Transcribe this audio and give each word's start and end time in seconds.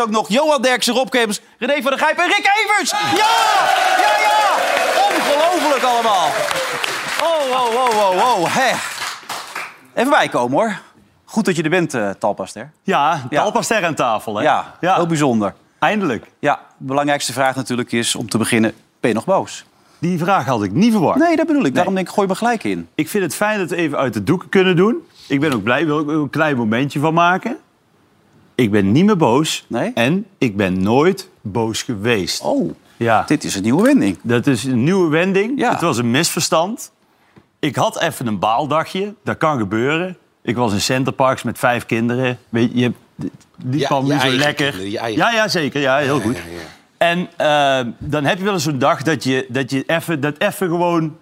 ook 0.00 0.10
nog. 0.10 0.28
Johan 0.28 0.62
Derksen, 0.62 0.94
Rob 0.94 1.14
René 1.14 1.82
van 1.82 1.90
der 1.90 1.98
Gijp 1.98 2.18
en 2.18 2.26
Rick 2.26 2.50
Evers. 2.64 2.90
Ja! 2.90 2.96
Ja, 3.96 4.12
ja! 4.20 4.38
Ongelooflijk 5.08 5.82
allemaal. 5.82 6.28
Oh, 7.22 7.48
wow, 7.48 7.72
wow, 7.72 7.92
wow, 7.92 8.20
wow. 8.20 8.46
Hè. 8.48 8.70
Even 9.94 10.10
bijkomen, 10.10 10.58
hoor. 10.58 10.78
Goed 11.24 11.44
dat 11.44 11.56
je 11.56 11.62
er 11.62 11.70
bent, 11.70 11.94
uh, 11.94 12.10
Talpaster. 12.10 12.70
Ja, 12.82 13.26
Talpaster 13.30 13.84
aan 13.84 13.94
tafel, 13.94 14.36
hè? 14.36 14.42
Ja, 14.42 14.74
heel 14.80 15.06
bijzonder. 15.06 15.54
Eindelijk. 15.78 16.26
Ja, 16.38 16.60
de 16.76 16.84
belangrijkste 16.84 17.32
vraag 17.32 17.56
natuurlijk 17.56 17.92
is, 17.92 18.14
om 18.14 18.28
te 18.28 18.38
beginnen, 18.38 18.74
ben 19.00 19.10
je 19.10 19.16
nog 19.16 19.24
boos? 19.24 19.64
Die 19.98 20.18
vraag 20.18 20.44
had 20.46 20.62
ik 20.62 20.72
niet 20.72 20.92
verwacht. 20.92 21.18
Nee, 21.18 21.36
dat 21.36 21.46
bedoel 21.46 21.64
ik. 21.64 21.74
Daarom 21.74 21.94
denk 21.94 22.08
ik, 22.08 22.14
gooi 22.14 22.28
me 22.28 22.34
gelijk 22.34 22.64
in. 22.64 22.88
Ik 22.94 23.08
vind 23.08 23.24
het 23.24 23.34
fijn 23.34 23.58
dat 23.58 23.70
we 23.70 23.76
even 23.76 23.98
uit 23.98 24.14
de 24.14 24.24
doeken 24.24 24.48
kunnen 24.48 24.76
doen. 24.76 25.06
Ik 25.28 25.40
ben 25.40 25.52
ook 25.52 25.62
blij, 25.62 25.86
wil 25.86 26.00
ik 26.00 26.08
een 26.08 26.30
klein 26.30 26.56
momentje 26.56 27.00
van 27.00 27.14
maken. 27.14 27.58
Ik 28.60 28.70
ben 28.70 28.92
niet 28.92 29.04
meer 29.04 29.16
boos. 29.16 29.64
Nee? 29.66 29.90
En 29.94 30.26
ik 30.38 30.56
ben 30.56 30.82
nooit 30.82 31.28
boos 31.40 31.82
geweest. 31.82 32.42
Oh, 32.42 32.70
Ja, 32.96 33.22
dit 33.26 33.44
is 33.44 33.54
een 33.54 33.62
nieuwe 33.62 33.82
wending. 33.82 34.18
dat 34.22 34.46
is 34.46 34.64
een 34.64 34.84
nieuwe 34.84 35.08
wending. 35.08 35.58
Ja. 35.58 35.70
Het 35.70 35.80
was 35.80 35.98
een 35.98 36.10
misverstand. 36.10 36.92
Ik 37.58 37.76
had 37.76 38.00
even 38.00 38.26
een 38.26 38.38
baaldagje. 38.38 39.14
Dat 39.24 39.36
kan 39.36 39.58
gebeuren. 39.58 40.16
Ik 40.42 40.56
was 40.56 40.72
in 40.72 40.80
Centerparks 40.80 41.42
met 41.42 41.58
vijf 41.58 41.86
kinderen. 41.86 42.38
Weet 42.48 42.70
je, 42.74 42.92
die 43.64 43.84
kwam 43.84 44.04
niet 44.08 44.20
zo 44.20 44.30
lekker. 44.30 44.70
kinderen. 44.70 45.12
Ja, 45.12 45.30
ja, 45.32 45.48
zeker. 45.48 45.80
Ja, 45.80 45.96
heel 45.96 46.20
goed. 46.20 46.36
En 46.98 47.28
eh, 47.36 47.80
dan 47.98 48.24
heb 48.24 48.38
je 48.38 48.44
wel 48.44 48.52
eens 48.52 48.62
zo'n 48.62 48.78
dag 48.78 49.02
dat 49.02 49.24
je, 49.24 49.46
dat 49.48 49.70
je 49.70 49.84
even, 49.86 50.20
dat 50.20 50.38
even 50.38 50.68
gewoon... 50.68 51.16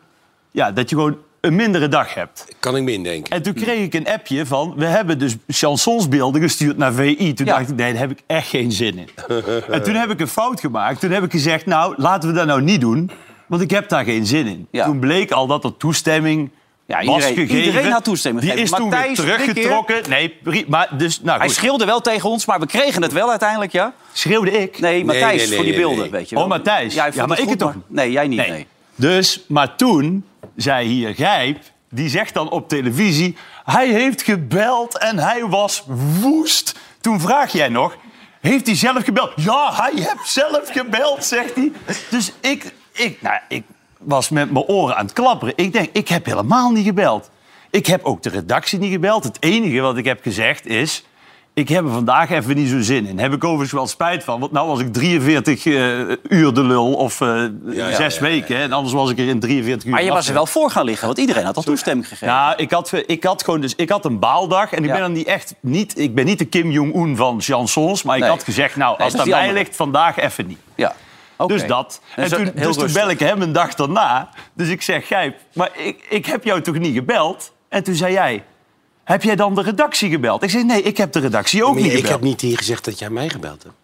Ja, 0.51 0.73
dat 0.73 0.91
je 0.91 0.97
gewoon 0.97 1.17
een 1.41 1.55
mindere 1.57 1.89
dag 1.89 2.15
hebt. 2.15 2.47
Kan 2.61 2.77
ik 2.77 2.83
me 2.83 2.93
indenken. 2.93 3.33
En 3.33 3.43
toen 3.43 3.55
kreeg 3.55 3.79
ik 3.85 3.95
een 3.95 4.09
appje 4.09 4.47
van... 4.47 4.75
we 4.77 4.85
hebben 4.85 5.19
dus 5.19 5.37
chansonsbeelden 5.49 6.41
gestuurd 6.43 6.77
naar 6.77 6.93
VI. 6.93 7.33
Toen 7.35 7.47
Ja. 7.47 7.57
dacht 7.59 7.69
ik, 7.71 7.77
nee, 7.77 7.93
daar 7.93 8.01
heb 8.01 8.11
ik 8.11 8.21
echt 8.27 8.49
geen 8.49 8.73
zin 8.73 8.99
in. 8.99 9.09
en 9.71 9.83
toen 9.83 9.95
heb 9.95 10.11
ik 10.11 10.21
een 10.21 10.29
fout 10.29 10.61
gemaakt. 10.61 11.01
Toen 11.01 11.11
heb 11.11 11.23
ik 11.25 11.31
gezegd, 11.31 11.67
nou, 11.67 11.95
laten 11.97 12.29
we 12.29 12.35
dat 12.35 12.47
nou 12.47 12.63
niet 12.63 12.81
doen. 12.81 13.11
Want 13.47 13.63
ik 13.63 13.71
heb 13.71 13.89
daar 13.89 14.05
geen 14.05 14.27
zin 14.27 14.47
in. 14.47 14.67
Ja. 14.71 14.85
Toen 14.85 14.99
bleek 14.99 15.31
al 15.31 15.47
dat 15.47 15.65
er 15.65 15.77
toestemming 15.77 16.51
Ja, 16.87 16.97
was 16.97 17.05
iedereen- 17.15 17.35
gegeven. 17.35 17.65
iedereen 17.65 17.91
had 17.93 18.05
toestemming 18.05 18.45
Die 18.45 18.55
gegeven. 18.55 18.77
is 18.77 18.83
toen 18.83 18.91
weer 18.91 19.15
teruggetrokken. 19.15 20.03
Nee, 20.09 20.35
maar 20.69 20.89
dus... 20.97 21.21
Nou, 21.23 21.39
Hij 21.39 21.49
schreeuwde 21.49 21.85
wel 21.85 22.01
tegen 22.01 22.29
ons, 22.31 22.47
maar 22.47 22.61
we 22.61 22.67
kregen 22.67 23.03
het 23.03 23.13
wel 23.13 23.31
uiteindelijk, 23.31 23.73
ja? 23.73 23.93
Schreeuwde 24.13 24.51
ik? 24.51 24.81
Nee, 24.81 25.05
Matthijs, 25.05 25.37
nee, 25.39 25.47
nee, 25.47 25.57
voor 25.57 25.65
die 25.65 25.75
beelden, 25.77 25.99
nee. 25.99 26.11
weet 26.11 26.29
je 26.29 26.35
wel. 26.35 26.45
Oh, 26.45 26.51
Matthijs. 26.51 26.95
Ja, 26.95 27.09
Ja, 27.15 27.27
maar 27.27 27.41
ik 27.41 27.49
het 27.49 27.59
toch? 27.59 27.75
Nee, 27.87 28.11
jij 28.11 28.29
niet, 28.29 28.39
Nee. 28.39 28.51
nee. 28.51 28.67
Dus, 28.95 29.45
maar 29.49 29.77
toen 29.77 30.25
zei 30.63 30.89
hier 30.89 31.15
Gijp, 31.15 31.59
die 31.91 32.09
zegt 32.09 32.35
dan 32.35 32.51
op 32.51 32.69
televisie... 32.69 33.37
hij 33.65 33.89
heeft 33.89 34.23
gebeld 34.23 34.99
en 34.99 35.19
hij 35.19 35.47
was 35.47 35.85
woest. 36.21 36.79
Toen 37.01 37.21
vraag 37.21 37.53
jij 37.53 37.69
nog, 37.69 37.97
heeft 38.41 38.67
hij 38.67 38.77
zelf 38.77 39.05
gebeld? 39.05 39.33
Ja, 39.37 39.75
hij 39.75 39.93
heeft 39.95 40.29
zelf 40.29 40.71
gebeld, 40.71 41.25
zegt 41.25 41.55
hij. 41.55 41.73
Dus 42.11 42.33
ik, 42.41 42.73
ik, 42.93 43.23
nou, 43.23 43.39
ik 43.49 43.65
was 43.99 44.29
met 44.29 44.51
mijn 44.51 44.65
oren 44.65 44.97
aan 44.97 45.05
het 45.05 45.15
klapperen. 45.15 45.55
Ik 45.57 45.73
denk, 45.73 45.89
ik 45.93 46.09
heb 46.09 46.25
helemaal 46.25 46.71
niet 46.71 46.87
gebeld. 46.87 47.31
Ik 47.71 47.87
heb 47.87 48.05
ook 48.05 48.23
de 48.23 48.29
redactie 48.29 48.79
niet 48.79 48.93
gebeld. 48.93 49.25
Het 49.25 49.37
enige 49.41 49.81
wat 49.81 49.97
ik 49.97 50.05
heb 50.05 50.23
gezegd 50.23 50.67
is... 50.67 51.05
Ik 51.59 51.69
heb 51.69 51.85
er 51.85 51.91
vandaag 51.91 52.31
even 52.31 52.57
niet 52.57 52.69
zo 52.69 52.81
zin 52.81 53.07
in. 53.07 53.19
Heb 53.19 53.33
ik 53.33 53.45
overigens 53.45 53.73
wel 53.73 53.87
spijt 53.87 54.25
van. 54.25 54.41
Want 54.41 54.53
nou 54.53 54.69
was 54.69 54.81
ik 54.81 54.93
43 54.93 55.67
eh, 55.67 55.73
uur 56.29 56.55
de 56.55 56.63
lul. 56.63 56.95
Of 56.95 57.21
eh, 57.21 57.45
ja, 57.67 57.95
zes 57.95 58.15
ja, 58.15 58.21
weken. 58.21 58.57
hè. 58.57 58.63
En 58.63 58.73
anders 58.73 58.95
was 58.95 59.11
ik 59.11 59.19
er 59.19 59.29
in 59.29 59.41
43 59.41 59.85
uur. 59.85 59.91
Maar 59.95 60.05
je 60.05 60.11
was 60.11 60.29
er 60.29 60.35
wel 60.35 60.47
voor 60.47 60.71
gaan 60.71 60.85
liggen, 60.85 61.07
want 61.07 61.19
iedereen 61.19 61.45
had 61.45 61.57
al 61.57 61.63
toestemming 61.63 62.09
gegeven. 62.09 62.35
Ja, 62.35 62.57
ik 62.57 62.71
had, 62.71 62.93
ik 63.07 63.25
had 63.25 63.45
gewoon 63.45 63.61
dus, 63.61 63.75
ik 63.77 63.89
had 63.91 64.05
een 64.05 64.19
baaldag 64.19 64.73
en 64.73 64.79
ik 64.79 64.85
Ja. 64.85 64.93
ben 64.93 65.01
dan 65.01 65.13
niet 65.13 65.27
echt 65.27 65.55
niet, 65.61 65.99
ik 65.99 66.15
ben 66.15 66.25
niet 66.25 66.39
de 66.39 66.45
Kim 66.45 66.71
Jong-un 66.71 67.17
van 67.17 67.41
chansons, 67.43 68.03
maar 68.03 68.17
ik 68.17 68.23
Nee. 68.23 68.31
had 68.31 68.43
gezegd, 68.45 68.77
nou, 68.77 68.91
Nee, 68.97 69.05
als 69.07 69.13
dat 69.17 69.33
andere. 69.33 69.53
ligt, 69.53 69.77
vandaag 69.77 70.17
even 70.19 70.47
niet. 70.47 70.59
Ja. 70.75 70.95
Dus 71.47 71.67
dat. 71.67 72.01
En 72.17 72.23
Dus 72.23 72.33
toen, 72.33 72.51
dus 72.55 72.77
toen 72.77 72.93
bel 72.93 73.11
ik 73.11 73.19
hem 73.19 73.43
een 73.43 73.53
dag 73.53 73.75
daarna. 73.75 74.29
Dus 74.55 74.69
ik 74.69 74.83
zeg, 74.83 75.07
Gijp, 75.07 75.37
maar 75.55 75.71
ik, 75.75 76.07
ik 76.09 76.27
heb 76.27 76.45
jou 76.45 76.61
toch 76.61 76.79
niet 76.79 76.95
gebeld? 76.95 77.53
En 77.69 77.83
toen 77.85 77.95
zei 77.95 78.13
jij, 78.13 78.43
heb 79.09 79.23
jij 79.23 79.37
dan 79.37 79.55
de 79.55 79.63
redactie 79.63 80.11
gebeld? 80.11 80.43
Ik 80.43 80.51
zei, 80.51 80.65
nee, 80.65 80.83
ik 80.83 80.97
heb 80.97 81.13
de 81.13 81.19
redactie 81.21 81.65
ook 81.65 81.73
Maar 81.75 81.83
niet 81.83 81.91
ik 81.91 81.97
gebeld. 81.97 82.13
heb 82.15 82.23
niet 82.23 82.39
tegen 82.39 82.57
gezegd 82.59 82.85
dat 82.85 82.99
jij 82.99 83.11
mij 83.11 83.29
gebeld 83.29 83.63
hebt. 83.63 83.75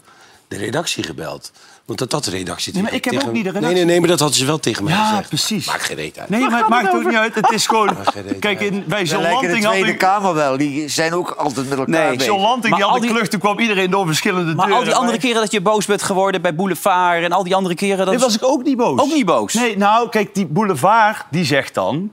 De 0.49 0.57
redactie 0.57 1.03
gebeld. 1.05 1.53
Want 1.85 1.99
dat 1.99 2.13
had 2.13 2.25
de 2.25 2.31
redactie 2.31 2.73
Nee, 2.73 2.83
maar 2.83 2.91
tegen- 2.91 3.05
ik 3.07 3.11
heb 3.13 3.21
tegen- 3.21 3.29
ook 3.29 3.35
niet 3.35 3.45
de 3.45 3.51
Nee, 3.51 3.61
redactie. 3.61 3.85
nee, 3.85 3.91
nee, 3.93 4.01
maar 4.01 4.09
dat 4.09 4.21
hadden 4.21 4.39
ze 4.39 4.45
wel 4.45 4.59
tegen 4.61 4.85
mij 4.85 4.93
Ja, 4.93 5.09
gezegd. 5.09 5.29
precies. 5.29 5.67
Maakt 5.67 5.83
geen 5.83 5.97
reet 5.97 6.19
uit. 6.19 6.29
Nee, 6.29 6.41
maar 6.49 6.59
het 6.59 6.69
maakt 6.69 6.95
ook 6.95 7.05
niet 7.05 7.15
uit. 7.15 7.35
Het 7.35 7.51
is 7.51 7.67
gewoon... 7.67 7.97
Kijk, 8.41 8.61
in, 8.61 8.85
bij 8.87 9.03
John 9.05 9.23
de 9.23 9.29
Lanting 9.31 9.63
had 9.65 9.73
Tweede 9.73 9.91
ik... 9.91 9.99
Kamer 9.99 10.35
wel. 10.35 10.57
Die 10.57 10.89
zijn 10.89 11.13
ook 11.15 11.31
altijd 11.31 11.69
met 11.69 11.79
elkaar 11.79 12.01
Nee, 12.07 12.17
bezig. 12.17 12.27
John 12.33 12.43
Lanting 12.43 12.69
Maar 12.71 12.79
die 12.83 12.89
had 12.91 13.01
die- 13.01 13.11
klucht, 13.11 13.31
toen 13.31 13.41
kwam 13.41 13.59
iedereen 13.59 13.91
door 13.91 14.07
verschillende 14.07 14.55
Maar 14.55 14.67
deuren. 14.67 14.77
al 14.79 14.85
die 14.85 14.95
andere 14.95 15.19
keren 15.19 15.41
dat 15.41 15.53
je 15.53 15.61
boos 15.61 15.87
bent 15.87 16.03
geworden 16.03 16.43
bij 16.43 16.55
Boulevard... 16.55 17.23
en 17.23 17.33
al 17.33 17.43
die 17.45 17.55
andere 17.55 17.75
keren... 17.75 17.97
Dat 17.99 18.07
Nee, 18.15 18.19
was 18.19 18.35
ik 18.37 18.45
ook 18.45 18.63
niet 18.63 18.77
boos. 18.77 19.01
Ook 19.01 19.13
niet 19.13 19.27
boos? 19.27 19.53
Nee, 19.55 19.77
nou, 19.77 20.09
kijk, 20.09 20.35
die 20.35 20.47
boulevard 20.47 21.25
die 21.31 21.45
zegt 21.45 21.75
dan... 21.75 22.13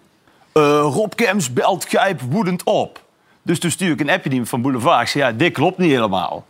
eh, 0.52 0.62
Rob 0.94 1.12
Kems 1.16 1.54
belt 1.54 1.86
Gijp 1.90 2.22
woedend 2.30 2.64
op. 2.64 3.02
Dus 3.42 3.60
toen 3.60 3.72
stuur 3.72 3.92
ik 3.92 4.00
een 4.00 4.10
appje 4.10 4.30
die 4.30 4.46
van 4.46 4.62
boulevard. 4.62 5.02
Ik 5.02 5.08
zei, 5.08 5.24
ja, 5.24 5.32
dit 5.32 5.54
klopt 5.54 5.78
niet 5.78 5.92
helemaal. 5.92 6.46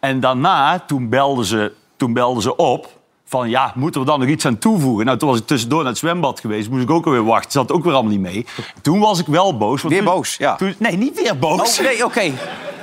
En 0.00 0.20
daarna, 0.20 0.78
toen 0.78 1.08
belden 1.08 1.44
ze, 1.44 1.72
toen 1.96 2.12
belden 2.12 2.42
ze 2.42 2.56
op... 2.56 2.96
van 3.24 3.48
ja, 3.48 3.72
moeten 3.74 4.00
we 4.00 4.06
dan 4.06 4.20
nog 4.20 4.28
iets 4.28 4.46
aan 4.46 4.58
toevoegen? 4.58 5.04
Nou, 5.06 5.18
toen 5.18 5.28
was 5.28 5.38
ik 5.38 5.46
tussendoor 5.46 5.78
naar 5.78 5.88
het 5.88 5.98
zwembad 5.98 6.40
geweest. 6.40 6.70
Moest 6.70 6.82
ik 6.82 6.90
ook 6.90 7.06
alweer 7.06 7.24
wachten. 7.24 7.50
Zat 7.52 7.72
ook 7.72 7.84
weer 7.84 7.92
allemaal 7.92 8.12
niet 8.12 8.20
mee. 8.20 8.46
Toen 8.82 8.98
was 9.00 9.18
ik 9.18 9.26
wel 9.26 9.56
boos. 9.56 9.82
want 9.82 9.94
Weer 9.94 10.02
toen- 10.04 10.14
boos, 10.14 10.36
ja. 10.36 10.56
toen- 10.56 10.74
nee, 10.78 10.96
niet 10.96 11.22
weer 11.22 11.38
boos. 11.38 11.78
Oh, 11.78 11.84
nee, 11.84 12.04
oké. 12.04 12.32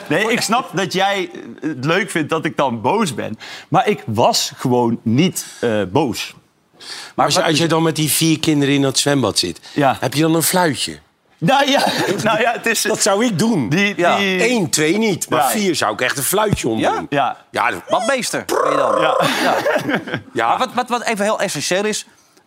Nee, 0.09 0.31
ik 0.31 0.41
snap 0.41 0.69
dat 0.73 0.93
jij 0.93 1.29
het 1.59 1.85
leuk 1.85 2.09
vindt 2.09 2.29
dat 2.29 2.45
ik 2.45 2.57
dan 2.57 2.81
boos 2.81 3.13
ben. 3.13 3.37
Maar 3.67 3.87
ik 3.87 4.03
was 4.05 4.51
gewoon 4.55 4.99
niet 5.01 5.45
eh, 5.61 5.81
boos. 5.91 6.35
Maar 7.15 7.25
als, 7.25 7.41
als 7.41 7.57
je 7.57 7.67
dan 7.67 7.83
met 7.83 7.95
die 7.95 8.09
vier 8.11 8.39
kinderen 8.39 8.73
in 8.75 8.81
dat 8.81 8.97
zwembad 8.97 9.39
zit, 9.39 9.59
Ja. 9.73 9.97
heb 9.99 10.13
je 10.13 10.21
dan 10.21 10.35
een 10.35 10.43
fluitje? 10.43 10.97
Nou 11.37 11.69
ja, 11.69 11.85
nou 12.23 12.39
ja 12.41 12.51
het 12.51 12.65
is... 12.65 12.81
Dat 12.81 13.01
zou 13.01 13.25
ik 13.25 13.39
doen. 13.39 13.69
Die, 13.69 13.93
Ja. 13.97 14.17
die, 14.17 14.49
Eén, 14.49 14.69
twee 14.69 14.97
niet. 14.97 15.29
Maar 15.29 15.39
Ja. 15.39 15.49
vier 15.49 15.75
zou 15.75 15.93
ik 15.93 16.01
echt 16.01 16.17
een 16.17 16.23
fluitje 16.23 16.67
om 16.67 16.79
Ja? 16.79 16.91
doen. 16.95 17.07
Ja. 17.09 17.37
Ja, 17.51 17.71
dat- 17.71 17.87
Badmeester 17.89 18.45
ben 18.45 18.55
je 18.71 18.77
dan. 18.77 19.01
Ja. 19.01 19.17
ja. 20.33 20.47
Maar 20.47 20.57
wat, 20.57 20.69
wat, 20.73 20.89
wat 20.89 21.03
even 21.03 21.23
heel 21.25 21.39
essentieel 21.39 21.85
is... 21.85 22.05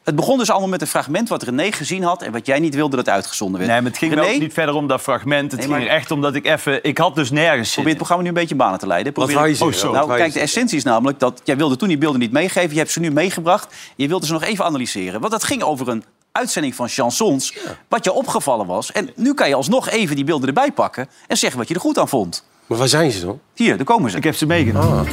Het 0.09 0.17
begon 0.17 0.39
dus 0.39 0.51
allemaal 0.51 0.69
met 0.69 0.81
een 0.81 0.87
fragment 0.87 1.29
wat 1.29 1.43
René 1.43 1.73
gezien 1.73 2.03
had... 2.03 2.23
en 2.23 2.33
wat 2.33 2.47
jij 2.47 2.59
niet 2.59 2.75
wilde 2.75 2.97
dat 2.97 3.09
uitgezonden 3.09 3.61
werd. 3.61 3.73
Nee, 3.73 3.81
maar 3.81 3.91
het 3.91 3.99
ging 4.01 4.15
René, 4.15 4.35
ook 4.35 4.41
niet 4.41 4.53
verder 4.53 4.75
om 4.75 4.87
dat 4.87 5.01
fragment. 5.01 5.51
Het 5.51 5.61
Nee, 5.61 5.69
ging 5.69 5.79
maar- 5.79 5.89
er 5.89 5.95
echt 5.97 6.11
om 6.11 6.21
dat 6.21 6.35
ik 6.35 6.47
even... 6.47 6.85
Ik 6.85 6.99
had 6.99 7.15
dus 7.15 7.31
nergens 7.31 7.71
probeer 7.73 7.89
het 7.89 7.97
programma 7.97 8.23
nu 8.23 8.29
een 8.29 8.35
beetje 8.35 8.55
banen 8.55 8.79
te 8.79 8.87
leiden. 8.87 9.13
Probeer 9.13 9.43
je 9.43 9.49
het-? 9.49 9.61
Oh, 9.63 9.73
zo. 9.73 9.85
Wat 9.87 9.95
Nou, 9.95 10.07
wou 10.07 10.19
je 10.19 10.25
kijk, 10.25 10.33
de 10.35 10.41
essentie 10.41 10.77
is 10.77 10.85
namelijk 10.85 11.19
dat... 11.19 11.41
jij 11.45 11.57
wilde 11.57 11.77
toen 11.77 11.89
die 11.89 11.99
beelden 11.99 12.21
niet 12.21 12.33
meegeven. 12.33 12.73
Je 12.73 12.79
hebt 12.79 12.91
ze 12.91 13.01
nu 13.01 13.11
meegebracht. 13.11 13.75
Je 13.97 14.09
wilde 14.09 14.27
ze 14.27 14.33
nog 14.33 14.43
even 14.43 14.65
analyseren. 14.65 15.21
Want 15.21 15.33
het 15.33 15.45
ging 15.45 15.63
over 15.63 15.89
een 15.89 16.05
uitzending 16.33 16.75
van 16.75 16.89
chansons... 16.89 17.55
wat 17.89 18.05
je 18.05 18.13
opgevallen 18.13 18.67
was. 18.67 18.93
En 18.93 19.11
nu 19.17 19.35
kan 19.35 19.49
je 19.49 19.55
alsnog 19.55 19.89
even 19.89 20.17
die 20.17 20.25
beelden 20.25 20.49
erbij 20.49 20.73
pakken... 20.73 21.09
en 21.27 21.37
zeggen 21.37 21.59
wat 21.59 21.69
je 21.69 21.75
er 21.75 21.81
goed 21.81 21.99
aan 21.99 22.09
vond. 22.09 22.45
Maar 22.67 22.79
waar 22.79 22.89
zijn 22.89 23.11
ze 23.11 23.21
dan? 23.27 23.41
Hier, 23.55 23.77
daar 23.77 23.87
komen 23.87 24.11
ze. 24.11 24.17
Ik 24.17 24.25
heb 24.25 24.35
ze 24.35 24.47
meegenomen. 24.47 25.07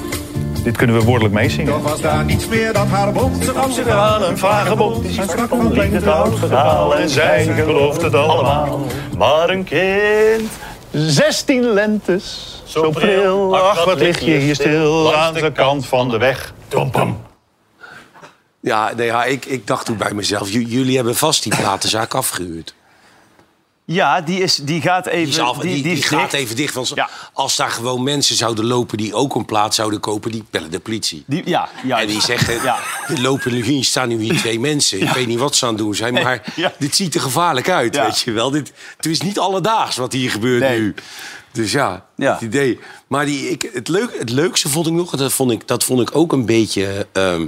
Dit 0.66 0.78
kunnen 0.78 0.96
we 0.96 1.04
woordelijk 1.04 1.34
meezingen. 1.34 1.74
Toch 1.74 1.90
was 1.90 2.02
daar 2.02 2.24
niets 2.26 2.48
meer 2.48 2.74
dat 2.74 2.88
haar 2.88 3.12
bond 3.12 3.44
zich 3.44 3.54
af 3.56 3.74
zich 3.74 3.84
Verhaal 3.84 4.24
een 4.24 4.38
vagebond, 4.38 5.02
die 5.04 5.12
sprak 5.12 5.50
van 5.50 5.72
klinkt 5.72 5.96
het 5.96 6.08
oud 6.08 6.40
verhaal 6.40 6.96
en 6.96 7.10
zij 7.10 7.44
gelooft 7.46 8.02
het 8.02 8.14
allemaal. 8.16 8.86
Maar 9.18 9.50
een 9.50 9.64
kind, 9.64 10.52
zestien 10.92 11.74
lentes, 11.74 12.62
zo 12.66 12.90
pril, 12.90 13.58
ach 13.58 13.86
wat 13.86 13.98
lig 14.00 14.20
je 14.20 14.32
hier 14.38 14.56
stil 14.56 15.16
aan 15.16 15.34
de 15.34 15.52
kant 15.52 15.86
van 15.88 16.10
de 16.10 16.18
weg. 16.18 16.54
Tom 16.68 16.92
pam. 16.92 17.22
Ja, 18.60 18.92
nee, 18.96 19.06
ja 19.06 19.24
ik, 19.24 19.46
ik 19.46 19.68
dacht 19.68 19.86
toen 19.86 19.98
bij 19.98 20.14
mezelf, 20.14 20.50
j- 20.50 20.66
jullie 20.68 20.96
hebben 20.96 21.16
vast 21.16 21.44
die 21.44 21.56
platenzaak 21.56 22.14
afgehuurd. 22.14 22.76
Ja, 23.88 24.22
die, 24.22 24.40
is, 24.42 24.56
die 24.56 24.82
gaat 24.82 25.06
even... 25.06 25.32
Die, 25.34 25.42
af- 25.42 25.58
die, 25.58 26.02
gaat 26.04 26.20
dicht. 26.32 26.34
even 26.34 26.56
dicht. 26.56 26.74
Want 26.74 26.92
Ja. 26.96 27.10
als 27.34 27.56
daar 27.56 27.70
gewoon 27.72 28.04
mensen 28.04 28.36
zouden 28.36 28.66
lopen 28.66 28.98
die 28.98 29.14
ook 29.14 29.36
een 29.36 29.46
plaat 29.46 29.76
zouden 29.76 30.00
kopen, 30.00 30.32
die 30.32 30.44
bellen 30.52 30.72
de 30.72 30.80
politie. 30.80 31.24
Die, 31.28 31.42
ja, 31.46 31.70
ja. 31.84 32.02
En 32.02 32.08
die 32.08 32.22
zeggen, 32.22 32.64
Ja. 32.64 32.78
er 33.08 33.22
lopen 33.22 33.52
nu, 33.54 33.64
hier 33.64 33.84
staan 33.84 34.08
nu 34.10 34.22
hier 34.22 34.38
twee 34.38 34.60
mensen. 34.60 35.02
Ik 35.02 35.10
weet 35.10 35.28
niet 35.28 35.40
wat 35.40 35.56
ze 35.56 35.66
aan 35.66 35.74
het 35.74 35.82
doen 35.82 35.96
zijn, 35.96 36.14
maar 36.14 36.54
dit 36.80 36.96
ziet 36.96 37.16
er 37.16 37.22
gevaarlijk 37.22 37.70
uit, 37.70 37.96
weet 37.98 38.20
je 38.20 38.32
wel. 38.32 38.50
Dit, 38.52 38.72
het 38.98 39.06
is 39.06 39.22
niet 39.22 39.40
alledaags 39.40 39.96
wat 39.96 40.14
hier 40.14 40.31
gebeurt 40.31 40.62
Nee. 40.62 40.80
nu. 40.80 40.94
Dus 41.52 41.72
ja, 41.72 42.06
Ja. 42.16 42.34
het 42.34 42.42
idee. 42.42 42.80
Maar 43.08 43.26
die, 43.26 43.50
ik, 43.50 43.70
het, 43.74 43.88
leuk, 43.88 44.16
het 44.20 44.30
leukste 44.30 44.70
vond 44.70 44.88
ik 44.88 44.94
nog, 44.94 45.16
dat 45.16 45.34
vond 45.34 45.52
ik, 45.52 45.68
dat 45.68 45.84
vond 45.84 46.02
ik 46.02 46.16
ook 46.16 46.31
een 46.34 46.46
beetje... 46.46 47.08
ehm, 47.12 47.48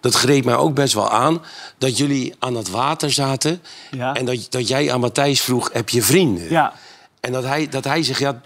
dat 0.00 0.14
greep 0.14 0.44
mij 0.44 0.56
ook 0.56 0.74
best 0.74 0.94
wel 0.94 1.10
aan, 1.10 1.42
dat 1.78 1.96
jullie 1.98 2.34
aan 2.38 2.54
het 2.54 2.70
water 2.70 3.12
zaten... 3.12 3.62
Ja. 3.90 4.14
en 4.14 4.24
dat, 4.24 4.46
dat 4.50 4.68
jij 4.68 4.92
aan 4.92 5.00
Matthijs 5.00 5.40
vroeg, 5.40 5.70
heb 5.72 5.88
je 5.88 6.02
vrienden? 6.02 6.50
Ja. 6.50 6.72
En 7.20 7.32
dat 7.32 7.44
hij, 7.44 7.68
dat 7.68 7.84
hij 7.84 8.02
zegt, 8.02 8.18
ja, 8.20 8.40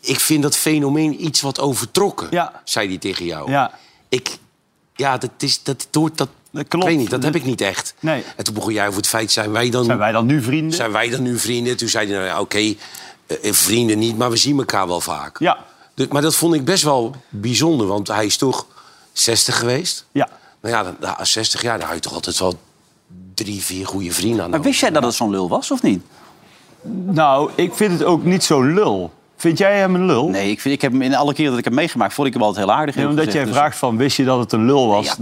ik 0.00 0.20
vind 0.20 0.42
dat 0.42 0.56
fenomeen 0.56 1.24
iets 1.24 1.40
wat 1.40 1.60
overtrokken, 1.60 2.26
Ja. 2.30 2.60
zei 2.64 2.88
hij 2.88 2.98
tegen 2.98 3.24
jou. 3.24 3.50
Ja. 3.50 3.70
Ik, 4.08 4.36
ja, 4.94 5.18
dat 5.18 5.30
is, 5.38 5.62
dat 5.62 5.88
hoort, 5.92 6.18
dat, 6.18 6.28
Dat 6.50 6.68
klopt. 6.68 6.84
Ik 6.86 6.90
weet 6.90 7.00
niet, 7.00 7.10
dat 7.10 7.22
heb 7.22 7.34
ik 7.34 7.44
niet 7.44 7.60
echt. 7.60 7.94
Nee. 8.00 8.24
En 8.36 8.44
toen 8.44 8.54
begon 8.54 8.72
jij 8.72 8.86
over 8.86 8.96
het 8.98 9.08
feit, 9.08 9.32
zijn 9.32 9.52
wij 9.52 9.70
dan, 9.70 9.84
Zijn 9.84 9.98
wij 9.98 10.12
dan 10.12 10.26
nu 10.26 10.42
vrienden? 10.42 10.76
zijn 10.76 10.92
wij 10.92 11.08
dan 11.08 11.22
nu 11.22 11.38
vrienden? 11.38 11.76
Toen 11.76 11.88
zei 11.88 12.06
hij, 12.06 12.14
nou 12.16 12.26
ja, 12.28 12.40
oké, 12.40 12.58
eh, 12.58 12.74
eh, 13.26 13.52
vrienden 13.52 13.98
niet, 13.98 14.16
maar 14.18 14.30
we 14.30 14.36
zien 14.36 14.58
elkaar 14.58 14.86
wel 14.86 15.00
vaak. 15.00 15.38
Ja. 15.38 15.58
De- 15.94 16.06
maar 16.10 16.22
dat 16.22 16.34
vond 16.34 16.54
ik 16.54 16.64
best 16.64 16.82
wel 16.82 17.14
bijzonder, 17.28 17.86
want 17.86 18.08
hij 18.08 18.26
is 18.26 18.36
toch 18.36 18.66
60 19.12 19.58
geweest. 19.58 20.04
Ja. 20.12 20.28
Nou 20.70 20.78
ja, 20.78 20.82
dan- 20.82 20.96
na 21.18 21.24
60 21.24 21.62
jaar, 21.62 21.78
daar 21.78 21.86
had 21.86 21.96
je 21.96 22.02
toch 22.02 22.14
altijd 22.14 22.38
wel 22.38 22.54
drie, 23.34 23.62
vier 23.62 23.86
goede 23.86 24.12
vrienden 24.12 24.44
aan. 24.44 24.50
de 24.50 24.56
Maar 24.56 24.66
wist 24.66 24.80
jij 24.80 24.90
dat 24.90 25.02
het 25.02 25.14
zo'n 25.14 25.30
lul 25.30 25.48
was, 25.48 25.70
of 25.70 25.82
niet? 25.82 26.02
Nou, 27.06 27.50
ik 27.54 27.74
vind 27.74 27.92
het 27.92 28.04
ook 28.04 28.24
niet 28.24 28.44
zo 28.44 28.62
lul. 28.62 29.12
Vind 29.36 29.58
jij 29.58 29.78
hem 29.78 29.94
een 29.94 30.06
lul? 30.06 30.28
Nee, 30.28 30.50
ik, 30.50 30.60
vind, 30.60 30.74
ik 30.74 30.80
heb 30.80 30.92
hem 30.92 31.02
in 31.02 31.14
alle 31.14 31.34
keren 31.34 31.50
dat 31.50 31.58
ik 31.58 31.64
hem 31.64 31.74
meegemaakt, 31.74 32.14
vond 32.14 32.26
ik 32.26 32.32
hem 32.32 32.42
altijd 32.42 32.66
heel 32.66 32.74
aardig. 32.74 32.94
Nee, 32.94 33.08
omdat 33.08 33.32
jij. 33.32 33.44
Dus- 33.44 33.54
vraagt 33.54 33.78
van, 33.78 33.96
wist 33.96 34.16
je 34.16 34.24
dat 34.24 34.38
het 34.38 34.52
een 34.52 34.64
lul 34.66 34.86
was? 34.88 35.06
Ja. 35.06 35.14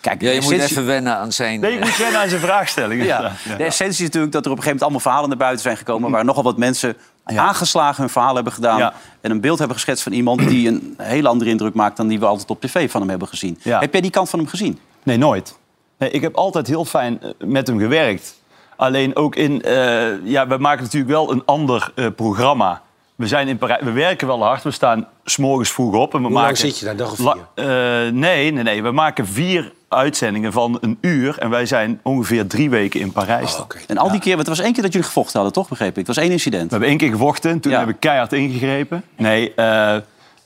Kijk, 0.00 0.20
Ja, 0.20 0.30
je 0.30 0.40
moet 0.40 0.52
even 0.52 0.86
wennen 0.86 1.16
aan 1.16 1.32
zijn... 1.32 1.60
Nee, 1.60 1.72
je 1.72 1.78
moet 1.78 1.96
wennen 1.96 2.20
aan 2.20 2.28
zijn 2.28 2.40
vraagstelling. 2.40 3.04
Ja. 3.04 3.32
De 3.56 3.64
essentie 3.64 3.98
is 3.98 4.06
natuurlijk 4.06 4.32
dat 4.32 4.44
er 4.44 4.50
op 4.50 4.56
een 4.56 4.62
gegeven 4.62 4.64
moment 4.64 4.82
allemaal 4.82 5.00
verhalen 5.00 5.28
naar 5.28 5.38
buiten 5.38 5.62
zijn 5.62 5.76
gekomen... 5.76 6.10
waar 6.10 6.24
nogal 6.24 6.42
wat 6.42 6.56
mensen 6.56 6.96
aangeslagen 7.24 8.00
hun 8.02 8.10
verhaal 8.10 8.34
hebben 8.34 8.52
gedaan... 8.52 8.78
Ja. 8.78 8.92
en 9.20 9.30
een 9.30 9.40
beeld 9.40 9.58
hebben 9.58 9.76
geschetst 9.76 10.02
van 10.02 10.12
iemand 10.12 10.48
die 10.48 10.68
een 10.68 10.94
hele 10.96 11.28
andere 11.28 11.50
indruk 11.50 11.74
maakt... 11.74 11.96
dan 11.96 12.08
die 12.08 12.18
we 12.18 12.26
altijd 12.26 12.50
op 12.50 12.60
tv 12.60 12.90
van 12.90 13.00
hem 13.00 13.10
hebben 13.10 13.28
gezien. 13.28 13.58
Ja. 13.62 13.80
Heb 13.80 13.92
jij 13.92 14.00
die 14.00 14.10
kant 14.10 14.30
van 14.30 14.38
hem 14.38 14.48
gezien? 14.48 14.78
Nee, 15.08 15.16
nooit. 15.16 15.58
Nee, 15.98 16.10
ik 16.10 16.20
heb 16.22 16.34
altijd 16.36 16.66
heel 16.66 16.84
fijn 16.84 17.22
eh, 17.22 17.30
met 17.38 17.66
hem 17.66 17.78
gewerkt. 17.78 18.40
Alleen 18.76 19.16
ook 19.16 19.36
in... 19.36 19.62
eh, 19.62 20.24
ja, 20.24 20.46
we 20.46 20.56
maken 20.58 20.82
natuurlijk 20.82 21.12
wel 21.12 21.32
een 21.32 21.42
ander 21.44 21.92
eh, 21.94 22.06
programma. 22.16 22.82
We 23.16 23.26
zijn 23.26 23.48
in 23.48 23.58
Parijs. 23.58 23.82
We 23.82 23.90
werken 23.92 24.26
wel 24.26 24.42
hard. 24.42 24.62
We 24.62 24.70
staan 24.70 25.06
s'morgens 25.24 25.70
vroeg 25.70 25.94
op. 25.94 26.14
En 26.14 26.18
we 26.18 26.24
Hoe 26.24 26.34
maken, 26.34 26.46
lang 26.46 26.58
zit 26.58 26.78
je 26.78 26.84
daar? 26.84 26.96
Dag 26.96 27.12
of 27.12 27.18
La- 27.18 27.36
vier? 27.54 27.64
eh, 28.06 28.12
nee, 28.12 28.50
nee, 28.52 28.62
nee. 28.62 28.82
We 28.82 28.90
maken 28.90 29.26
vier 29.26 29.72
uitzendingen 29.88 30.52
van 30.52 30.78
een 30.80 30.98
uur. 31.00 31.38
En 31.38 31.50
wij 31.50 31.66
zijn 31.66 32.00
ongeveer 32.02 32.46
drie 32.46 32.70
weken 32.70 33.00
in 33.00 33.12
Parijs. 33.12 33.54
Oh, 33.54 33.60
Oké. 33.60 33.78
En 33.86 33.98
al 33.98 34.10
die 34.10 34.20
keer, 34.20 34.34
want 34.36 34.46
het 34.46 34.56
was 34.56 34.64
één 34.64 34.72
keer 34.74 34.82
dat 34.82 34.92
jullie 34.92 35.06
gevochten 35.06 35.34
hadden, 35.34 35.52
toch? 35.52 35.68
Begreep 35.68 35.90
ik. 35.90 35.96
Het 35.96 36.06
was 36.06 36.16
één 36.16 36.30
incident. 36.30 36.64
We 36.64 36.70
hebben 36.70 36.88
één 36.88 36.98
keer 36.98 37.10
gevochten. 37.10 37.60
Toen 37.60 37.72
Ja. 37.72 37.78
heb 37.78 37.88
ik 37.88 37.96
keihard 38.00 38.32
ingegrepen. 38.32 39.04
Nee, 39.16 39.54
eh, 39.54 39.96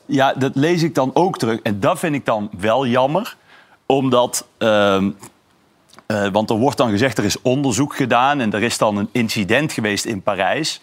ja, 0.06 0.32
dat 0.37 0.50
lees 0.55 0.82
ik 0.82 0.94
dan 0.94 1.11
ook 1.14 1.38
terug. 1.38 1.61
En 1.62 1.81
dat 1.81 1.99
vind 1.99 2.14
ik 2.14 2.25
dan 2.25 2.50
wel 2.59 2.87
jammer. 2.87 3.37
Omdat... 3.87 4.46
ehm, 4.58 5.11
eh, 6.06 6.29
want 6.32 6.50
er 6.50 6.56
wordt 6.56 6.76
dan 6.76 6.90
gezegd, 6.90 7.19
er 7.19 7.25
is 7.25 7.43
onderzoek 7.43 7.96
gedaan... 7.96 8.40
en 8.40 8.52
er 8.52 8.62
is 8.62 8.79
dan 8.79 8.96
een 8.96 9.08
incident 9.12 9.73
geweest 9.73 10.05
in 10.05 10.23
Parijs. 10.23 10.81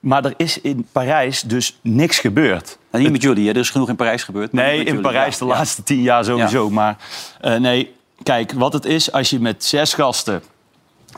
Maar 0.00 0.24
er 0.24 0.34
is 0.36 0.60
in 0.60 0.86
Parijs 0.92 1.40
dus 1.40 1.78
niks 1.82 2.18
gebeurd. 2.18 2.78
Nou, 2.90 3.02
niet 3.02 3.12
met 3.12 3.22
jullie, 3.22 3.46
hè? 3.46 3.52
er 3.52 3.60
is 3.60 3.70
genoeg 3.70 3.88
in 3.88 3.96
Parijs 3.96 4.24
gebeurd. 4.24 4.52
Nee, 4.52 4.78
in 4.78 4.84
jullie. 4.84 5.00
Parijs 5.00 5.38
Ja, 5.38 5.46
de 5.46 5.52
laatste 5.52 5.82
tien 5.82 6.02
jaar 6.02 6.24
sowieso. 6.24 6.70
Maar 6.70 6.96
eh, 7.40 7.56
nee, 7.56 7.94
kijk, 8.22 8.52
wat 8.52 8.72
het 8.72 8.84
is 8.84 9.12
als 9.12 9.30
je 9.30 9.40
met 9.40 9.64
zes 9.64 9.94
gasten 9.94 10.42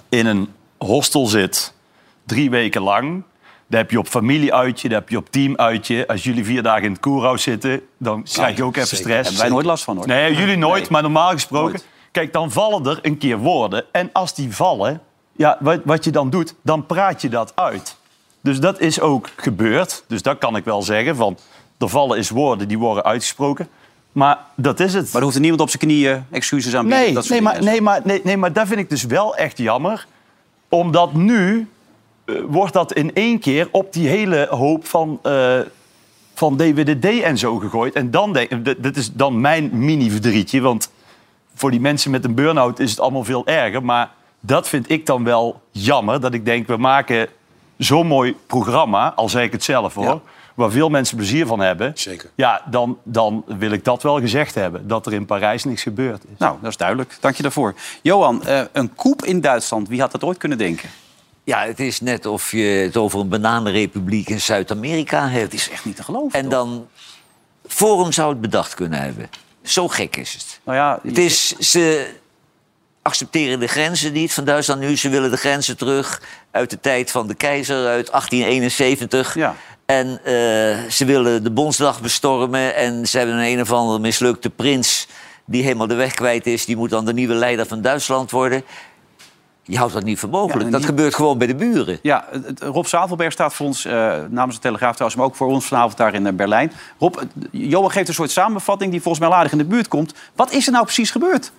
in 0.09 0.27
een 0.27 0.49
hostel 0.79 1.27
zit, 1.27 1.73
drie 2.27 2.51
weken 2.51 2.83
lang. 2.83 3.23
Dan 3.69 3.81
heb 3.81 3.91
je 3.91 3.99
op 3.99 4.09
familieuitje, 4.09 4.89
dan 4.89 4.99
heb 4.99 5.09
je 5.09 5.17
op 5.17 5.31
teamuitje. 5.31 6.07
Als 6.07 6.25
jullie 6.25 6.45
vier 6.45 6.63
dagen 6.63 6.83
in 6.85 6.91
het 6.91 7.01
koerhuis 7.01 7.43
zitten, 7.43 7.81
dan 7.99 8.23
krijg 8.23 8.57
je 8.57 8.65
ook 8.65 8.77
even 8.77 8.97
stress. 8.97 9.23
Hebben 9.23 9.41
wij 9.41 9.49
nooit 9.49 9.67
last 9.67 9.85
van, 9.85 9.97
hoor. 9.97 10.07
Nee, 10.07 10.35
jullie 10.35 10.57
nooit, 10.57 10.81
Nee. 10.83 10.91
maar 10.91 11.03
normaal 11.03 11.31
gesproken. 11.31 11.71
Nooit. 11.71 11.87
Kijk, 12.11 12.33
dan 12.33 12.51
vallen 12.51 12.87
er 12.87 12.99
een 13.03 13.19
keer 13.19 13.39
woorden. 13.39 13.85
En 13.93 14.11
als 14.13 14.35
die 14.35 14.55
vallen, 14.55 15.01
ja, 15.37 15.57
wat, 15.61 15.81
wat 15.85 16.05
je 16.05 16.11
dan 16.11 16.31
doet, 16.31 16.55
dan 16.63 16.87
praat 16.87 17.21
je 17.23 17.29
dat 17.29 17.53
uit. 17.55 17.97
Dus 18.41 18.61
dat 18.61 18.81
is 18.81 19.01
ook 19.01 19.29
gebeurd. 19.37 20.05
Dus 20.07 20.23
dat 20.23 20.39
kan 20.39 20.57
ik 20.57 20.65
wel 20.65 20.83
zeggen. 20.83 21.17
Van, 21.17 21.39
er 21.79 21.89
vallen 21.89 22.17
eens 22.17 22.31
woorden 22.31 22.69
die 22.69 22.79
worden 22.79 23.05
uitgesproken. 23.05 23.69
Maar 24.13 24.39
dat 24.55 24.81
is 24.81 24.95
het. 24.95 25.05
Maar 25.05 25.15
er 25.17 25.23
hoeft 25.23 25.35
er 25.35 25.41
niemand 25.41 25.63
op 25.63 25.69
zijn 25.69 25.83
knieën 25.83 26.25
excuses 26.31 26.75
aan 26.75 26.83
te 26.83 26.89
bieden. 26.89 27.05
Nee, 27.07 27.15
dat 27.15 27.29
nee, 27.29 27.43
maar, 27.43 27.63
nee, 27.63 27.81
maar, 27.81 28.01
nee, 28.05 28.21
nee, 28.25 28.37
maar 28.37 28.53
dat 28.53 28.67
vind 28.67 28.81
ik 28.81 28.91
dus 28.91 29.05
wel 29.05 29.37
echt 29.37 29.59
jammer. 29.59 30.07
Omdat 30.69 31.15
nu 31.15 31.69
wordt 32.49 32.73
dat 32.73 32.93
in 32.93 33.15
één 33.15 33.39
keer 33.39 33.69
op 33.71 33.93
die 33.93 34.09
hele 34.09 34.47
hoop 34.51 34.87
van, 34.87 35.19
eh 35.23 35.59
van 36.35 36.57
DWDD 36.57 37.05
en 37.23 37.39
zo 37.39 37.57
gegooid. 37.57 37.95
En 37.95 38.11
dan 38.11 38.33
denk 38.33 38.51
ik, 38.51 38.83
dat- 38.83 38.97
is 38.97 39.13
dan 39.13 39.41
mijn 39.41 39.71
mini-verdrietje. 39.73 40.61
Want 40.61 40.91
voor 41.55 41.71
die 41.71 41.81
mensen 41.81 42.11
met 42.11 42.25
een 42.25 42.35
burn-out 42.35 42.79
is 42.79 42.91
het 42.91 43.01
allemaal 43.01 43.25
veel 43.25 43.47
erger. 43.47 43.85
Maar 43.85 44.11
dat 44.41 44.69
vind 44.69 44.91
ik 44.91 45.07
dan 45.07 45.25
wel 45.25 45.61
jammer. 45.71 46.21
Dat 46.21 46.35
ik 46.35 46.45
denk, 46.45 46.67
we 46.67 46.77
maken 46.77 47.29
zo'n 47.77 48.07
mooi 48.07 48.37
programma, 48.47 49.13
al 49.15 49.29
zeg 49.29 49.43
ik 49.45 49.53
het 49.53 49.65
zelf 49.65 49.95
hoor... 49.95 50.05
Ja. 50.05 50.21
waar 50.55 50.71
veel 50.71 50.89
mensen 50.89 51.17
plezier 51.17 51.47
van 51.47 51.61
hebben. 51.61 51.93
Zeker. 51.95 52.31
Ja, 52.35 52.63
dan, 52.71 52.99
dan 53.03 53.45
wil 53.47 53.71
ik 53.71 53.85
dat 53.85 54.03
wel 54.03 54.21
gezegd 54.21 54.55
hebben. 54.55 54.89
Dat 54.89 55.07
er 55.07 55.13
in 55.13 55.27
Parijs 55.27 55.65
niks 55.65 55.83
gebeurd 55.83 56.23
is. 56.25 56.39
Nou, 56.39 56.57
dat 56.61 56.71
is 56.71 56.77
duidelijk. 56.77 57.17
Dank 57.21 57.35
je 57.37 57.43
daarvoor. 57.43 57.75
Johan, 58.03 58.45
eh, 58.45 58.61
een 58.73 58.95
koep 58.95 59.25
in 59.25 59.41
Duitsland. 59.41 59.89
Wie 59.89 60.01
had 60.01 60.13
dat 60.13 60.25
ooit 60.25 60.39
kunnen 60.39 60.59
denken? 60.59 60.89
Ja, 61.49 61.67
het 61.67 61.81
is 61.81 62.01
net 62.01 62.27
of 62.27 62.51
je 62.51 62.65
het 62.65 62.97
over 62.97 63.21
een 63.21 63.29
bananenrepubliek 63.29 64.29
in 64.29 64.41
Zuid-Amerika 64.41 65.29
hebt. 65.29 65.53
Het 65.53 65.61
is 65.61 65.71
echt 65.71 65.85
niet 65.85 65.97
te 65.97 66.03
geloven. 66.03 66.39
En 66.39 66.43
toch? 66.43 66.53
dan... 66.53 66.89
Forum 67.67 68.13
zou 68.13 68.31
het 68.31 68.41
bedacht 68.41 68.75
kunnen 68.75 69.01
hebben. 69.01 69.31
Zo 69.63 69.89
gek 69.89 70.17
is 70.17 70.33
het. 70.33 70.61
Nou 70.65 70.79
ja, 70.79 71.01
Het 71.03 71.19
is, 71.19 71.59
ze 71.59 72.11
accepteren 73.03 73.61
de 73.61 73.67
grenzen 73.67 74.13
niet 74.13 74.33
van 74.33 74.45
Duitsland 74.45 74.81
nu. 74.81 74.97
Ze 74.97 75.09
willen 75.09 75.31
de 75.31 75.37
grenzen 75.37 75.77
terug 75.77 76.23
uit 76.51 76.71
de 76.71 76.81
tijd 76.81 77.11
van 77.11 77.27
de 77.27 77.35
keizer 77.35 77.87
uit 77.87 78.11
1871. 78.11 79.35
Ja. 79.35 79.55
En 79.87 80.21
eh, 80.25 80.91
ze 80.91 81.05
willen 81.05 81.45
de 81.45 81.51
Bondsdag 81.51 82.01
bestormen. 82.01 82.75
En 82.75 83.07
ze 83.07 83.19
hebben 83.19 83.37
een 83.37 83.53
een 83.53 83.61
of 83.61 83.73
andere 83.73 83.99
mislukte 83.99 84.51
prins... 84.51 85.07
die 85.45 85.63
helemaal 85.63 85.87
de 85.87 85.95
weg 85.95 86.15
kwijt 86.15 86.47
is. 86.47 86.65
Die 86.65 86.77
moet 86.77 86.91
dan 86.91 87.05
de 87.05 87.13
nieuwe 87.13 87.35
leider 87.35 87.67
van 87.67 87.83
Duitsland 87.83 88.31
worden. 88.31 88.65
Je 89.71 89.77
houdt 89.79 89.93
dat 89.93 90.03
niet 90.05 90.19
voor 90.19 90.29
mogelijk. 90.29 90.65
Ja, 90.65 90.71
dat 90.71 90.81
die- 90.81 90.89
gebeurt 90.89 91.15
gewoon 91.15 91.39
bij 91.39 91.47
de 91.47 91.55
buren. 91.55 91.99
Ja, 92.03 92.25
Rob 92.59 92.85
Zavelberg 92.87 93.33
staat 93.33 93.55
voor 93.55 93.67
ons 93.67 93.85
eh, 93.85 93.93
namens 94.29 94.55
de 94.55 94.61
Telegraaf 94.61 94.93
trouwens, 94.93 95.21
maar 95.21 95.29
ook 95.31 95.37
voor 95.37 95.47
ons 95.49 95.67
vanavond 95.67 95.97
daar 95.97 96.15
in 96.15 96.27
eh, 96.27 96.33
Berlijn. 96.33 96.73
Rob, 96.99 97.15
het- 97.19 97.29
Johan 97.51 97.91
geeft 97.91 98.09
een 98.09 98.15
soort 98.15 98.31
samenvatting 98.31 98.91
die 98.91 99.03
volgens 99.03 99.29
mij 99.29 99.37
aardig 99.37 99.53
in 99.53 99.59
de 99.59 99.65
buurt 99.65 99.89
komt. 99.89 100.15
Wat 100.35 100.51
is 100.53 100.67
er 100.67 100.73
nou 100.73 100.85
precies 100.85 101.11
gebeurd? 101.11 101.53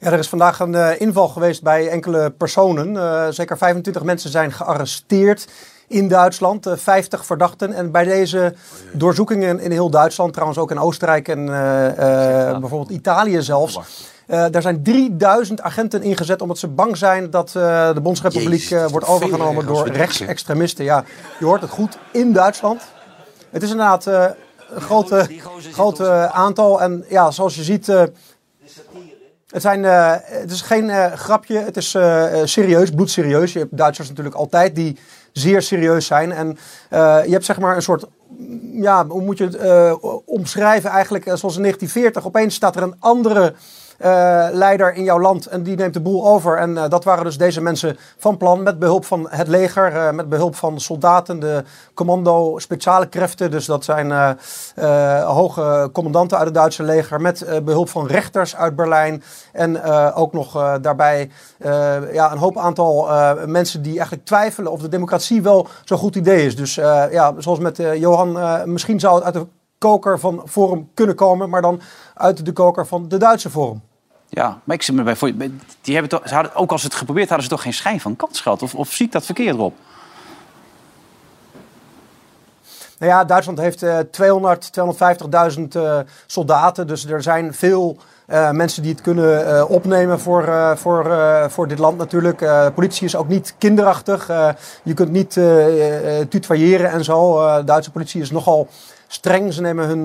Ja, 0.00 0.10
er 0.12 0.18
is 0.18 0.28
vandaag 0.28 0.60
een 0.60 0.74
eh, 0.74 1.00
inval 1.00 1.28
geweest 1.28 1.62
bij 1.62 1.88
enkele 1.88 2.30
personen. 2.30 2.96
Eh, 2.96 3.26
zeker 3.30 3.58
25 3.58 4.02
mensen 4.02 4.30
zijn 4.30 4.52
gearresteerd 4.52 5.48
in 5.88 6.08
Duitsland, 6.08 6.66
eh, 6.66 6.76
50 6.76 7.26
verdachten. 7.26 7.72
En 7.72 7.90
bij 7.90 8.04
deze 8.04 8.54
doorzoekingen 8.92 9.60
in 9.60 9.70
heel 9.70 9.90
Duitsland, 9.90 10.32
trouwens 10.32 10.58
ook 10.58 10.70
in 10.70 10.78
Oostenrijk 10.78 11.28
en 11.28 11.48
eh, 11.48 12.48
eh, 12.50 12.58
bijvoorbeeld 12.58 12.90
Italië 12.90 13.42
zelfs. 13.42 13.78
eh, 14.26 14.44
daar 14.50 14.62
zijn 14.62 14.82
3000 14.82 15.62
agenten 15.62 16.02
ingezet 16.02 16.42
omdat 16.42 16.58
ze 16.58 16.68
bang 16.68 16.96
zijn 16.96 17.30
dat 17.30 17.48
eh, 17.56 17.94
de 17.94 18.00
Bondsrepubliek 18.00 18.60
Jezus, 18.60 18.70
eh, 18.82 18.86
wordt 18.86 19.06
overgenomen 19.06 19.66
door 19.66 19.88
rechtsextremisten. 19.88 20.84
Ja, 20.84 21.04
je 21.38 21.44
hoort 21.44 21.60
het 21.60 21.70
goed, 21.70 21.98
in 22.12 22.32
Duitsland. 22.32 22.82
Het 23.50 23.62
is 23.62 23.70
inderdaad 23.70 24.06
eh, 24.06 24.24
een 24.70 24.80
grote, 24.80 25.26
grote 25.72 26.30
aantal. 26.32 26.80
En 26.80 27.04
ja, 27.08 27.30
zoals 27.30 27.54
je 27.54 27.62
ziet... 27.62 27.88
eh, 27.88 28.02
het, 29.48 29.62
zijn, 29.62 29.84
eh, 29.84 30.14
het 30.20 30.50
is 30.50 30.60
geen 30.60 30.90
eh, 30.90 31.12
grapje, 31.12 31.58
het 31.58 31.76
is 31.76 31.94
eh, 31.94 32.40
eh, 32.40 32.46
serieus, 32.46 32.90
bloedserieus. 32.90 33.52
Je 33.52 33.58
hebt 33.58 33.76
Duitsers 33.76 34.08
natuurlijk 34.08 34.36
altijd 34.36 34.74
die 34.74 34.98
zeer 35.38 35.62
serieus 35.62 36.06
zijn. 36.06 36.32
En 36.32 36.58
eh, 36.88 37.20
je 37.24 37.32
hebt 37.32 37.44
zeg 37.44 37.58
maar 37.58 37.76
een 37.76 37.82
soort, 37.82 38.04
ja, 38.72 39.06
hoe 39.06 39.22
moet 39.22 39.38
je 39.38 39.44
het 39.44 39.56
eh, 39.56 39.94
omschrijven 40.24 40.90
eigenlijk? 40.90 41.26
eh, 41.26 41.34
Zoals 41.34 41.56
in 41.56 41.62
1940, 41.62 42.26
opeens 42.26 42.54
staat 42.54 42.76
er 42.76 42.82
een 42.82 42.96
andere 42.98 43.54
leider 44.52 44.94
in 44.94 45.04
jouw 45.04 45.20
land 45.20 45.46
en 45.46 45.62
die 45.62 45.76
neemt 45.76 45.94
de 45.94 46.00
boel 46.00 46.26
over. 46.26 46.56
En 46.56 46.78
eh, 46.78 46.88
dat 46.88 47.04
waren 47.04 47.24
dus 47.24 47.38
deze 47.38 47.60
mensen 47.60 47.96
van 48.16 48.36
plan 48.36 48.62
met 48.62 48.78
behulp 48.78 49.04
van 49.04 49.26
het 49.30 49.48
leger, 49.48 49.92
eh, 49.96 50.10
met 50.10 50.28
behulp 50.28 50.54
van 50.54 50.80
soldaten, 50.80 51.40
de 51.40 51.64
commando 51.94 52.58
speciale 52.58 53.06
krachten. 53.06 53.50
Dus 53.50 53.66
dat 53.66 53.84
zijn 53.84 54.12
eh, 54.12 54.30
eh, 54.74 55.24
hoge 55.28 55.90
commandanten 55.92 56.36
uit 56.36 56.46
het 56.46 56.54
Duitse 56.54 56.82
leger 56.82 57.20
met 57.20 57.42
eh, 57.42 57.60
behulp 57.60 57.88
van 57.88 58.06
rechters 58.06 58.56
uit 58.56 58.76
Berlijn. 58.76 59.22
En 59.52 59.82
eh, 59.82 60.12
ook 60.14 60.32
nog 60.32 60.56
eh, 60.56 60.74
daarbij 60.80 61.30
eh, 61.58 62.12
ja, 62.12 62.32
een 62.32 62.38
hoop 62.38 62.58
aantal 62.58 63.08
eh, 63.10 63.44
mensen 63.44 63.82
die 63.82 63.92
eigenlijk 63.92 64.24
twijfelen 64.24 64.72
of 64.72 64.80
de 64.80 64.88
democratie 64.88 65.42
wel 65.42 65.66
zo'n 65.84 65.98
goed 65.98 66.16
idee 66.16 66.46
is. 66.46 66.56
Dus 66.56 66.76
eh, 66.78 67.04
ja, 67.10 67.34
zoals 67.38 67.58
met 67.58 67.78
eh, 67.78 67.94
Johan, 67.94 68.38
eh, 68.38 68.64
misschien 68.64 69.00
zou 69.00 69.14
het 69.14 69.24
uit 69.24 69.34
de 69.34 69.46
koker 69.78 70.18
van 70.18 70.42
Forum 70.46 70.90
kunnen 70.94 71.14
komen, 71.14 71.50
maar 71.50 71.62
dan 71.62 71.80
uit 72.14 72.44
de 72.44 72.52
koker 72.52 72.86
van 72.86 73.08
de 73.08 73.16
Duitse 73.16 73.50
Forum. 73.50 73.82
Ja, 74.28 74.60
maar 74.64 74.76
ik 74.76 74.82
zit 74.82 74.94
me 74.94 75.02
bij 75.02 75.16
voor. 75.16 75.32
Die 75.80 75.92
hebben 75.92 76.08
toch, 76.08 76.28
ze 76.28 76.34
hadden, 76.34 76.54
ook 76.54 76.70
als 76.70 76.80
ze 76.80 76.86
het 76.86 76.96
geprobeerd 76.96 77.28
hadden, 77.28 77.46
ze 77.46 77.52
toch 77.52 77.62
geen 77.62 77.74
schijn 77.74 78.00
van 78.00 78.16
kans 78.16 78.40
gehad? 78.40 78.62
Of, 78.62 78.74
of 78.74 78.92
zie 78.92 79.06
ik 79.06 79.12
dat 79.12 79.24
verkeerd, 79.24 79.56
Rob? 79.56 79.74
Nou 82.98 83.12
ja, 83.12 83.24
Duitsland 83.24 83.58
heeft 83.58 83.82
eh 83.82 83.98
200, 83.98 84.70
250.000 85.56 85.62
eh, 85.68 85.98
soldaten. 86.26 86.86
Dus 86.86 87.06
er 87.06 87.22
zijn 87.22 87.54
veel 87.54 87.98
eh, 88.28 88.50
mensen 88.50 88.82
die 88.82 88.92
het 88.92 89.00
kunnen 89.00 89.46
eh, 89.46 89.70
opnemen 89.70 90.20
voor, 90.20 90.44
eh, 90.44 90.76
voor, 90.76 91.16
voor 91.50 91.68
dit 91.68 91.78
land 91.78 91.98
natuurlijk. 91.98 92.72
Politie 92.74 93.06
is 93.06 93.16
ook 93.16 93.28
niet 93.28 93.54
kinderachtig. 93.58 94.26
Je 94.82 94.94
kunt 94.94 95.10
niet 95.10 95.40
tutoyeren 96.28 96.90
en 96.90 97.04
zo. 97.04 97.40
Duitse 97.64 97.90
politie 97.90 98.20
is 98.20 98.30
nogal 98.30 98.68
streng. 99.06 99.52
Ze 99.52 99.60
nemen 99.60 99.86
hun, 99.86 100.04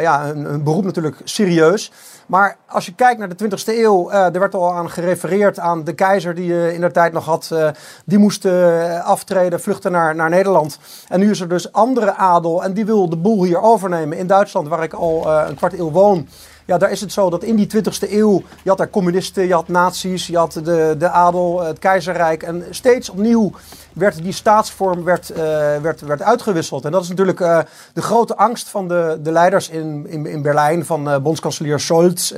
ja, 0.00 0.24
hun 0.24 0.62
beroep 0.62 0.84
natuurlijk 0.84 1.16
serieus. 1.24 1.92
Maar 2.28 2.56
als 2.66 2.86
je 2.86 2.94
kijkt 2.94 3.18
naar 3.18 3.28
de 3.28 3.34
20e 3.34 3.78
eeuw, 3.78 4.10
eh, 4.10 4.24
er 4.24 4.40
werd 4.40 4.54
al 4.54 4.72
aan 4.72 4.90
gerefereerd 4.90 5.58
aan 5.58 5.84
de 5.84 5.92
keizer 5.92 6.34
die 6.34 6.46
je 6.54 6.74
in 6.74 6.80
der 6.80 6.92
tijd 6.92 7.12
nog 7.12 7.24
had. 7.24 7.48
eh, 7.52 7.68
die 8.04 8.18
moest 8.18 8.44
eh, 8.44 9.04
aftreden, 9.04 9.60
vluchten 9.60 9.92
naar, 9.92 10.14
naar 10.14 10.30
Nederland. 10.30 10.78
En 11.08 11.20
nu 11.20 11.30
is 11.30 11.40
er 11.40 11.48
dus 11.48 11.72
andere 11.72 12.14
adel 12.14 12.64
en 12.64 12.72
die 12.72 12.84
wil 12.84 13.08
de 13.08 13.16
boel 13.16 13.44
hier 13.44 13.60
overnemen. 13.60 14.18
In 14.18 14.26
Duitsland, 14.26 14.68
waar 14.68 14.82
ik 14.82 14.92
al 14.92 15.24
eh, 15.26 15.48
een 15.48 15.54
kwart 15.54 15.78
eeuw 15.78 15.90
woon. 15.90 16.28
Ja, 16.64 16.78
daar 16.78 16.90
is 16.90 17.00
het 17.00 17.12
zo 17.12 17.30
dat 17.30 17.42
in 17.42 17.56
die 17.56 17.68
20e 17.76 18.10
eeuw, 18.12 18.42
je 18.62 18.68
had 18.68 18.78
daar 18.78 18.90
communisten, 18.90 19.46
je 19.46 19.54
had 19.54 19.68
nazi's, 19.68 20.26
je 20.26 20.36
had 20.36 20.52
de, 20.52 20.94
de 20.98 21.08
adel, 21.08 21.62
het 21.62 21.78
keizerrijk. 21.78 22.42
En 22.42 22.64
steeds 22.70 23.10
opnieuw 23.10 23.52
werd 23.92 24.22
die 24.22 24.32
staatsvorm 24.32 25.04
werd, 25.04 25.30
eh, 25.30 25.38
werd, 25.82 26.00
werd 26.00 26.22
uitgewisseld. 26.22 26.84
En 26.84 26.92
dat 26.92 27.02
is 27.02 27.08
natuurlijk 27.08 27.40
eh, 27.40 27.58
de 27.92 28.02
grote 28.02 28.36
angst 28.36 28.68
van 28.68 28.88
de, 28.88 29.18
de 29.22 29.32
leiders 29.32 29.68
in, 29.68 30.06
in, 30.08 30.26
in 30.26 30.42
Berlijn, 30.42 30.84
van 30.84 31.10
eh, 31.10 31.18
bondskanselier 31.18 31.80
Scholz, 31.80 32.32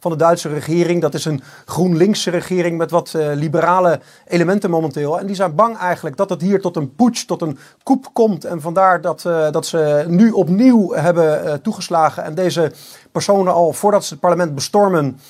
van 0.00 0.10
de 0.10 0.16
Duitse 0.16 0.48
regering. 0.48 1.00
Dat 1.00 1.14
is 1.14 1.24
een 1.24 1.42
GroenLinkse 1.64 2.30
regering 2.30 2.78
met 2.78 2.90
wat 2.90 3.12
liberale 3.14 4.00
elementen 4.26 4.70
momenteel. 4.70 5.18
En 5.18 5.26
die 5.26 5.36
zijn 5.36 5.54
bang 5.54 5.78
eigenlijk 5.78 6.16
dat 6.16 6.30
het 6.30 6.40
hier 6.40 6.60
tot 6.60 6.76
een 6.76 6.94
putsch, 6.94 7.24
tot 7.24 7.42
een 7.42 7.58
coup 7.82 8.10
komt. 8.12 8.44
En 8.44 8.60
vandaar 8.60 9.00
dat, 9.00 9.22
dat 9.50 9.66
ze 9.66 10.04
nu 10.08 10.30
opnieuw 10.30 10.92
hebben 10.92 11.62
toegeslagen. 11.62 12.24
En 12.24 12.34
deze 12.34 12.72
personen 13.12 13.52
al 13.52 13.72
voordat 13.72 14.04
ze 14.04 14.12
het 14.12 14.22
parlement 14.22 14.54
bestormen. 14.54 15.20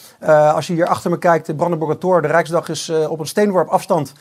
als 0.54 0.66
je 0.66 0.72
hier 0.72 0.86
achter 0.86 1.10
me 1.10 1.18
kijkt, 1.18 1.46
de 1.46 1.54
Brandenburger 1.54 1.98
Tor, 1.98 2.22
de 2.22 2.28
Rijksdag 2.28 2.68
is 2.68 2.92
op 3.08 3.20
een 3.20 3.26
steenworp 3.26 3.68
afstand. 3.68 4.12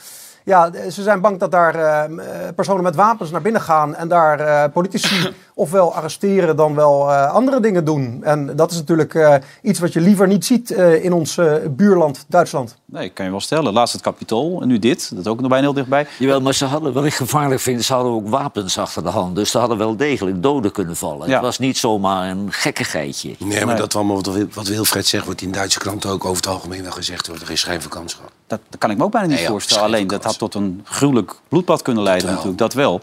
Ja, 0.43 0.71
ze 0.89 1.01
zijn 1.01 1.21
bang 1.21 1.39
dat 1.39 1.51
daar 1.51 1.75
eh, 1.75 2.03
eh, 2.03 2.55
personen 2.55 2.83
met 2.83 2.95
wapens 2.95 3.31
naar 3.31 3.41
binnen 3.41 3.61
gaan 3.61 3.95
en 3.95 4.07
daar 4.07 4.39
eh, 4.39 4.71
politici 4.73 5.33
ofwel 5.55 5.93
arresteren 5.93 6.55
dan 6.55 6.75
wel 6.75 7.11
eh, 7.11 7.33
andere 7.33 7.59
dingen 7.59 7.85
doen. 7.85 8.19
En 8.23 8.55
dat 8.55 8.71
is 8.71 8.77
natuurlijk 8.77 9.15
eh, 9.15 9.35
iets 9.61 9.79
wat 9.79 9.93
je 9.93 10.01
liever 10.01 10.27
niet 10.27 10.45
ziet 10.45 10.71
eh, 10.71 11.03
in 11.03 11.13
ons 11.13 11.39
buurland 11.69 12.25
Duitsland. 12.27 12.75
Nee, 12.85 13.09
kan 13.09 13.25
je 13.25 13.31
wel 13.31 13.39
stellen. 13.39 13.73
Laatst 13.73 13.93
het 13.93 14.03
kapitool 14.03 14.61
en 14.61 14.67
nu 14.67 14.79
dit. 14.79 15.09
Dat 15.09 15.25
is 15.25 15.31
ook 15.31 15.39
nog 15.39 15.49
bijna 15.49 15.65
heel 15.65 15.73
dichtbij. 15.73 16.07
Jawel, 16.19 16.41
maar 16.41 16.53
ze 16.53 16.65
hadden, 16.65 16.93
wat 16.93 17.05
ik 17.05 17.13
gevaarlijk 17.13 17.61
vind, 17.61 17.83
ze 17.83 17.93
hadden 17.93 18.11
ook 18.11 18.27
wapens 18.27 18.77
achter 18.77 19.03
de 19.03 19.09
hand. 19.09 19.35
Dus 19.35 19.53
er 19.53 19.59
hadden 19.59 19.77
wel 19.77 19.95
degelijk 19.95 20.43
doden 20.43 20.71
kunnen 20.71 20.95
vallen. 20.95 21.27
Ja. 21.27 21.33
Het 21.33 21.43
was 21.43 21.59
niet 21.59 21.77
zomaar 21.77 22.29
een 22.29 22.51
gekkigheidje. 22.51 23.35
Nee, 23.39 23.65
maar 23.65 23.77
dat 23.77 23.95
allemaal 23.95 24.15
wat, 24.15 24.37
wat 24.53 24.67
Wilfred 24.67 25.07
zegt, 25.07 25.25
wordt 25.25 25.41
in 25.41 25.51
Duitse 25.51 25.79
kranten 25.79 26.09
ook 26.09 26.25
over 26.25 26.43
het 26.43 26.47
algemeen 26.47 26.83
wel 26.83 26.91
gezegd. 26.91 27.27
Wordt 27.27 27.41
er 27.41 27.51
is 27.51 27.63
geen 27.63 27.81
vakantie 27.81 28.15
gehad. 28.15 28.31
Dat, 28.47 28.59
dat 28.69 28.79
kan 28.79 28.91
ik 28.91 28.97
me 28.97 29.03
ook 29.03 29.11
bijna 29.11 29.27
niet 29.27 29.35
Nee, 29.35 29.45
ja, 29.45 29.51
voorstellen. 29.51 29.83
Alleen 29.83 30.07
dat 30.07 30.23
had 30.23 30.37
tot 30.37 30.55
een 30.55 30.81
gruwelijk 30.83 31.35
bloedbad 31.49 31.81
kunnen 31.81 32.03
leiden 32.03 32.29
natuurlijk. 32.29 32.57
Dat 32.57 32.73
wel. 32.73 33.01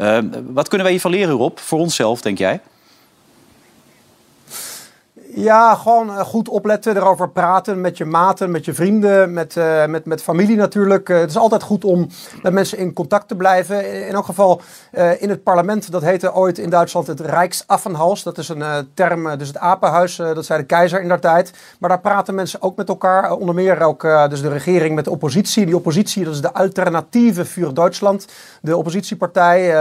Eh, 0.00 0.18
wat 0.46 0.68
kunnen 0.68 0.82
wij 0.82 0.90
hiervan 0.90 1.10
leren, 1.10 1.34
Rob? 1.34 1.58
Voor 1.58 1.78
onszelf, 1.78 2.20
denk 2.20 2.38
jij? 2.38 2.60
Ja, 5.34 5.74
gewoon 5.74 6.10
eh, 6.10 6.20
goed 6.20 6.48
opletten, 6.48 6.96
erover 6.96 7.30
praten 7.30 7.80
met 7.80 7.96
je 7.96 8.04
maten, 8.04 8.50
met 8.50 8.64
je 8.64 8.74
vrienden, 8.74 9.32
met, 9.32 9.56
eh, 9.56 9.86
met, 9.86 10.04
met 10.04 10.22
familie 10.22 10.56
natuurlijk. 10.56 11.08
Eh, 11.08 11.18
het 11.18 11.30
is 11.30 11.36
altijd 11.36 11.62
goed 11.62 11.84
om 11.84 12.08
met 12.42 12.52
mensen 12.52 12.78
in 12.78 12.92
contact 12.92 13.28
te 13.28 13.36
blijven. 13.36 14.06
In 14.06 14.14
elk 14.14 14.24
geval 14.24 14.60
in 15.18 15.28
het 15.28 15.42
parlement, 15.42 15.92
dat 15.92 16.02
heette 16.02 16.34
ooit 16.34 16.58
in 16.58 16.70
Duitsland 16.70 17.06
het 17.06 17.20
Rijksaffenhaus. 17.20 18.22
Dat 18.22 18.38
is 18.38 18.48
een 18.48 18.88
term, 18.94 19.38
dus 19.38 19.48
het 19.48 19.58
apenhuis, 19.58 20.16
dat 20.16 20.44
zei 20.44 20.60
de 20.60 20.66
keizer 20.66 21.02
in 21.02 21.08
der 21.08 21.20
tijd. 21.20 21.52
Maar 21.78 21.88
daar 21.88 22.00
praten 22.00 22.34
mensen 22.34 22.62
ook 22.62 22.76
met 22.76 22.88
elkaar. 22.88 23.32
Onder 23.32 23.54
meer 23.54 23.82
ook 23.82 24.02
dus 24.28 24.42
de 24.42 24.48
regering 24.48 24.94
met 24.94 25.04
de 25.04 25.10
oppositie. 25.10 25.66
Die 25.66 25.76
oppositie, 25.76 26.24
dat 26.24 26.34
is 26.34 26.40
de 26.40 26.52
alternatieve 26.52 27.44
voor 27.44 27.74
Duitsland. 27.74 28.26
De 28.62 28.76
oppositiepartij, 28.76 29.74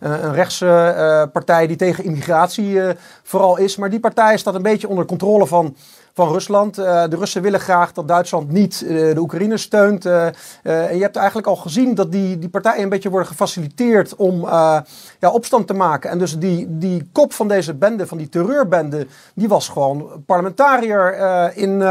een, 0.00 0.34
rechtse 0.34 1.28
partij 1.32 1.66
die 1.66 1.76
tegen 1.76 2.04
immigratie 2.04 2.80
vooral 3.22 3.56
is. 3.56 3.76
Maar 3.76 3.90
die 3.90 4.00
partij 4.00 4.36
staat 4.36 4.54
een 4.54 4.62
beetje 4.62 4.88
onder 4.90 5.04
controle 5.04 5.46
van, 5.46 5.76
van 6.14 6.28
Rusland. 6.28 6.78
Eh, 6.78 7.04
de 7.08 7.16
Russen 7.16 7.42
willen 7.42 7.60
graag 7.60 7.92
dat 7.92 8.08
Duitsland 8.08 8.50
niet 8.50 8.84
eh, 8.88 8.88
de 9.14 9.20
Oekraïne 9.20 9.56
steunt. 9.56 10.06
Eh, 10.06 10.26
en 10.62 10.96
je 10.96 11.02
hebt 11.02 11.16
eigenlijk 11.16 11.46
al 11.46 11.56
gezien 11.56 11.94
dat 11.94 12.12
die, 12.12 12.38
die 12.38 12.48
partijen 12.48 12.82
een 12.82 12.88
beetje 12.88 13.10
worden 13.10 13.28
gefaciliteerd 13.28 14.16
om 14.16 14.46
ja, 15.20 15.30
opstand 15.32 15.66
te 15.66 15.74
maken. 15.74 16.10
En 16.10 16.18
dus 16.18 16.38
die, 16.38 16.78
die 16.78 17.08
kop 17.12 17.32
van 17.32 17.48
deze 17.48 17.74
bende, 17.74 18.06
van 18.06 18.18
die 18.18 18.28
terreurbende, 18.28 19.06
die 19.34 19.48
was 19.48 19.68
gewoon 19.68 20.22
parlementariër 20.26 21.18
in, 21.56 21.82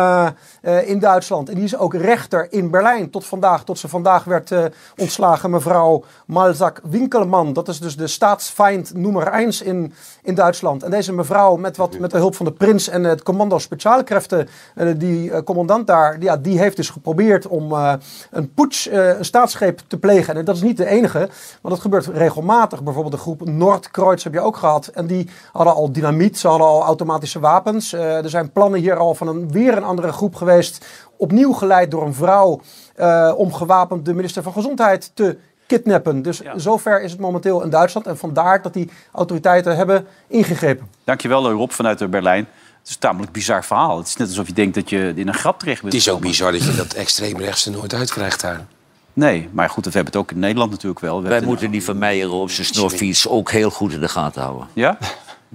in 0.85 0.99
Duitsland. 0.99 1.49
En 1.49 1.55
die 1.55 1.63
is 1.63 1.77
ook 1.77 1.93
rechter 1.93 2.47
in 2.51 2.69
Berlijn 2.69 3.09
tot 3.09 3.25
vandaag, 3.25 3.63
tot 3.63 3.79
ze 3.79 3.88
vandaag 3.88 4.23
werd 4.23 4.51
ontslagen. 4.97 5.49
Mevrouw 5.49 6.03
Malzak 6.25 6.81
Winkelman, 6.83 7.53
dat 7.53 7.67
is 7.67 7.79
dus 7.79 7.95
de 7.95 8.07
staatsfeind 8.07 8.93
nummer 8.93 9.27
1 9.27 9.65
in, 9.65 9.93
in 10.23 10.35
Duitsland. 10.35 10.83
En 10.83 10.91
deze 10.91 11.13
mevrouw, 11.13 11.55
met, 11.55 11.77
wat, 11.77 11.99
met 11.99 12.11
de 12.11 12.17
hulp 12.17 12.35
van 12.35 12.45
de 12.45 12.51
prins 12.51 12.89
en 12.89 13.03
het 13.03 13.23
commando 13.23 13.59
speciaalkrachten, 13.59 14.09
eh, 14.10 14.88
die 14.98 15.32
eh, 15.32 15.44
commandant 15.44 15.88
daar, 15.88 16.22
ja, 16.22 16.38
die 16.38 16.60
heeft 16.60 16.75
dus 16.75 16.89
geprobeerd 16.89 17.48
om 17.48 17.72
eh, 17.72 17.94
een 18.32 18.54
putsch, 18.54 18.88
eh, 18.88 19.18
een 19.18 19.25
staatsgreep 19.25 19.82
te 19.88 19.98
plegen. 19.98 20.36
En 20.36 20.46
dat 20.46 20.56
is 20.56 20.62
niet 20.62 20.78
de 20.78 20.86
enige, 20.86 21.20
want 21.62 21.74
dat 21.74 21.80
gebeurt 21.80 22.06
regelmatig. 22.06 22.84
Bijvoorbeeld 22.84 23.16
de 23.16 23.22
groep 23.22 23.46
Noordkreuz 23.46 24.24
heb 24.24 24.34
je 24.34 24.42
ook 24.42 24.58
gehad. 24.58 24.88
En 24.88 25.08
die 25.08 25.30
hadden 25.51 25.74
al 25.74 25.92
dynamiet, 25.92 26.38
ze 26.38 26.48
hadden 26.48 26.68
al 26.68 26.84
automatische 26.84 27.39
wapens. 27.39 27.94
Er 27.94 28.30
zijn 28.30 28.51
plannen 28.51 28.80
hier 28.80 28.98
al 28.98 29.16
van 29.16 29.28
een, 29.28 29.51
weer 29.51 29.78
een 29.78 29.84
andere 29.84 30.12
groep 30.12 30.36
geweest. 30.36 30.86
Opnieuw 31.18 31.54
geleid 31.54 31.92
door 31.92 32.06
een 32.06 32.13
vrouw 32.13 32.62
eh, 32.96 33.34
om 33.36 33.54
gewapend 33.54 34.06
de 34.06 34.13
minister 34.13 34.44
van 34.44 34.54
Gezondheid 34.54 35.12
te 35.13 35.38
kidnappen. 35.68 36.22
Dus 36.22 36.42
zover 36.56 37.01
is 37.01 37.12
het 37.12 37.20
momenteel 37.20 37.63
in 37.63 37.70
Duitsland. 37.70 38.08
En 38.08 38.18
vandaar 38.18 38.62
dat 38.62 38.74
die 38.74 38.89
autoriteiten 39.12 39.75
hebben 39.75 40.08
ingegrepen. 40.28 40.88
Dankjewel, 41.04 41.51
Rob, 41.51 41.72
vanuit 41.72 42.10
Berlijn. 42.10 42.48
Het 42.89 42.98
is 42.98 43.03
een 43.03 43.10
tamelijk 43.10 43.38
bizar 43.38 43.65
verhaal. 43.65 43.98
Het 43.98 44.08
is 44.08 44.15
net 44.15 44.27
alsof 44.27 44.48
je 44.48 44.53
denkt 44.53 44.75
dat 44.75 44.89
je 44.89 45.13
in 45.15 45.27
een 45.27 45.34
grap 45.34 45.60
terecht 45.60 45.81
bent. 45.81 45.93
Het 45.93 46.01
is 46.01 46.10
ook 46.10 46.19
bizar 46.19 46.51
dat 46.51 46.63
je 46.63 46.75
dat 46.75 46.93
extreemrechtse 46.93 47.69
nooit 47.72 47.93
uitkrijgt 47.93 48.41
daar. 48.41 48.65
Nee, 49.13 49.50
maar 49.51 49.69
goed, 49.69 49.86
we 49.86 49.91
hebben 49.91 50.12
het 50.13 50.22
ook 50.22 50.31
in 50.31 50.39
Nederland 50.39 50.72
natuurlijk 50.72 51.00
wel. 51.00 51.22
We 51.22 51.29
Wij 51.29 51.41
moeten 51.41 51.72
die 51.72 51.84
Van 51.84 51.98
Meijer 51.98 52.31
op 52.31 52.51
zijn 52.51 52.67
snorfiets 52.67 53.27
ook 53.27 53.51
heel 53.51 53.69
goed 53.69 53.93
in 53.93 54.00
de 54.00 54.08
gaten 54.08 54.41
houden. 54.41 54.67
Ja? 54.74 54.98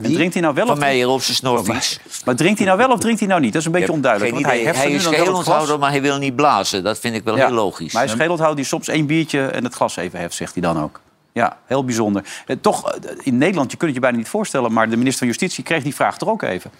En 0.02 0.12
drinkt 0.12 0.34
hij 0.34 0.42
nou 0.42 0.54
wel 0.54 0.66
Van 0.66 0.74
of 0.74 0.80
Meijer 0.80 1.08
op 1.08 1.22
zijn 1.22 1.36
snorfiets. 1.36 2.00
Maar 2.24 2.36
drinkt 2.36 2.58
hij 2.58 2.66
nou 2.66 2.78
wel 2.78 2.90
of 2.90 2.98
drinkt 2.98 3.20
hij 3.20 3.28
nou 3.28 3.40
niet? 3.40 3.52
Dat 3.52 3.60
is 3.60 3.66
een 3.66 3.72
beetje 3.72 3.92
onduidelijk. 3.92 4.34
Geen 4.34 4.42
want 4.42 4.54
hij, 4.54 4.74
Hij 4.74 4.92
is 4.92 5.28
onthouder, 5.28 5.78
maar 5.78 5.90
hij 5.90 6.02
wil 6.02 6.18
niet 6.18 6.36
blazen. 6.36 6.82
Dat 6.82 6.98
vind 6.98 7.14
ik 7.14 7.24
wel 7.24 7.36
Ja, 7.36 7.46
heel 7.46 7.54
logisch. 7.54 7.92
Maar 7.92 8.02
hij 8.02 8.10
is 8.10 8.16
geheelonthouder 8.16 8.56
die 8.56 8.66
soms 8.68 8.88
één 8.88 9.06
biertje 9.06 9.46
en 9.46 9.64
het 9.64 9.74
glas 9.74 9.96
even 9.96 10.18
heft, 10.18 10.34
zegt 10.34 10.52
hij 10.52 10.62
dan 10.62 10.82
ook. 10.82 11.00
Ja, 11.32 11.58
heel 11.66 11.84
bijzonder. 11.84 12.24
Eh, 12.46 12.56
toch, 12.60 12.90
eh, 12.92 13.10
in 13.22 13.38
Nederland, 13.38 13.70
je 13.70 13.76
kunt 13.76 13.90
het 13.90 13.94
je 13.94 14.00
bijna 14.00 14.16
niet 14.16 14.28
voorstellen... 14.28 14.72
maar 14.72 14.90
de 14.90 14.96
minister 14.96 15.18
van 15.18 15.26
Justitie 15.26 15.64
kreeg 15.64 15.82
die 15.82 15.94
vraag 15.94 16.18
toch 16.18 16.28
ook 16.28 16.42
even. 16.42 16.70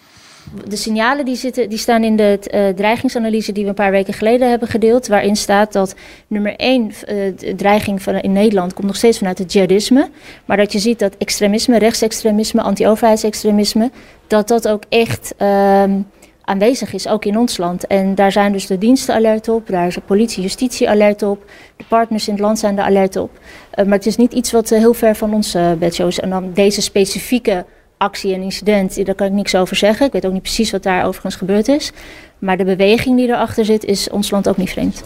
De 0.69 0.77
signalen 0.77 1.25
die, 1.25 1.37
zitten, 1.37 1.69
die 1.69 1.79
staan 1.79 2.05
in 2.05 2.17
de 2.17 2.39
eh, 2.39 2.69
dreigingsanalyse 2.69 3.53
die 3.53 3.63
we 3.63 3.69
een 3.69 3.75
paar 3.75 3.91
weken 3.91 4.15
geleden 4.15 4.51
hebben 4.51 4.69
gedeeld. 4.69 5.07
Waarin 5.07 5.37
staat 5.37 5.73
dat 5.73 5.95
nummer 6.27 6.57
één 6.57 6.93
eh, 7.07 7.17
dreiging 7.57 8.03
van, 8.03 8.15
in 8.15 8.33
Nederland 8.33 8.75
komt 8.75 8.87
nog 8.87 8.97
steeds 8.97 9.19
vanuit 9.19 9.39
het 9.39 9.53
jihadisme. 9.53 10.09
Maar 10.45 10.57
dat 10.57 10.73
je 10.73 10.79
ziet 10.79 10.99
dat 10.99 11.17
extremisme, 11.19 11.79
rechtsextremisme, 11.79 12.63
anti-overheidsextremisme, 12.63 13.91
dat 14.27 14.49
dat 14.49 14.69
ook 14.69 14.83
echt 14.89 15.35
ehm, 15.37 16.01
aanwezig 16.41 16.93
is, 16.93 17.09
ook 17.09 17.25
in 17.25 17.39
ons 17.39 17.57
land. 17.57 17.87
En 17.87 18.15
daar 18.15 18.33
zijn 18.33 18.53
dus 18.53 18.67
de 18.67 18.79
diensten 18.79 19.15
alert 19.15 19.49
op, 19.49 19.67
daar 19.67 19.87
is 19.87 19.95
de 19.95 20.01
politie, 20.01 20.43
justitie 20.43 20.89
alert 20.89 21.23
op, 21.23 21.51
de 21.77 21.85
partners 21.89 22.27
in 22.27 22.33
het 22.35 22.43
land 22.43 22.59
zijn 22.59 22.79
er 22.79 22.85
alert 22.85 23.17
op. 23.17 23.31
Eh, 23.71 23.85
maar 23.85 23.97
het 23.97 24.07
is 24.07 24.17
niet 24.17 24.33
iets 24.33 24.53
wat 24.53 24.69
heel 24.69 24.95
ver 24.95 25.15
van 25.15 25.35
ons 25.35 25.57
bedshow 25.79 26.09
is. 26.09 26.21
En 26.21 26.31
dan 26.31 26.53
deze 26.53 26.81
specifieke 26.81 27.65
actie 27.97 28.35
en 28.35 28.43
incident, 28.43 29.07
daar 29.07 29.15
kan 29.15 29.27
ik 29.27 29.33
niks 29.33 29.55
over 29.55 29.77
zeggen. 29.77 30.07
Ik 30.07 30.13
weet 30.13 30.27
ook 30.27 30.33
niet 30.33 30.43
precies 30.43 30.71
wat 30.71 30.83
daar 30.83 31.05
overigens 31.07 31.37
gebeurd 31.37 31.69
is. 31.69 31.93
Maar 32.39 32.57
de 32.57 32.65
beweging 32.65 33.17
die 33.17 33.29
erachter 33.29 33.65
zit, 33.65 33.85
is 33.85 34.11
ons 34.11 34.31
land 34.31 34.49
ook 34.49 34.57
niet 34.57 34.71
vreemd. 34.71 35.05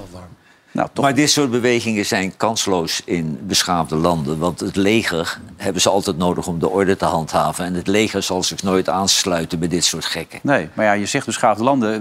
Nou, 0.72 0.88
toch. 0.92 1.04
Maar 1.04 1.14
dit 1.14 1.30
soort 1.30 1.50
bewegingen 1.50 2.06
zijn 2.06 2.36
kansloos 2.36 3.02
in 3.04 3.38
beschaafde 3.42 3.96
landen. 3.96 4.38
Want 4.38 4.60
het 4.60 4.76
leger 4.76 5.38
hebben 5.56 5.82
ze 5.82 5.88
altijd 5.88 6.16
nodig 6.16 6.46
om 6.46 6.58
de 6.58 6.68
orde 6.68 6.96
te 6.96 7.04
handhaven. 7.04 7.64
En 7.64 7.74
het 7.74 7.86
leger 7.86 8.22
zal 8.22 8.42
zich 8.42 8.62
nooit 8.62 8.88
aansluiten 8.88 9.58
bij 9.58 9.68
dit 9.68 9.84
soort 9.84 10.04
gekken. 10.04 10.38
Nee, 10.42 10.68
maar 10.74 10.84
ja, 10.84 10.92
je 10.92 11.06
zegt 11.06 11.26
beschaafde 11.26 11.64
landen. 11.64 11.94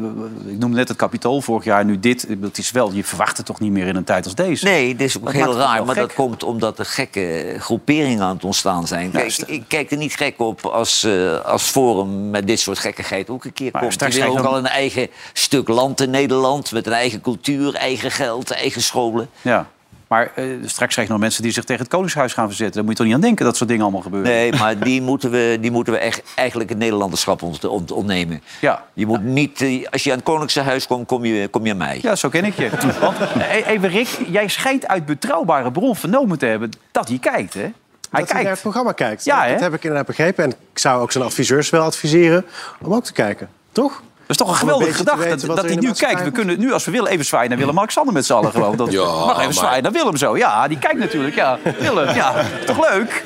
Ik 0.48 0.58
noemde 0.60 0.78
net 0.78 0.88
het 0.88 0.98
kapitool 0.98 1.42
vorig 1.42 1.64
jaar, 1.64 1.86
nu 1.86 2.00
dit. 2.00 2.28
Dat 2.42 2.58
is 2.58 2.72
wel, 2.72 2.92
je 2.92 3.04
verwacht 3.04 3.38
het 3.38 3.46
toch 3.46 3.60
niet 3.60 3.72
meer 3.72 3.88
in 3.88 3.96
een 3.96 4.04
tijd 4.04 4.26
als 4.26 4.36
deze? 4.36 4.66
Nee, 4.66 4.96
dit 4.96 5.08
is 5.08 5.18
ook 5.18 5.24
Dat 5.24 5.34
heel 5.34 5.58
raar. 5.58 5.86
Maar 5.86 5.96
gek. 5.96 6.08
dat 6.08 6.14
komt 6.14 6.44
omdat 6.44 6.80
er 6.80 6.86
gekke 6.86 7.56
groeperingen 7.60 8.24
aan 8.24 8.36
het 8.36 8.46
ontstaan 8.46 8.88
zijn. 8.88 9.12
Kijk, 9.12 9.38
ik 9.38 9.64
kijk 9.68 9.92
er 9.92 9.98
niet 9.98 10.16
gek 10.16 10.40
op 10.40 10.66
als, 10.66 11.04
eh, 11.04 11.40
als 11.40 11.64
Forum 11.64 12.30
met 12.30 12.48
dit 12.48 12.60
soort 12.60 12.80
gekkigheid 12.80 13.30
ook 13.30 13.46
een 13.46 13.54
keer 13.54 13.70
Maar 13.72 13.82
komt. 13.82 14.00
Die 14.00 14.22
willen 14.22 14.40
ook 14.40 14.46
al 14.46 14.58
een 14.58 14.68
eigen 14.68 15.08
stuk 15.34 15.68
land 15.68 16.02
in 16.02 16.10
Nederland... 16.10 16.72
met 16.72 16.88
een 16.88 16.94
eigen 16.94 17.22
cultuur, 17.22 17.74
eigen 17.74 18.12
geld, 18.12 18.52
eigen 18.58 18.82
scholen. 18.82 19.30
Ja. 19.42 19.68
Maar 20.08 20.32
eh, 20.36 20.46
straks 20.66 20.94
krijg 20.94 21.08
je 21.08 21.14
nog 21.14 21.22
mensen 21.22 21.44
die 21.44 21.52
zich 21.52 21.64
tegen 21.64 21.82
het 21.82 21.92
Koningshuis 21.92 22.34
gaan 22.34 22.48
verzetten. 22.48 22.76
Daar 22.76 22.84
moet 22.84 22.92
je 22.92 22.98
toch 22.98 23.06
niet 23.08 23.16
aan 23.16 23.22
denken, 23.22 23.46
dat 23.46 23.58
soort 23.58 23.70
dingen 23.70 23.84
allemaal 23.84 24.02
gebeuren. 24.02 24.32
Nee, 24.32 24.54
maar 24.54 24.80
die 24.80 25.02
moeten 25.02 25.32
we, 25.32 25.58
die 25.62 25.72
moeten 25.72 25.94
we 25.94 26.00
echt, 26.00 26.22
eigenlijk 26.36 26.70
het 26.70 26.78
Nederlanderschap 26.78 27.42
ont, 27.42 27.66
ont- 27.66 27.92
ontnemen. 27.92 28.42
Ja. 28.62 28.84
Je 28.94 29.06
moet 29.06 29.24
niet, 29.24 29.62
eh, 29.62 29.88
als 29.92 30.04
je 30.04 30.12
aan 30.12 30.16
het 30.18 30.26
Koningshuis 30.26 30.88
komt, 30.88 31.08
kom 31.08 31.26
je, 31.26 31.48
kom 31.48 31.66
je 31.66 31.72
aan 31.72 31.78
mij. 31.78 32.00
Ja, 32.02 32.16
zo 32.16 32.30
ken 32.30 32.46
ik 32.46 32.56
je. 32.58 32.70
Want, 33.02 33.18
eh, 33.20 33.68
even 33.68 33.90
Rick, 33.90 34.08
jij 34.28 34.48
schijnt 34.48 34.88
uit 34.88 35.06
betrouwbare 35.06 35.72
bron 35.72 35.96
vernomen 35.96 36.38
te 36.38 36.46
hebben 36.46 36.72
dat 36.92 37.08
hij 37.08 37.18
kijkt, 37.18 37.54
hè? 37.54 37.60
Hij 37.62 37.72
dat 38.10 38.12
hij 38.12 38.22
naar 38.22 38.28
kijkt. 38.34 38.50
het 38.50 38.60
programma 38.62 38.92
kijkt. 38.92 39.26
Ja, 39.26 39.48
dat 39.48 39.60
heb 39.60 39.74
ik 39.74 39.82
inderdaad 39.84 40.08
begrepen. 40.08 40.44
En 40.44 40.50
ik 40.72 40.80
zou 40.80 41.02
ook 41.02 41.12
zijn 41.12 41.24
adviseurs 41.24 41.70
wel 41.70 41.84
adviseren 41.84 42.46
om 42.82 42.94
ook 42.94 43.04
te 43.04 43.14
kijken. 43.14 43.50
Toch? 43.72 44.02
Dat 44.28 44.36
is 44.36 44.38
toch 44.38 44.50
een 44.50 44.56
geweldige 44.56 44.94
gedachte. 44.94 45.48
Dat, 45.48 45.62
hij 45.66 45.76
nu 45.76 45.92
kijkt. 45.92 46.24
We 46.24 46.32
kunnen 46.32 46.60
nu, 46.60 46.74
als 46.74 46.86
we 46.86 46.92
willen, 46.92 47.12
even 47.12 47.26
zwaaien 47.26 47.50
naar 47.50 47.58
Willem-Alexander 47.60 48.14
met 48.14 48.26
z'n 48.26 48.34
allen 48.34 48.52
gewoon. 48.52 48.76
Dat, 48.86 48.92
Ja, 48.92 49.02
mag 49.04 49.32
even 49.32 49.44
maar- 49.44 49.54
zwaaien 49.54 49.84
naar 49.84 49.92
Willem 49.92 50.18
zo. 50.18 50.38
Ja, 50.38 50.68
die 50.68 50.80
kijkt 50.80 51.00
natuurlijk. 51.00 51.36
Ja, 51.36 51.58
Willem, 51.80 52.16
ja. 52.16 52.34
Toch 52.66 52.90
leuk? 52.90 53.26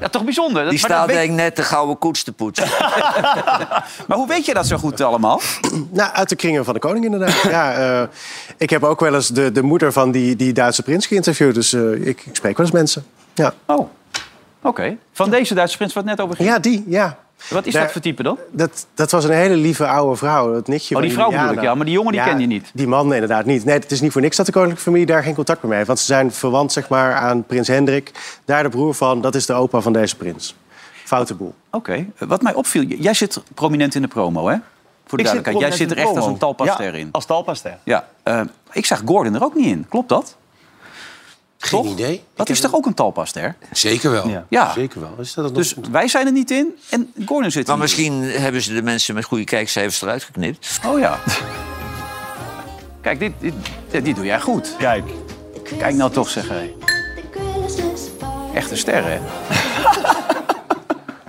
Ja, 0.00 0.08
toch 0.08 0.24
bijzonder. 0.24 0.62
Dat- 0.62 0.70
Die 0.70 0.80
maar, 0.80 0.90
staat 0.90 1.06
weet- 1.06 1.16
denk 1.16 1.30
ik 1.30 1.36
net 1.36 1.56
de 1.56 1.62
gouden 1.62 1.98
koets 1.98 2.22
te 2.22 2.32
poetsen. 2.32 2.66
maar 4.08 4.16
hoe 4.16 4.26
weet 4.28 4.44
je 4.44 4.54
dat 4.54 4.66
zo 4.66 4.76
goed 4.76 5.00
allemaal? 5.00 5.40
Nou, 5.90 6.12
uit 6.12 6.28
de 6.28 6.36
kringen 6.36 6.64
van 6.64 6.74
de 6.74 6.80
koning 6.80 7.04
inderdaad. 7.04 7.42
ja, 7.42 7.72
eh, 7.72 8.02
ik 8.56 8.70
heb 8.70 8.84
ook 8.84 9.00
wel 9.00 9.14
eens 9.14 9.28
de, 9.28 9.52
de 9.52 9.62
moeder 9.62 9.92
van 9.92 10.10
die, 10.10 10.36
die 10.36 10.52
Duitse 10.52 10.82
prins 10.82 11.06
geïnterviewd. 11.06 11.54
Dus 11.54 11.72
eh, 11.72 11.92
ik, 11.92 12.06
ik 12.26 12.36
spreek 12.36 12.56
wel 12.56 12.66
eens 12.66 12.74
mensen. 12.74 13.06
Ja, 13.34 13.54
Oh, 13.66 13.88
oké. 14.62 14.96
Van 15.12 15.30
deze 15.30 15.54
Duitse 15.54 15.76
prins 15.76 15.92
wat 15.94 16.04
het 16.04 16.12
net 16.16 16.24
over 16.24 16.36
ging. 16.36 16.48
ja 16.48 16.58
die, 16.58 16.84
ja. 16.86 17.18
Wat 17.50 17.66
is 17.66 17.72
Daar- 17.72 17.82
dat 17.82 17.92
voor 17.92 18.00
type 18.00 18.22
dan? 18.22 18.38
Dat, 18.50 18.86
dat 18.94 19.10
was 19.10 19.24
een 19.24 19.30
hele 19.30 19.56
lieve 19.56 19.86
oude 19.86 20.16
vrouw. 20.16 20.52
Dat 20.52 20.68
nichtje 20.68 20.96
Oh, 20.96 21.02
die 21.02 21.12
vrouw 21.12 21.30
bedoel 21.30 21.50
ik, 21.52 21.60
ja. 21.60 21.74
Maar 21.74 21.84
die 21.84 21.94
jongen 21.94 22.12
die 22.12 22.22
ken 22.22 22.38
je 22.40 22.46
niet. 22.46 22.70
Die 22.74 22.86
man 22.86 23.14
inderdaad 23.14 23.44
niet. 23.44 23.64
Nee, 23.64 23.74
het 23.78 23.90
is 23.92 24.00
niet 24.00 24.12
voor 24.12 24.20
niks 24.20 24.36
dat 24.36 24.46
de 24.46 24.52
koninklijke 24.52 24.84
familie 24.90 25.06
daar 25.06 25.22
geen 25.22 25.34
contact 25.34 25.58
meer 25.58 25.68
mee 25.68 25.76
heeft. 25.76 25.88
Want 25.88 26.00
ze 26.00 26.06
zijn 26.06 26.32
verwant 26.32 26.72
zeg 26.72 26.88
maar, 26.88 27.14
aan 27.14 27.44
prins 27.44 27.68
Hendrik. 27.68 28.12
Daar 28.44 28.62
de 28.62 28.68
broer 28.68 28.94
van, 28.94 29.20
dat 29.20 29.34
is 29.34 29.46
de 29.46 29.52
opa 29.52 29.80
van 29.80 29.92
deze 29.92 30.16
prins. 30.16 30.54
Foute 31.04 31.34
boel. 31.34 31.54
Oké. 31.70 32.06
Wat 32.18 32.42
mij 32.42 32.54
opviel, 32.54 32.82
jij 32.82 33.14
zit 33.14 33.42
prominent 33.54 33.94
in 33.94 34.02
de 34.02 34.08
promo, 34.08 34.48
hè? 34.48 34.56
Voor 35.06 35.18
de 35.18 35.24
Ik 35.24 35.30
zit 35.30 35.44
duidelijkheid. 35.44 35.78
Jij 35.78 35.86
zit 35.86 35.90
er 35.90 36.02
echt 36.04 36.16
als 36.16 36.26
een 36.26 36.38
talpaster 36.38 36.84
ja, 36.92 36.98
in. 36.98 37.08
als 37.12 37.24
talpaster. 37.26 37.78
Ja. 37.84 38.08
eh, 38.22 38.40
ik 38.72 38.86
zag 38.86 39.02
Gordon 39.04 39.34
er 39.34 39.44
ook 39.44 39.54
niet 39.54 39.66
in. 39.66 39.86
Klopt 39.88 40.08
dat? 40.08 40.36
Geen 41.58 41.82
Toch? 41.82 41.92
idee. 41.92 42.22
Dat 42.34 42.48
Ik 42.48 42.54
is 42.54 42.60
toch 42.60 42.74
ook 42.74 42.86
een 42.86 42.94
talpaster? 42.94 43.56
Zeker 43.72 44.10
wel. 44.10 44.28
Ja. 44.28 44.46
Ja. 44.48 44.72
Zeker 44.72 45.00
wel. 45.00 45.14
Is 45.18 45.34
dat 45.34 45.44
het 45.44 45.54
Dus 45.54 45.74
nog- 45.74 45.88
wij 45.88 46.08
zijn 46.08 46.26
er 46.26 46.32
niet 46.32 46.50
in 46.50 46.76
en 46.90 47.12
Gordon 47.26 47.50
zit 47.50 47.62
er 47.62 47.68
Maar 47.68 47.78
misschien 47.78 48.22
hebben 48.22 48.62
ze 48.62 48.74
de 48.74 48.82
mensen 48.82 49.14
met 49.14 49.24
goede 49.24 49.44
kijkcijfers 49.44 50.02
eruit 50.02 50.22
geknipt. 50.22 50.80
Oh 50.86 50.98
ja. 50.98 51.18
Kijk, 53.00 53.18
dit, 53.18 53.32
dit, 53.40 53.54
dit, 53.90 54.04
dit 54.04 54.16
doe 54.16 54.24
jij 54.24 54.40
goed. 54.40 54.74
Kijk. 54.78 55.04
Kijk 55.78 55.94
nou 55.94 56.10
toch, 56.10 56.28
zeg 56.28 56.48
hé. 56.48 56.74
Echte 58.54 58.76
sterren, 58.76 59.12
hè? 59.12 59.18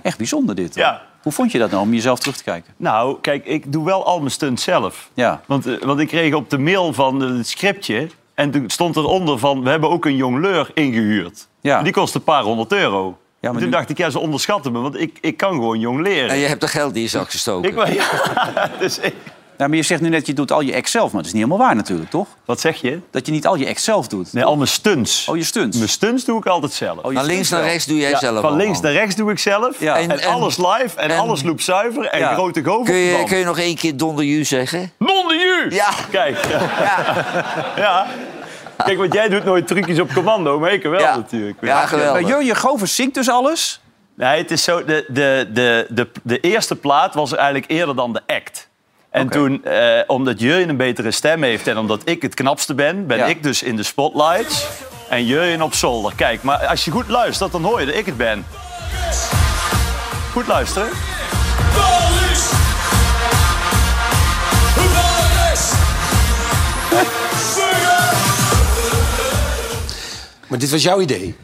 Echt 0.02 0.18
bijzonder 0.18 0.54
dit. 0.54 0.74
hoor. 0.74 0.84
Ja. 0.84 1.02
Hoe 1.22 1.32
vond 1.32 1.52
je 1.52 1.58
dat 1.58 1.70
nou 1.70 1.82
om 1.82 1.94
jezelf 1.94 2.18
terug 2.18 2.36
te 2.36 2.42
kijken? 2.44 2.74
Nou, 2.76 3.18
kijk, 3.20 3.46
ik 3.46 3.72
doe 3.72 3.84
wel 3.84 4.06
al 4.06 4.18
mijn 4.18 4.30
stunts 4.30 4.62
zelf. 4.62 5.10
Ja. 5.14 5.40
Want, 5.46 5.66
eh, 5.66 5.82
want 5.82 6.00
ik 6.00 6.08
kreeg 6.08 6.34
op 6.34 6.50
de 6.50 6.58
mail 6.58 6.92
van 6.92 7.20
het 7.20 7.48
scriptje... 7.48 8.08
en 8.40 8.50
toen 8.50 8.70
stond 8.70 8.96
eronder 8.96 9.38
van... 9.38 9.62
we 9.62 9.70
hebben 9.70 9.90
ook 9.90 10.04
een 10.04 10.16
jongleur 10.16 10.70
ingehuurd. 10.74 11.48
Ja. 11.60 11.82
Die 11.82 11.92
kost 11.92 12.14
een 12.14 12.24
paar 12.24 12.42
honderd 12.42 12.72
euro. 12.72 13.18
Ja, 13.40 13.50
maar 13.50 13.60
toen 13.60 13.70
nu- 13.70 13.76
dacht 13.76 13.90
ik, 13.90 13.98
ja, 13.98 14.10
ze 14.10 14.18
onderschatten 14.18 14.72
me. 14.72 14.78
Want 14.80 15.00
ik, 15.00 15.18
ik 15.20 15.36
kan 15.36 15.52
gewoon 15.52 15.78
jong 15.80 16.00
leren. 16.00 16.30
En 16.30 16.36
je 16.38 16.46
hebt 16.46 16.62
er 16.62 16.68
geld 16.68 16.94
in 16.96 17.02
je 17.02 17.08
zak 17.08 17.30
gestoken. 17.30 17.70
Ik, 17.86 17.92
ja, 17.94 18.04
dus 18.80 18.98
ik- 18.98 19.14
Nou, 19.56 19.68
maar 19.72 19.78
je 19.80 19.84
zegt 19.84 20.00
nu 20.00 20.08
net, 20.08 20.26
je 20.26 20.32
doet 20.32 20.52
al 20.52 20.60
je 20.60 20.72
ex 20.72 20.90
zelf. 20.90 21.04
Maar 21.12 21.22
dat 21.22 21.26
is 21.26 21.32
niet 21.32 21.42
helemaal 21.44 21.66
waar 21.66 21.76
natuurlijk, 21.76 22.10
toch? 22.10 22.26
wat 22.44 22.60
zeg 22.60 22.80
je? 22.80 22.98
Dat 23.10 23.26
je 23.26 23.32
niet 23.32 23.46
al 23.46 23.54
je 23.54 23.66
ex 23.66 23.84
zelf 23.84 24.08
doet. 24.08 24.32
Nee, 24.32 24.44
al 24.44 24.56
mijn 24.56 24.68
stunts. 24.68 25.28
Oh, 25.28 25.36
je 25.36 25.44
stunts. 25.44 25.76
Mijn 25.76 25.88
stunts 25.88 26.24
doe 26.24 26.38
ik 26.38 26.46
altijd 26.46 26.72
zelf. 26.72 26.98
Oh, 26.98 27.14
Van 27.14 27.24
links 27.24 27.48
naar 27.50 27.62
rechts 27.62 27.86
doe 27.86 27.98
jij 27.98 28.10
Ja, 28.10 28.18
zelf 28.18 28.40
van 28.40 28.56
links 28.56 28.80
naar 28.80 28.92
rechts 28.92 29.14
doe 29.16 29.30
ik 29.30 29.38
zelf. 29.38 29.80
Ja. 29.80 29.96
En, 29.98 30.10
En- 30.10 30.20
en- 30.20 30.28
alles 30.30 30.56
live 30.56 30.96
en, 31.00 31.10
en- 31.10 31.18
alles 31.18 31.42
loopzuiver 31.42 32.04
en 32.06 32.18
Ja. 32.18 32.32
grote 32.34 32.64
goven. 32.64 32.84
Kun 32.84 32.94
je, 32.94 33.24
kun 33.24 33.38
je 33.38 33.44
nog 33.44 33.58
één 33.58 33.76
keer 33.76 33.96
Donder 33.96 34.24
Ju 34.24 34.44
zeggen? 34.44 34.92
Non 34.98 35.28
de 35.28 35.34
jus! 35.64 35.74
Ja. 35.74 35.88
Kijk, 36.10 36.46
ja. 37.76 38.06
Kijk, 38.86 38.98
want 38.98 39.12
jij 39.12 39.28
doet 39.28 39.44
nooit 39.44 39.66
trucjes 39.66 39.98
op 40.00 40.12
commando, 40.14 40.58
maar 40.58 40.72
ik 40.72 40.82
wel 40.82 41.00
Ja. 41.00 41.16
natuurlijk. 41.16 41.58
Ja, 41.60 41.74
Maar 41.74 41.88
geweldig. 41.88 42.28
Jurjen 42.28 42.56
Govers 42.56 42.94
zingt 42.94 43.14
dus 43.14 43.28
alles. 43.30 43.80
Nee, 44.16 44.38
het 44.38 44.50
is 44.50 44.64
zo, 44.64 44.84
de, 44.84 45.04
de, 45.08 45.48
de, 45.52 45.86
de, 45.88 46.08
de 46.22 46.40
eerste 46.40 46.76
plaat 46.76 47.14
was 47.14 47.34
eigenlijk 47.34 47.70
eerder 47.70 47.96
dan 47.96 48.12
de 48.12 48.20
act. 48.26 48.68
En 49.10 49.28
toen, 49.28 49.64
eh, 49.64 50.00
omdat 50.06 50.40
Jurjen 50.40 50.68
een 50.68 50.76
betere 50.76 51.10
stem 51.10 51.42
heeft 51.42 51.66
en 51.66 51.78
omdat 51.78 52.00
ik 52.04 52.22
het 52.22 52.34
knapste 52.34 52.74
ben... 52.74 53.06
ben 53.06 53.18
Ja. 53.18 53.24
ik 53.26 53.42
dus 53.42 53.62
in 53.62 53.76
de 53.76 53.82
spotlights 53.82 54.66
en 55.08 55.26
Jurjen 55.26 55.62
op 55.62 55.74
zolder. 55.74 56.12
Kijk, 56.16 56.42
maar 56.42 56.66
als 56.66 56.84
je 56.84 56.90
goed 56.90 57.08
luistert, 57.08 57.52
dan 57.52 57.62
hoor 57.62 57.80
je 57.80 57.86
dat 57.86 57.94
ik 57.94 58.06
het 58.06 58.16
ben. 58.16 58.46
Goed 60.32 60.46
luisteren. 60.46 60.88
Maar 70.50 70.58
dit 70.58 70.70
was 70.70 70.82
jouw 70.82 71.00
idee. 71.00 71.34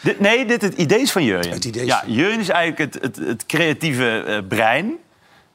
Dit, 0.00 0.20
nee, 0.20 0.46
dit 0.46 0.62
het 0.62 0.74
idee 0.74 1.00
is 1.00 1.12
van 1.12 1.24
Jurjen. 1.24 1.52
Het 1.52 1.64
idee 1.64 1.82
is 1.82 1.88
ja, 1.88 2.02
Jurjen 2.06 2.40
is 2.40 2.48
eigenlijk 2.48 2.94
het, 2.94 3.02
het, 3.02 3.26
het 3.26 3.46
creatieve 3.46 4.22
eh, 4.22 4.38
brein. 4.48 4.92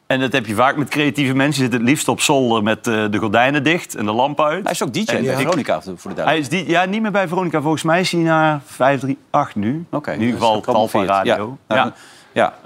En 0.07 0.19
dat 0.19 0.31
heb 0.31 0.45
je 0.45 0.55
vaak 0.55 0.75
met 0.75 0.89
creatieve 0.89 1.33
mensen. 1.33 1.53
Die 1.53 1.61
zitten 1.61 1.79
het 1.79 1.89
liefst 1.89 2.07
op 2.07 2.21
zolder 2.21 2.63
met 2.63 2.87
eh, 2.87 3.05
de 3.11 3.17
gordijnen 3.17 3.63
dicht 3.63 3.95
en 3.95 4.05
de 4.05 4.11
lamp 4.11 4.41
uit. 4.41 4.63
Hij 4.63 4.71
is 4.71 4.83
ook 4.83 4.93
DJ 4.93 5.11
En 5.11 5.23
bij 5.23 5.35
Veronica, 5.35 5.81
voor 5.95 6.15
de 6.15 6.21
Hij 6.21 6.37
is 6.37 6.49
die, 6.49 6.69
ja, 6.69 6.85
niet 6.85 7.01
meer 7.01 7.11
bij 7.11 7.27
Veronica. 7.27 7.61
Volgens 7.61 7.83
mij 7.83 7.99
is 7.99 8.11
hij 8.11 8.21
naar 8.21 8.61
538 8.65 9.55
nu. 9.55 9.85
Oké, 9.91 10.11
in 10.11 10.19
ieder 10.19 10.39
dus 10.39 10.43
geval 10.43 10.61
tal 10.61 10.87
van 10.87 11.05
radio. 11.05 11.57
Ja. 11.67 11.75
Nou, 11.75 11.87
ja. 11.87 11.95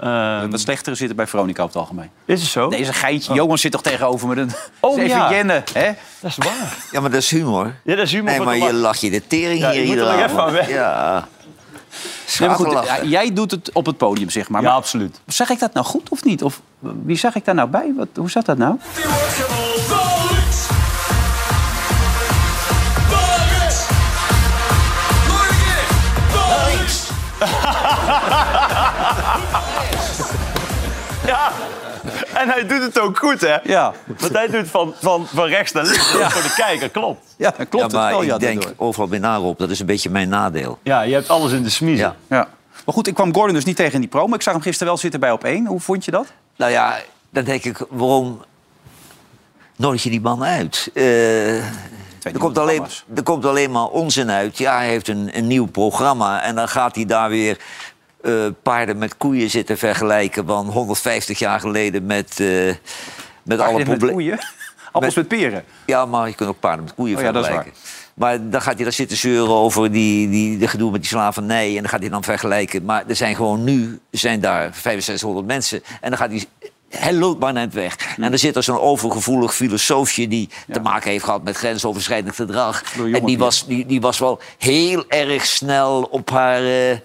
Ehm, 0.00 0.50
Wat 0.50 0.60
slechtere 0.60 0.96
zitten 0.96 1.16
bij 1.16 1.26
Veronica 1.26 1.62
op 1.62 1.68
het 1.68 1.76
algemeen. 1.78 2.10
is 2.24 2.40
het 2.40 2.50
zo? 2.50 2.68
Nee, 2.68 2.80
is 2.80 2.88
een 2.88 2.94
geintje. 2.94 3.34
Johan 3.34 3.58
zit 3.58 3.72
toch 3.72 3.82
tegenover 3.82 4.28
me. 4.28 4.46
Oh, 4.80 4.96
even 4.98 5.08
ja. 5.08 5.30
jennen, 5.30 5.64
hè? 5.72 5.90
Dat 6.20 6.30
is 6.30 6.36
waar. 6.36 6.76
Ja, 6.90 7.00
maar 7.00 7.10
dat 7.10 7.20
is 7.20 7.30
humor. 7.30 7.74
Ja, 7.84 7.94
dat 7.96 8.04
is 8.06 8.12
humor 8.12 8.30
Nee, 8.30 8.40
maar 8.40 8.56
je 8.56 8.62
lach. 8.62 8.72
lacht 8.72 9.00
je 9.00 9.10
de 9.10 9.26
tering 9.26 9.60
Ja, 9.60 9.70
hier 9.70 9.80
je 9.80 9.86
moet 9.86 9.96
er 9.96 10.02
iedere 10.02 10.24
even 10.24 10.42
aan. 10.42 10.68
Ja. 10.68 11.28
Nee, 12.38 12.48
maar 12.48 12.56
goed, 12.58 12.72
ja, 12.86 13.02
jij 13.04 13.32
doet 13.32 13.50
het 13.50 13.70
op 13.72 13.86
het 13.86 13.96
podium, 13.96 14.30
zeg 14.30 14.48
maar. 14.48 14.62
Ja, 14.62 14.68
maar 14.68 14.76
absoluut. 14.76 15.20
zeg 15.26 15.50
ik 15.50 15.58
dat 15.58 15.72
nou 15.74 15.86
goed 15.86 16.08
of 16.08 16.24
niet? 16.24 16.42
Of 16.42 16.60
wie 16.78 17.16
zag 17.16 17.34
ik 17.34 17.44
daar 17.44 17.54
nou 17.54 17.68
bij? 17.68 17.92
Wat, 17.96 18.08
hoe 18.14 18.30
zat 18.30 18.46
dat 18.46 18.58
nou? 18.58 18.76
En 32.42 32.48
hij 32.48 32.66
doet 32.66 32.82
het 32.82 33.00
ook 33.00 33.18
goed, 33.18 33.40
hè? 33.40 33.56
Ja, 33.62 33.92
Want 34.18 34.32
hij 34.32 34.48
doet 34.48 34.68
van, 34.68 34.94
van, 34.98 35.26
van 35.26 35.46
rechts 35.46 35.72
naar 35.72 35.84
links. 35.84 36.12
Ja. 36.12 36.30
Voor 36.30 36.42
de 36.42 36.54
kijker, 36.56 36.88
klopt. 36.88 37.34
ja 37.36 37.54
dat 37.56 37.68
klopt 37.68 37.72
ja, 37.72 37.82
het 37.82 37.92
maar 37.92 38.10
wel. 38.10 38.22
Ja, 38.22 38.34
ik 38.34 38.40
denk 38.40 38.72
overal 38.76 39.08
bij 39.08 39.18
Narop, 39.18 39.58
dat 39.58 39.70
is 39.70 39.80
een 39.80 39.86
beetje 39.86 40.10
mijn 40.10 40.28
nadeel. 40.28 40.78
Ja, 40.82 41.02
je 41.02 41.14
hebt 41.14 41.28
alles 41.28 41.52
in 41.52 41.62
de 41.62 41.70
smiezen. 41.70 42.16
Ja. 42.28 42.36
Ja. 42.36 42.48
Maar 42.84 42.94
goed, 42.94 43.06
ik 43.06 43.14
kwam 43.14 43.34
Gordon 43.34 43.54
dus 43.54 43.64
niet 43.64 43.76
tegen 43.76 43.92
in 43.94 44.00
die 44.00 44.08
promo. 44.08 44.34
Ik 44.34 44.42
zag 44.42 44.52
hem 44.52 44.62
gisteren 44.62 44.88
wel 44.88 44.96
zitten 44.96 45.20
bij 45.20 45.30
op 45.30 45.44
één. 45.44 45.66
Hoe 45.66 45.80
vond 45.80 46.04
je 46.04 46.10
dat? 46.10 46.32
Nou 46.56 46.72
ja, 46.72 46.98
dan 47.30 47.44
denk 47.44 47.64
ik, 47.64 47.84
waarom 47.88 48.44
nodig 49.76 50.02
je 50.02 50.10
die 50.10 50.20
man 50.20 50.44
uit? 50.44 50.90
Eh, 50.94 51.56
er, 51.56 52.38
komt 52.38 52.58
alleen, 52.58 52.84
er 53.14 53.22
komt 53.22 53.44
alleen 53.44 53.70
maar 53.70 53.86
onzin 53.86 54.30
uit. 54.30 54.58
Ja, 54.58 54.76
hij 54.76 54.88
heeft 54.88 55.08
een, 55.08 55.30
een 55.32 55.46
nieuw 55.46 55.66
programma 55.66 56.42
en 56.42 56.54
dan 56.54 56.68
gaat 56.68 56.94
hij 56.94 57.04
daar 57.04 57.28
weer 57.28 57.58
eh, 58.22 58.46
paarden 58.62 58.98
met 58.98 59.16
koeien 59.16 59.50
zitten 59.50 59.78
vergelijken... 59.78 60.46
van 60.46 60.66
150 60.66 61.38
jaar 61.38 61.60
geleden 61.60 62.06
met, 62.06 62.40
eh, 62.40 62.74
met 63.42 63.60
alle 63.60 63.84
problemen. 63.84 64.38
Appels 64.92 65.14
met 65.14 65.28
peren. 65.28 65.64
Ja, 65.86 66.06
maar 66.06 66.28
je 66.28 66.34
kunt 66.34 66.48
ook 66.48 66.60
paarden 66.60 66.84
met 66.84 66.94
koeien 66.94 67.16
Oh 67.16 67.22
ja, 67.22 67.32
vergelijken. 67.32 67.72
Maar 68.14 68.50
dan 68.50 68.62
gaat 68.62 68.74
hij 68.74 68.82
daar 68.84 68.92
zitten 68.92 69.16
zeuren 69.16 69.54
over 69.54 69.92
die, 69.92 70.30
die, 70.30 70.58
de 70.58 70.68
gedoe 70.68 70.90
met 70.90 71.00
die 71.00 71.10
slavernij. 71.10 71.68
En 71.68 71.80
dan 71.80 71.88
gaat 71.88 72.00
hij 72.00 72.08
dan 72.08 72.24
vergelijken. 72.24 72.84
Maar 72.84 73.04
er 73.08 73.16
zijn 73.16 73.36
gewoon 73.36 73.64
nu 73.64 74.00
zijn 74.10 74.40
daar 74.40 74.70
6500 74.74 75.46
mensen. 75.46 75.82
En 76.00 76.10
dan 76.10 76.18
gaat 76.18 76.30
hij... 76.30 76.44
Hij 76.88 77.14
loopt 77.14 77.40
maar 77.40 77.52
net 77.52 77.74
weg. 77.74 77.96
En 78.16 78.32
er 78.32 78.38
zit 78.38 78.56
er 78.56 78.62
zo'n 78.62 78.80
overgevoelig 78.80 79.54
filosoofje... 79.54 80.28
die 80.28 80.48
te 80.72 80.80
maken 80.80 81.10
heeft 81.10 81.24
gehad 81.24 81.42
met 81.42 81.56
grensoverschrijdend 81.56 82.34
gedrag. 82.34 82.82
En 83.12 83.24
die 83.24 83.38
was, 83.38 83.66
die, 83.66 83.86
die 83.86 84.00
was 84.00 84.18
wel 84.18 84.40
heel 84.58 85.04
erg 85.08 85.46
snel 85.46 86.02
op 86.02 86.30
haar... 86.30 86.64
eh, 86.64 86.96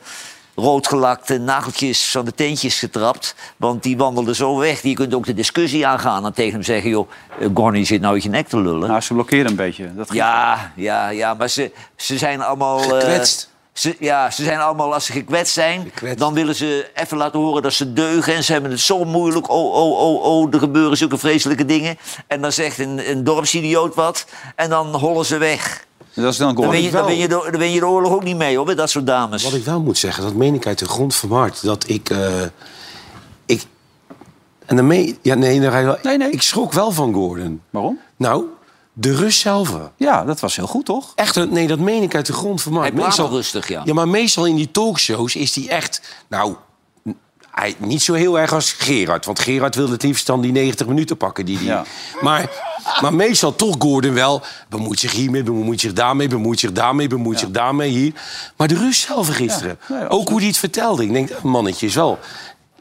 roodgelakte 0.59 1.37
nageltjes 1.37 2.11
van 2.11 2.25
de 2.25 2.33
teentjes 2.33 2.79
getrapt. 2.79 3.35
Want 3.57 3.83
die 3.83 3.97
wandelde 3.97 4.35
zo 4.35 4.57
weg. 4.57 4.81
Je 4.81 4.93
kunt 4.93 5.13
ook 5.13 5.25
de 5.25 5.33
discussie 5.33 5.87
aangaan 5.87 6.25
en 6.25 6.33
tegen 6.33 6.53
hem 6.53 6.63
zeggen... 6.63 6.89
joh, 6.89 7.09
eh, 7.39 7.47
Gorny 7.53 7.85
zit 7.85 8.01
nou 8.01 8.19
je 8.21 8.29
nek 8.29 8.47
te 8.47 8.57
lullen. 8.61 8.87
Nou, 8.89 9.01
ze 9.01 9.13
blokkeerde 9.13 9.49
een 9.49 9.55
beetje. 9.55 9.95
Dat 9.95 10.13
Ja, 10.13 10.71
ja, 10.75 11.09
ja, 11.09 11.33
maar 11.33 11.49
ze, 11.49 11.71
ze 11.95 12.17
zijn 12.17 12.41
allemaal... 12.41 12.79
eh, 12.79 12.87
Gekwetst. 12.87 13.49
ze, 13.73 13.95
ja, 13.99 14.31
ze 14.31 14.43
zijn 14.43 14.59
allemaal, 14.59 14.93
als 14.93 15.05
ze 15.05 15.11
gekwetst 15.11 15.53
zijn... 15.53 15.81
Gekwetst. 15.83 16.19
dan 16.19 16.33
willen 16.33 16.55
ze 16.55 16.89
even 16.93 17.17
laten 17.17 17.39
horen 17.39 17.61
dat 17.61 17.73
ze 17.73 17.93
deugen... 17.93 18.35
en 18.35 18.43
ze 18.43 18.51
hebben 18.51 18.71
het 18.71 18.79
zo 18.79 19.03
moeilijk. 19.05 19.49
Oh, 19.49 19.73
oh, 19.73 19.99
oh, 19.99 20.23
oh, 20.23 20.53
er 20.53 20.59
gebeuren 20.59 20.97
zulke 20.97 21.17
vreselijke 21.17 21.65
dingen. 21.65 21.97
En 22.27 22.41
dan 22.41 22.51
zegt 22.51 22.79
een, 22.79 23.09
een 23.09 23.23
dorpsidioot 23.23 23.95
wat... 23.95 24.25
en 24.55 24.69
dan 24.69 24.95
hollen 24.95 25.25
ze 25.25 25.37
weg. 25.37 25.85
Dat 26.23 26.31
is 26.31 26.37
dan 26.37 26.47
Dan 26.47 26.55
Gordon. 26.55 26.71
win, 26.73 26.83
je, 26.83 26.91
dan, 26.91 27.05
win 27.05 27.17
je 27.17 27.27
de, 27.27 27.47
dan 27.51 27.59
win 27.59 27.71
je 27.71 27.79
de 27.79 27.87
oorlog 27.87 28.11
ook 28.11 28.23
niet 28.23 28.37
mee, 28.37 28.57
hoor, 28.57 28.65
met 28.65 28.77
dat 28.77 28.89
soort 28.89 29.05
dames. 29.07 29.43
Wat 29.43 29.53
ik 29.53 29.63
wel 29.65 29.81
moet 29.81 29.97
zeggen, 29.97 30.23
dat 30.23 30.33
meen 30.33 30.53
ik 30.53 30.67
uit 30.67 30.79
de 30.79 30.85
grond 30.87 31.15
van 31.15 31.29
mijn 31.29 31.41
hart. 31.41 31.63
Dat 31.63 31.83
ik... 31.89 32.09
eh, 32.09 32.41
ik 33.45 33.65
en 34.65 34.75
dan 34.75 34.87
meen... 34.87 35.17
Ja, 35.21 35.35
nee, 35.35 35.61
ga 35.61 35.77
je 35.77 35.85
wel, 35.85 35.97
Nee, 36.03 36.17
nee. 36.17 36.29
Ik 36.31 36.41
schrok 36.41 36.73
wel 36.73 36.91
van 36.91 37.13
Gordon. 37.13 37.61
Waarom? 37.69 37.99
Nou, 38.15 38.43
De 38.93 39.15
rust 39.15 39.39
zelf. 39.39 39.73
Ja, 39.97 40.23
dat 40.25 40.39
was 40.39 40.55
heel 40.55 40.67
goed, 40.67 40.85
toch? 40.85 41.11
Echt, 41.15 41.35
een- 41.35 41.53
nee, 41.53 41.67
dat 41.67 41.79
meen 41.79 42.03
ik 42.03 42.15
uit 42.15 42.25
de 42.25 42.33
grond 42.33 42.61
van 42.61 42.73
mijn 42.73 42.97
hart. 42.99 43.17
wel 43.17 43.29
rustig, 43.29 43.67
ja. 43.67 43.81
Ja, 43.85 43.93
maar 43.93 44.07
meestal 44.07 44.45
in 44.45 44.55
die 44.55 44.71
talkshows 44.71 45.35
is 45.35 45.55
hij 45.55 45.67
echt... 45.69 46.01
Nou, 46.27 46.55
hij, 47.59 47.75
niet 47.77 48.01
zo 48.01 48.13
heel 48.13 48.39
erg 48.39 48.53
als 48.53 48.71
Gerard. 48.71 49.25
Want 49.25 49.39
Gerard 49.39 49.75
wil 49.75 49.89
het 49.89 50.03
liefst 50.03 50.25
dan 50.25 50.41
die 50.41 50.51
90 50.51 50.87
minuten 50.87 51.17
pakken. 51.17 51.45
Die, 51.45 51.57
die. 51.57 51.67
Ja. 51.67 51.85
Maar, 52.21 52.49
maar 53.01 53.13
meestal 53.13 53.55
toch 53.55 53.75
Gordon 53.79 54.13
wel... 54.13 54.41
bemoeit 54.69 54.99
zich 54.99 55.11
hiermee, 55.11 55.43
bemoeit 55.43 55.79
zich 55.79 55.93
daarmee... 55.93 56.27
bemoeit 56.27 56.59
zich 56.59 56.71
daarmee, 56.71 57.07
bemoeit 57.07 57.39
zich 57.39 57.51
daarmee, 57.51 57.89
hier. 57.89 58.13
Maar 58.55 58.67
de 58.67 58.75
rust 58.75 59.05
zelf 59.05 59.27
gisteren. 59.27 59.79
Ja, 59.87 59.95
nee, 59.99 60.09
ook 60.09 60.29
hoe 60.29 60.37
hij 60.37 60.47
het 60.47 60.57
vertelde. 60.57 61.03
Ik 61.03 61.13
denk, 61.13 61.41
mannetje 61.41 61.85
is 61.85 61.95
wel 61.95 62.19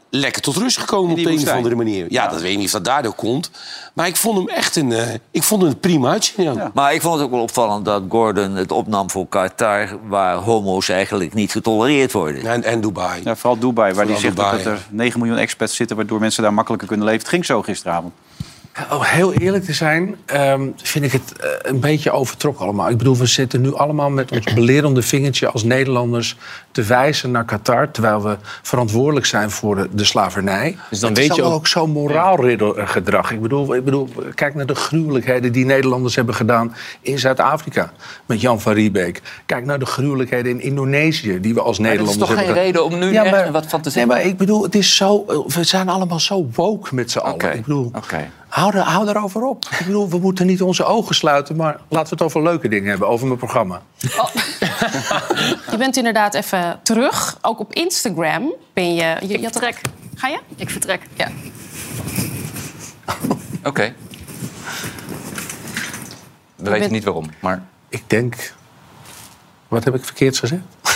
lekker 0.09 0.41
tot 0.41 0.55
rust 0.55 0.77
gekomen 0.77 1.11
op 1.11 1.17
de 1.17 1.29
een 1.29 1.39
of 1.39 1.49
andere 1.49 1.75
manier. 1.75 2.05
Ja, 2.09 2.27
dat 2.27 2.41
weet 2.41 2.51
ik 2.51 2.57
niet 2.57 2.65
of 2.65 2.71
dat 2.71 2.85
daardoor 2.85 3.13
komt. 3.13 3.51
Maar 3.93 4.07
ik 4.07 4.15
vond 4.15 4.37
hem 4.37 4.47
echt 4.47 4.75
een, 4.75 4.91
eh, 4.91 5.13
ik 5.31 5.43
vond 5.43 5.61
hem 5.61 5.79
prima 5.79 6.09
uitzien. 6.11 6.53
Ja. 6.53 6.71
Maar 6.73 6.93
ik 6.93 7.01
vond 7.01 7.15
het 7.15 7.23
ook 7.23 7.31
wel 7.31 7.41
opvallend 7.41 7.85
dat 7.85 8.03
Gordon 8.09 8.55
het 8.55 8.71
opnam 8.71 9.09
voor 9.09 9.27
Qatar... 9.27 9.97
waar 10.07 10.35
homo's 10.35 10.89
eigenlijk 10.89 11.33
niet 11.33 11.51
getolereerd 11.51 12.11
worden. 12.11 12.45
En, 12.45 12.63
en 12.63 12.81
Dubai. 12.81 13.21
Ja, 13.23 13.35
vooral 13.35 13.59
Dubai, 13.59 13.93
waar 13.93 14.05
hij 14.05 14.17
zegt 14.17 14.35
dat 14.35 14.65
er 14.65 14.85
9 14.89 15.19
miljoen 15.19 15.37
expats 15.37 15.75
zitten... 15.75 15.95
waardoor 15.95 16.19
mensen 16.19 16.43
daar 16.43 16.53
makkelijker 16.53 16.87
kunnen 16.87 17.05
leven. 17.05 17.21
Het 17.21 17.29
ging 17.29 17.45
zo 17.45 17.61
gisteravond. 17.61 18.13
Om 18.91 19.01
heel 19.01 19.33
eerlijk 19.33 19.63
te 19.63 19.73
zijn, 19.73 20.15
ehm, 20.25 20.61
vind 20.75 21.05
ik 21.05 21.11
het 21.11 21.31
eh, 21.39 21.49
een 21.61 21.79
beetje 21.79 22.11
overtrokken 22.11 22.63
allemaal. 22.65 22.89
Ik 22.89 22.97
bedoel, 22.97 23.17
we 23.17 23.25
zitten 23.25 23.61
nu 23.61 23.75
allemaal 23.75 24.09
met 24.09 24.31
ons 24.31 24.53
belerende 24.53 25.01
vingertje 25.01 25.49
als 25.49 25.63
Nederlanders 25.63 26.37
te 26.71 26.83
wijzen 26.83 27.31
naar 27.31 27.45
Qatar, 27.45 27.91
terwijl 27.91 28.23
we 28.23 28.37
verantwoordelijk 28.61 29.25
zijn 29.25 29.51
voor 29.51 29.75
de, 29.75 29.87
de 29.91 30.03
slavernij. 30.03 30.77
Dus 30.89 30.99
dan 30.99 31.09
het 31.09 31.17
weet 31.19 31.29
is 31.29 31.35
je 31.35 31.43
ook- 31.43 31.53
ook 31.53 31.67
zo'n 31.67 31.89
moraalriddergedrag. 31.91 33.31
Ik 33.31 33.41
bedoel, 33.41 33.75
ik 33.75 33.83
bedoel, 33.83 34.09
kijk 34.35 34.55
naar 34.55 34.65
de 34.65 34.75
gruwelijkheden 34.75 35.51
die 35.51 35.65
Nederlanders 35.65 36.15
hebben 36.15 36.35
gedaan 36.35 36.75
in 37.01 37.19
Zuid-Afrika 37.19 37.91
met 38.25 38.41
Jan 38.41 38.61
van 38.61 38.73
Riebeek. 38.73 39.21
Kijk 39.45 39.65
naar 39.65 39.79
de 39.79 39.85
gruwelijkheden 39.85 40.51
in 40.51 40.61
Indonesië 40.61 41.39
die 41.39 41.53
we 41.53 41.61
als 41.61 41.77
dat 41.77 41.85
is 41.85 41.91
Nederlanders 41.91 42.17
toch 42.17 42.27
hebben 42.37 42.45
geen 42.55 42.55
gedaan. 42.73 42.83
reden 42.89 43.03
om 43.03 43.09
nu 43.09 43.15
ergens 43.15 43.51
wat 43.51 43.65
van 43.67 43.81
te 43.81 43.89
zeggen? 43.89 44.11
Nee, 44.11 44.21
maar 44.21 44.31
ik 44.31 44.37
bedoel, 44.37 44.63
het 44.63 44.75
is 44.75 44.95
zo, 44.95 45.25
we 45.47 45.63
zijn 45.63 45.89
allemaal 45.89 46.19
zo 46.19 46.47
woke 46.53 46.95
met 46.95 47.11
z'n 47.11 47.17
allen. 47.17 47.33
Oké, 47.35 47.47
Ik 47.49 47.61
bedoel, 47.65 47.91
Oké. 47.95 48.29
Hou, 48.57 48.75
er, 48.75 48.81
hou 48.81 49.07
erover 49.07 49.43
op. 49.43 49.65
Ik 49.79 49.85
bedoel, 49.85 50.09
we 50.09 50.17
moeten 50.17 50.45
niet 50.45 50.61
onze 50.61 50.83
ogen 50.83 51.15
sluiten, 51.15 51.55
maar 51.55 51.79
laten 51.89 52.09
we 52.09 52.15
het 52.15 52.21
over 52.21 52.43
leuke 52.43 52.67
dingen 52.67 52.89
hebben, 52.89 53.07
over 53.07 53.27
mijn 53.27 53.39
programma. 53.39 53.81
Je 55.71 55.77
bent 55.77 55.97
inderdaad 55.97 56.33
even 56.33 56.79
terug. 56.83 57.37
Ook 57.41 57.59
op 57.59 57.73
Instagram 57.73 58.53
ben 58.73 58.95
je... 58.95 59.17
je, 59.27 59.39
vertrek. 59.41 59.81
Ga 60.15 60.27
je? 60.27 60.39
Ik 60.55 60.69
vertrek. 60.69 61.01
Ja. 61.13 61.27
Oké. 63.63 63.93
We 66.55 66.69
weten 66.69 66.91
niet 66.91 67.03
waarom, 67.03 67.29
maar... 67.39 67.63
Ik 67.89 68.03
denk. 68.07 68.53
Wat 69.67 69.83
heb 69.83 69.95
ik 69.95 70.03
verkeerd 70.03 70.37
gezegd? 70.37 70.61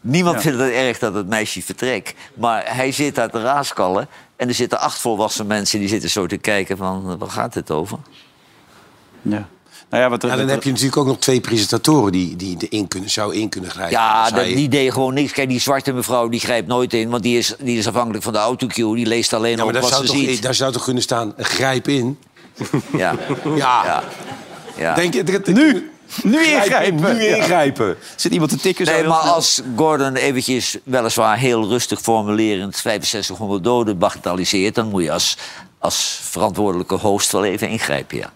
Niemand 0.00 0.40
vindt 0.40 0.58
het 0.58 0.72
erg 0.72 0.98
dat 0.98 1.14
het 1.14 1.28
meisje 1.28 1.62
vertrekt. 1.62 2.14
Maar 2.34 2.74
hij 2.74 2.92
zit 2.92 3.14
daar 3.14 3.30
te 3.30 3.42
raaskallen. 3.42 4.08
En 4.40 4.48
er 4.48 4.54
zitten 4.54 4.80
acht 4.80 4.98
volwassen 4.98 5.46
mensen 5.46 5.78
die 5.78 5.88
zitten 5.88 6.10
zo 6.10 6.26
te 6.26 6.36
kijken 6.36 6.76
van... 6.76 7.18
waar 7.18 7.30
gaat 7.30 7.54
het 7.54 7.70
over? 7.70 7.98
Ja. 9.22 9.48
Nou 9.90 10.02
ja, 10.02 10.08
wat, 10.10 10.22
Ja, 10.22 10.36
dan 10.36 10.48
heb 10.48 10.62
je 10.62 10.70
natuurlijk 10.70 10.96
ook 10.96 11.06
nog 11.06 11.18
twee 11.18 11.40
presentatoren 11.40 12.12
die, 12.12 12.36
die 12.36 12.56
erin 12.68 12.88
kunnen, 12.88 13.10
zou 13.10 13.34
in 13.34 13.48
kunnen 13.48 13.70
grijpen. 13.70 13.92
Ja, 13.98 14.30
dat, 14.30 14.44
die 14.44 14.68
deed 14.68 14.92
gewoon 14.92 15.14
niks. 15.14 15.32
Kijk, 15.32 15.48
die 15.48 15.60
zwarte 15.60 15.92
mevrouw 15.92 16.28
die 16.28 16.40
grijpt 16.40 16.68
nooit 16.68 16.94
in. 16.94 17.08
Want 17.10 17.22
die 17.22 17.38
is, 17.38 17.54
die 17.58 17.78
is 17.78 17.86
afhankelijk 17.88 18.22
van 18.24 18.32
de 18.32 18.38
autocue. 18.38 18.94
Die 18.94 19.06
leest 19.06 19.32
alleen 19.32 19.50
ja, 19.50 19.56
maar 19.56 19.66
op 19.66 19.72
daar 19.72 19.82
wat 19.82 19.90
zou, 19.90 20.06
ze 20.06 20.12
toch, 20.12 20.22
ziet. 20.22 20.42
daar 20.42 20.54
zou 20.54 20.72
toch 20.72 20.84
kunnen 20.84 21.02
staan, 21.02 21.34
grijp 21.36 21.88
in. 21.88 22.18
Ja. 22.96 23.14
Ja, 23.44 23.84
Ja. 23.84 24.02
Ja. 24.76 24.94
denk 24.94 25.14
je... 25.14 25.22
dat- 25.24 25.46
Nu! 25.46 25.90
Nu 26.22 26.38
Grijp 26.44 26.84
in, 26.84 26.92
ingrijpen! 26.92 27.16
Nu 27.16 27.24
ingrijpen. 27.26 27.96
Zit 28.16 28.32
iemand 28.32 28.50
te 28.50 28.56
tikken 28.56 28.86
zo 28.86 28.92
Nee, 28.92 29.04
maar 29.04 29.20
snel? 29.20 29.34
als 29.34 29.62
Gordon 29.76 30.14
eventjes 30.14 30.78
weliswaar 30.84 31.36
heel 31.38 31.68
rustig 31.68 32.00
formulerend 32.00 32.76
6500 32.76 33.64
doden 33.64 33.98
bagatelliseert, 33.98 34.74
dan 34.74 34.88
moet 34.88 35.02
je 35.02 35.12
als, 35.12 35.36
als 35.78 36.20
verantwoordelijke 36.22 36.94
host 36.94 37.32
wel 37.32 37.44
even 37.44 37.68
ingrijpen. 37.68 38.16
Ja. 38.16 38.30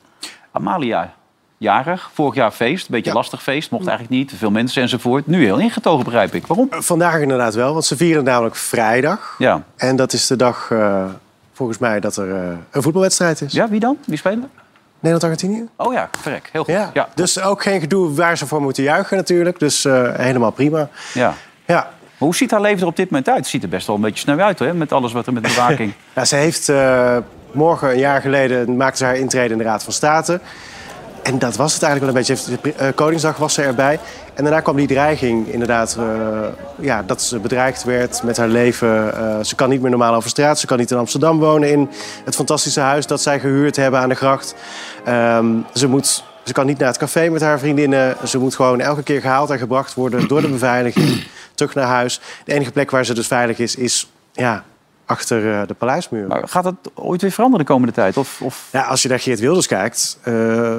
Amalia, 0.52 1.14
jarig, 1.58 2.10
vorig 2.14 2.34
jaar 2.34 2.50
feest, 2.50 2.86
een 2.86 2.94
beetje 2.94 3.12
lastig 3.12 3.42
feest, 3.42 3.70
mocht 3.70 3.86
eigenlijk 3.86 4.18
niet, 4.18 4.28
te 4.28 4.36
veel 4.36 4.50
mensen 4.50 4.82
enzovoort. 4.82 5.26
Nu 5.26 5.44
heel 5.44 5.58
ingetogen, 5.58 6.04
begrijp 6.04 6.34
ik. 6.34 6.46
Waarom? 6.46 6.68
Vandaag 6.70 7.20
inderdaad 7.20 7.54
wel, 7.54 7.72
want 7.72 7.84
ze 7.84 7.96
vieren 7.96 8.24
namelijk 8.24 8.56
vrijdag. 8.56 9.34
Ja. 9.38 9.62
En 9.76 9.96
dat 9.96 10.12
is 10.12 10.26
de 10.26 10.36
dag, 10.36 10.70
eh, 10.70 11.04
volgens 11.52 11.78
mij, 11.78 12.00
dat 12.00 12.16
er 12.16 12.34
eh, 12.34 12.56
een 12.70 12.82
voetbalwedstrijd 12.82 13.40
is. 13.40 13.52
Ja, 13.52 13.68
wie 13.68 13.80
dan? 13.80 13.96
Wie 14.06 14.18
spelen? 14.18 14.50
Nederland-Argentinië. 15.04 15.68
Oh 15.76 15.92
ja, 15.92 16.08
verrek. 16.20 16.48
Heel 16.52 16.64
goed. 16.64 16.74
Ja. 16.74 16.90
Ja. 16.92 17.08
Dus 17.14 17.40
ook 17.42 17.62
geen 17.62 17.80
gedoe 17.80 18.14
waar 18.14 18.38
ze 18.38 18.46
voor 18.46 18.62
moeten 18.62 18.82
juichen 18.82 19.16
natuurlijk. 19.16 19.58
Dus 19.58 19.84
eh, 19.84 20.08
helemaal 20.12 20.50
prima. 20.50 20.88
ja. 21.14 21.34
Ja. 21.66 21.74
Maar 22.18 22.28
hoe 22.28 22.34
ziet 22.34 22.50
haar 22.50 22.60
leven 22.60 22.80
er 22.80 22.86
op 22.86 22.96
dit 22.96 23.10
moment 23.10 23.28
uit? 23.28 23.38
Het 23.38 23.46
ziet 23.46 23.62
er 23.62 23.68
best 23.68 23.86
wel 23.86 23.96
een 23.96 24.02
beetje 24.02 24.18
snel 24.18 24.38
uit, 24.38 24.58
hè? 24.58 24.74
Met 24.74 24.92
alles 24.92 25.12
wat 25.12 25.26
er 25.26 25.32
met 25.32 25.42
bewaking... 25.42 25.92
Ja, 26.14 26.24
ze 26.24 26.36
heeft 26.36 26.68
eh, 26.68 27.16
morgen, 27.52 27.90
een 27.90 27.98
jaar 27.98 28.20
geleden, 28.20 28.76
maakte 28.76 28.96
ze 28.96 29.04
haar 29.04 29.16
intrede 29.16 29.52
in 29.52 29.58
de 29.58 29.64
Raad 29.64 29.84
van 29.84 29.92
State. 29.92 30.40
En 31.24 31.38
dat 31.38 31.56
was 31.56 31.72
het 31.72 31.82
eigenlijk 31.82 32.12
wel 32.12 32.22
een 32.22 32.36
beetje. 32.36 32.72
Eh, 32.76 32.88
Koningsdag 32.94 33.36
was 33.36 33.54
ze 33.54 33.62
erbij. 33.62 33.98
En 34.34 34.44
daarna 34.44 34.60
kwam 34.60 34.76
die 34.76 34.86
dreiging 34.86 35.48
inderdaad, 35.48 35.96
eh, 35.98 36.04
ja, 36.78 37.02
dat 37.02 37.22
ze 37.22 37.38
bedreigd 37.38 37.84
werd 37.84 38.22
met 38.22 38.36
haar 38.36 38.48
leven. 38.48 39.14
Eh, 39.16 39.44
ze 39.44 39.54
kan 39.54 39.68
niet 39.68 39.80
meer 39.80 39.90
normaal 39.90 40.14
over 40.14 40.30
straat. 40.30 40.58
Ze 40.58 40.66
kan 40.66 40.78
niet 40.78 40.90
in 40.90 40.96
Amsterdam 40.96 41.38
wonen 41.38 41.70
in 41.70 41.90
het 42.24 42.34
fantastische 42.34 42.80
huis 42.80 43.06
dat 43.06 43.22
zij 43.22 43.40
gehuurd 43.40 43.76
hebben 43.76 44.00
aan 44.00 44.08
de 44.08 44.14
gracht. 44.14 44.54
Ehm, 45.04 45.46
ze, 45.74 45.88
moet, 45.88 46.24
ze 46.42 46.52
kan 46.52 46.66
niet 46.66 46.78
naar 46.78 46.88
het 46.88 46.98
café 46.98 47.28
met 47.28 47.40
haar 47.40 47.58
vriendinnen. 47.58 48.16
Ze 48.26 48.38
moet 48.38 48.54
gewoon 48.54 48.80
elke 48.80 49.02
keer 49.02 49.20
gehaald 49.20 49.50
en 49.50 49.58
gebracht 49.58 49.94
worden 49.94 50.28
door 50.28 50.40
de 50.40 50.48
beveiliging 50.48 51.24
terug 51.54 51.74
naar 51.74 51.86
huis. 51.86 52.20
De 52.44 52.52
enige 52.52 52.72
plek 52.72 52.90
waar 52.90 53.04
ze 53.04 53.14
dus 53.14 53.26
veilig 53.26 53.58
is, 53.58 53.74
is 53.74 54.10
ja, 54.32 54.64
achter 55.06 55.60
eh, 55.60 55.66
de 55.66 55.74
paleismuur. 55.74 56.26
Maar 56.26 56.48
gaat 56.48 56.64
het 56.64 56.74
ooit 56.94 57.20
weer 57.20 57.30
veranderen 57.30 57.66
de 57.66 57.72
komende 57.72 57.94
tijd? 57.94 58.16
Of, 58.16 58.40
of... 58.42 58.68
Ja, 58.72 58.82
als 58.82 59.02
je 59.02 59.08
naar 59.08 59.20
Geert 59.20 59.40
Wilders 59.40 59.66
kijkt, 59.66 60.18
eh, 60.22 60.34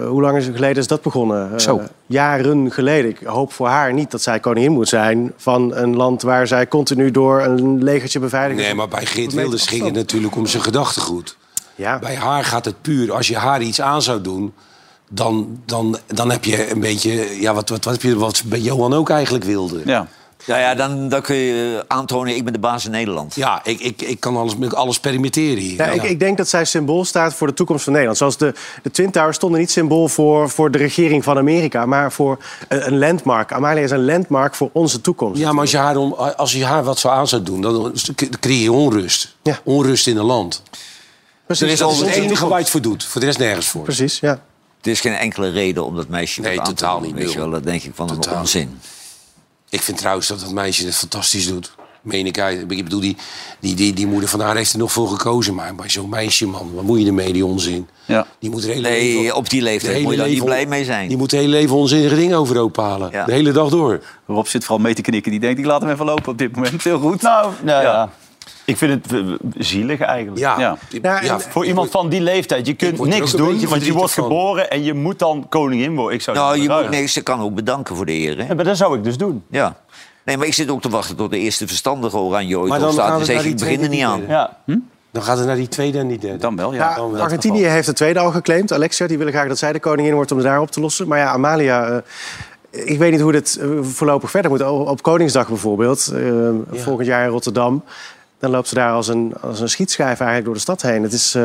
hoe 0.07 0.21
lang 0.21 0.37
is 0.37 0.45
het 0.45 0.55
geleden 0.55 0.77
is 0.77 0.87
dat 0.87 1.01
begonnen? 1.01 1.51
Eh, 1.53 1.59
Zo. 1.59 1.81
Jaren 2.05 2.71
geleden. 2.71 3.09
Ik 3.09 3.19
hoop 3.23 3.53
voor 3.53 3.67
haar 3.67 3.93
niet 3.93 4.11
dat 4.11 4.21
zij 4.21 4.39
koningin 4.39 4.71
moet 4.71 4.87
zijn 4.89 5.33
van 5.37 5.75
een 5.75 5.95
land 5.95 6.21
waar 6.21 6.47
zij 6.47 6.67
continu 6.67 7.11
door 7.11 7.41
een 7.41 7.83
legertje 7.83 8.19
beveiligd 8.19 8.61
Nee, 8.61 8.73
maar 8.73 8.87
bij 8.87 9.05
Geert 9.05 9.33
Wilders 9.33 9.67
ging 9.67 9.83
het 9.83 9.93
natuurlijk 9.93 10.35
om 10.35 10.45
zijn 10.45 10.63
gedachtegoed. 10.63 11.37
Ja. 11.75 11.99
Bij 11.99 12.15
haar 12.15 12.43
gaat 12.43 12.65
het 12.65 12.81
puur, 12.81 13.13
als 13.13 13.27
je 13.27 13.37
haar 13.37 13.61
iets 13.61 13.81
aan 13.81 14.01
zou 14.01 14.21
doen... 14.21 14.53
dan, 15.09 15.61
dan, 15.65 15.97
dan 16.07 16.31
heb 16.31 16.43
je 16.43 16.71
een 16.71 16.79
beetje, 16.79 17.41
ja, 17.41 17.53
wat, 17.53 17.69
wat, 17.69 17.83
wat, 17.83 17.93
heb 17.93 18.01
je, 18.01 18.17
wat 18.17 18.43
bij 18.45 18.59
Johan 18.59 18.93
ook 18.93 19.09
eigenlijk 19.09 19.43
wilde. 19.43 19.81
Ja. 19.85 20.07
Ja, 20.45 20.57
ja 20.57 20.75
dan, 20.75 21.09
dan 21.09 21.21
kun 21.21 21.35
je 21.35 21.83
aantonen, 21.87 22.35
ik 22.35 22.43
ben 22.43 22.53
de 22.53 22.59
baas 22.59 22.85
in 22.85 22.91
Nederland. 22.91 23.35
Ja, 23.35 23.61
ik, 23.63 23.79
ik, 23.79 24.01
ik 24.01 24.19
kan 24.19 24.37
alles, 24.37 24.53
alles 24.73 24.99
perimetteren 24.99 25.57
hier. 25.57 25.75
Ja, 25.75 25.85
ik, 25.85 26.03
ik 26.03 26.19
denk 26.19 26.37
dat 26.37 26.47
zij 26.47 26.65
symbool 26.65 27.05
staat 27.05 27.33
voor 27.33 27.47
de 27.47 27.53
toekomst 27.53 27.83
van 27.83 27.91
Nederland. 27.91 28.17
Zoals 28.19 28.37
de, 28.37 28.53
de 28.83 28.91
Twin 28.91 29.11
Towers 29.11 29.35
stonden 29.35 29.59
niet 29.59 29.71
symbool 29.71 30.07
voor, 30.07 30.49
voor 30.49 30.71
de 30.71 30.77
regering 30.77 31.23
van 31.23 31.37
Amerika... 31.37 31.85
maar 31.85 32.11
voor 32.11 32.37
een, 32.67 32.87
een 32.87 32.97
landmark. 32.97 33.51
Amalia 33.51 33.83
is 33.83 33.91
een 33.91 34.05
landmark 34.05 34.55
voor 34.55 34.69
onze 34.73 35.01
toekomst. 35.01 35.39
Ja, 35.41 35.51
maar 35.51 35.61
als 35.61 35.71
je, 35.71 35.77
haar, 35.77 35.97
om- 35.97 36.13
als 36.13 36.51
je 36.51 36.65
haar 36.65 36.83
wat 36.83 36.99
zo 36.99 37.07
aan 37.09 37.27
zou 37.27 37.43
doen, 37.43 37.61
dan 37.61 37.93
creëer 38.39 38.61
je 38.61 38.71
onrust. 38.71 39.35
Ja. 39.43 39.59
Onrust 39.63 40.07
in 40.07 40.17
een 40.17 40.25
land. 40.25 40.63
Precies, 41.45 41.65
Er 41.67 41.71
is 41.73 41.81
al 41.81 41.97
het 41.97 42.07
enige 42.07 42.43
waar 42.47 42.57
je 42.57 42.63
het 42.63 42.69
voor 42.71 42.81
doet. 42.81 43.03
Voor 43.05 43.19
de 43.21 43.27
rest 43.27 43.39
nergens 43.39 43.67
voor. 43.67 43.83
Precies, 43.83 44.19
ja. 44.19 44.39
Er 44.81 44.91
is 44.91 44.99
geen 44.99 45.13
enkele 45.13 45.49
reden 45.49 45.85
om 45.85 45.95
dat 45.95 46.07
meisje 46.07 46.41
Nee, 46.41 46.59
aan 46.59 46.65
totaal 46.65 46.97
te 46.99 47.03
doen, 47.05 47.13
niet, 47.15 47.23
Weet 47.23 47.33
je 47.33 47.39
wel, 47.39 47.49
dat 47.49 47.63
denk 47.63 47.83
ik 47.83 47.91
van 47.95 48.09
een 48.09 48.19
Totaal. 48.19 48.39
onzin. 48.39 48.79
Ik 49.75 49.81
vind 49.81 49.97
trouwens 49.97 50.27
dat 50.27 50.39
dat 50.39 50.51
meisje 50.51 50.85
het 50.85 50.95
fantastisch 50.95 51.47
doet. 51.47 51.73
Meen 52.01 52.25
ik 52.25 52.39
uit. 52.39 52.71
Ik 52.71 52.83
bedoel, 52.83 52.99
die, 52.99 53.17
die, 53.59 53.75
die, 53.75 53.93
die 53.93 54.07
moeder 54.07 54.29
van 54.29 54.39
haar 54.39 54.55
heeft 54.55 54.73
er 54.73 54.79
nog 54.79 54.91
voor 54.91 55.07
gekozen. 55.07 55.55
Maar 55.55 55.75
bij 55.75 55.89
zo'n 55.89 56.09
meisje, 56.09 56.45
man, 56.47 56.71
wat 56.73 56.83
moet 56.83 56.99
je 57.01 57.05
ermee, 57.07 57.33
die 57.33 57.45
onzin? 57.45 57.87
Ja. 58.05 58.27
Die 58.39 58.49
moet 58.49 58.63
er 58.63 58.69
hele 58.69 58.81
Nee, 58.89 59.15
leven- 59.17 59.35
op 59.35 59.49
die 59.49 59.61
leeftijd 59.61 60.01
moet 60.01 60.11
je 60.11 60.17
daar 60.17 60.25
niet 60.25 60.33
leven- 60.33 60.45
blij 60.49 60.65
mee 60.65 60.83
zijn. 60.83 61.07
Die 61.07 61.17
moet 61.17 61.31
het 61.31 61.39
hele 61.39 61.51
leven 61.51 61.75
onzinnige 61.75 62.15
dingen 62.15 62.37
overhoop 62.37 62.75
halen. 62.77 63.11
Ja. 63.11 63.25
De 63.25 63.31
hele 63.31 63.51
dag 63.51 63.69
door. 63.69 64.03
Rob 64.27 64.45
zit 64.45 64.65
vooral 64.65 64.83
mee 64.83 64.93
te 64.93 65.01
knikken. 65.01 65.31
Die 65.31 65.39
denkt, 65.39 65.59
ik 65.59 65.65
laat 65.65 65.81
hem 65.81 65.89
even 65.91 66.05
lopen 66.05 66.31
op 66.31 66.37
dit 66.37 66.55
moment. 66.55 66.83
Heel 66.83 66.99
goed. 66.99 67.21
Nou, 67.21 67.51
nou 67.63 67.83
ja. 67.83 67.91
Ja. 67.91 68.09
Ik 68.65 68.77
vind 68.77 69.03
het 69.03 69.13
eh, 69.13 69.19
zielig 69.57 69.99
eigenlijk. 69.99 70.37
Ja. 70.39 70.59
Ja. 70.59 70.77
Ja, 71.01 71.21
Ja, 71.21 71.33
en- 71.33 71.41
Voor 71.41 71.65
iemand 71.65 71.91
van 71.91 72.09
die 72.09 72.21
leeftijd, 72.21 72.67
je 72.67 72.73
kunt 72.73 73.05
niks 73.05 73.31
doen, 73.31 73.67
want 73.67 73.85
je 73.85 73.93
wordt 73.93 74.13
van. 74.13 74.23
geboren 74.23 74.69
en 74.69 74.83
je 74.83 74.93
moet 74.93 75.19
dan 75.19 75.45
koningin 75.49 75.95
worden. 75.95 76.13
Ik 76.15 76.21
zou 76.21 76.37
Nou, 76.37 76.53
niet 76.53 76.61
je 76.63 76.69
moet 76.69 76.77
ruilen. 76.77 76.99
niks, 76.99 77.13
ze 77.13 77.21
kan 77.21 77.41
ook 77.41 77.53
bedanken 77.55 77.95
voor 77.95 78.05
de 78.05 78.11
eer. 78.13 78.37
Hè? 78.37 78.45
Ja, 78.47 78.53
maar 78.53 78.63
dat 78.63 78.77
zou 78.77 78.97
ik 78.97 79.03
dus 79.03 79.17
doen. 79.17 79.43
Ja. 79.49 79.75
Nee, 80.23 80.37
maar 80.37 80.47
ik 80.47 80.53
zit 80.53 80.69
ook 80.69 80.81
te 80.81 80.89
wachten 80.89 81.15
tot 81.15 81.31
de 81.31 81.37
eerste 81.39 81.67
verstandige 81.67 82.17
oranje 82.17 82.59
ooit 82.59 82.69
Maar 82.69 82.79
dan 82.79 82.87
opstaat. 82.87 83.19
Dus 83.25 83.29
ik 83.43 83.57
begin 83.57 83.81
er 83.83 83.89
niet 83.89 84.03
aan. 84.03 84.21
Ja. 84.27 84.57
Dan 85.11 85.23
gaat 85.23 85.37
het 85.37 85.47
naar 85.47 85.55
die 85.55 85.67
tweede 85.67 85.97
en 85.99 86.07
die 86.07 86.17
derde. 86.17 86.37
Dan 86.37 86.55
wel, 86.55 86.73
ja. 86.73 86.89
Ja, 86.89 86.95
dan 86.95 87.11
wel. 87.11 87.21
Argentinië 87.21 87.63
heeft 87.65 87.85
de 87.87 87.93
tweede 87.93 88.19
al 88.19 88.31
geclaimd. 88.31 88.73
Alexia, 88.73 89.07
die 89.07 89.17
willen 89.17 89.33
graag 89.33 89.47
dat 89.47 89.57
zij 89.57 89.73
de 89.73 89.79
koningin 89.79 90.13
wordt 90.13 90.31
om 90.31 90.37
het 90.37 90.45
daar 90.45 90.61
op 90.61 90.71
te 90.71 90.79
lossen. 90.79 91.07
Maar 91.07 91.17
ja, 91.19 91.31
Amalia... 91.31 91.87
eh, 91.89 91.97
ik 92.91 92.97
weet 92.99 93.11
niet 93.11 93.21
hoe 93.21 93.31
dit 93.31 93.57
eh, 93.61 93.67
voorlopig 93.81 94.29
verder 94.31 94.51
moet. 94.51 94.61
Op 94.63 95.01
Koningsdag 95.01 95.47
bijvoorbeeld, 95.47 96.13
volgend 96.73 97.07
jaar 97.07 97.23
in 97.23 97.29
Rotterdam... 97.29 97.83
dan 98.39 98.51
loopt 98.51 98.67
ze 98.67 98.75
daar 98.75 98.91
als 98.91 99.07
een, 99.07 99.33
als 99.41 99.59
een 99.59 99.69
schietschijf 99.69 100.17
eigenlijk 100.19 100.45
door 100.45 100.53
de 100.53 100.59
stad 100.59 100.81
heen. 100.81 101.03
Het 101.03 101.13
is, 101.13 101.35
eh, 101.35 101.41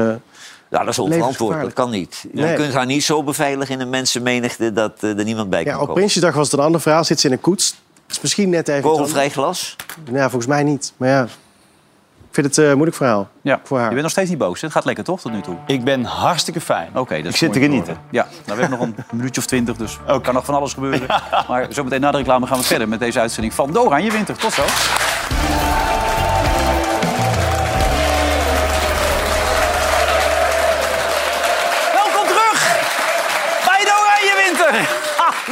Ja, 0.69 0.79
dat 0.79 0.89
is 0.89 0.99
onverantwoord. 0.99 1.61
Dat 1.61 1.73
kan 1.73 1.91
niet. 1.91 2.25
Je 2.33 2.43
Nee. 2.43 2.55
kunt 2.55 2.73
haar 2.75 2.87
niet 2.87 3.05
zo 3.05 3.23
beveiligen 3.23 3.75
in 3.75 3.81
een 3.81 3.91
mensenmenigte 3.91 4.73
dat 4.73 4.93
eh, 5.01 5.19
er 5.19 5.25
niemand 5.25 5.51
bij 5.51 5.63
kan 5.63 5.69
Ja, 5.73 5.75
op 5.75 5.81
komen. 5.81 5.95
Prinsjesdag 5.95 6.35
was 6.35 6.51
het 6.51 6.59
een 6.61 6.65
ander 6.67 6.81
verhaal. 6.81 7.05
Zit 7.05 7.21
ze 7.21 7.27
in 7.27 7.33
een 7.33 7.41
koets. 7.41 7.69
Het 8.07 8.17
is 8.17 8.21
misschien 8.21 8.51
net 8.51 8.69
even... 8.69 8.83
Kogelvrij 8.83 9.31
glas? 9.31 9.77
Ja, 10.13 10.21
volgens 10.23 10.47
mij 10.47 10.63
niet. 10.63 10.93
Maar 10.97 11.09
ja, 11.09 11.23
ik 11.23 12.37
vind 12.37 12.47
het 12.47 12.57
een 12.57 12.71
moeilijk 12.73 12.97
verhaal. 12.97 13.29
Ja. 13.43 13.61
Voor 13.65 13.77
haar. 13.77 13.85
Je 13.87 13.91
bent 13.93 14.03
nog 14.03 14.11
steeds 14.13 14.29
niet 14.31 14.39
boos. 14.39 14.61
hè? 14.61 14.67
Het 14.67 14.77
gaat 14.77 14.85
lekker 14.85 15.05
toch 15.05 15.21
tot 15.21 15.33
nu 15.33 15.41
toe? 15.41 15.57
Ik 15.67 15.85
ben 15.85 16.05
hartstikke 16.05 16.61
fijn. 16.61 16.89
Oké, 16.95 17.17
dat 17.17 17.25
is 17.25 17.31
Ik 17.31 17.37
zit 17.37 17.53
te 17.53 17.61
genieten. 17.61 17.97
Ja, 18.11 18.23
nou, 18.47 18.59
we 18.59 18.61
hebben 18.67 18.79
nog 18.79 18.81
een 18.81 18.95
minuutje 19.19 19.41
of 19.41 19.47
twintig, 19.47 19.77
dus 19.77 19.99
er 20.07 20.21
kan 20.21 20.35
nog 20.35 20.45
van 20.45 20.55
alles 20.55 20.73
gebeuren. 20.73 21.07
Maar 21.49 21.67
zometeen 21.69 22.01
na 22.01 22.11
de 22.11 22.17
reclame 22.17 22.47
gaan 22.47 22.59
we 22.59 22.65
verder 22.65 22.89
met 22.89 23.01
deze 23.01 23.21
uitzending 23.21 23.55
van 23.55 23.73
De 23.73 23.81
Oranje 23.81 24.11
Winter. 24.13 24.37
Tot 24.37 24.53
zo. 24.53 24.63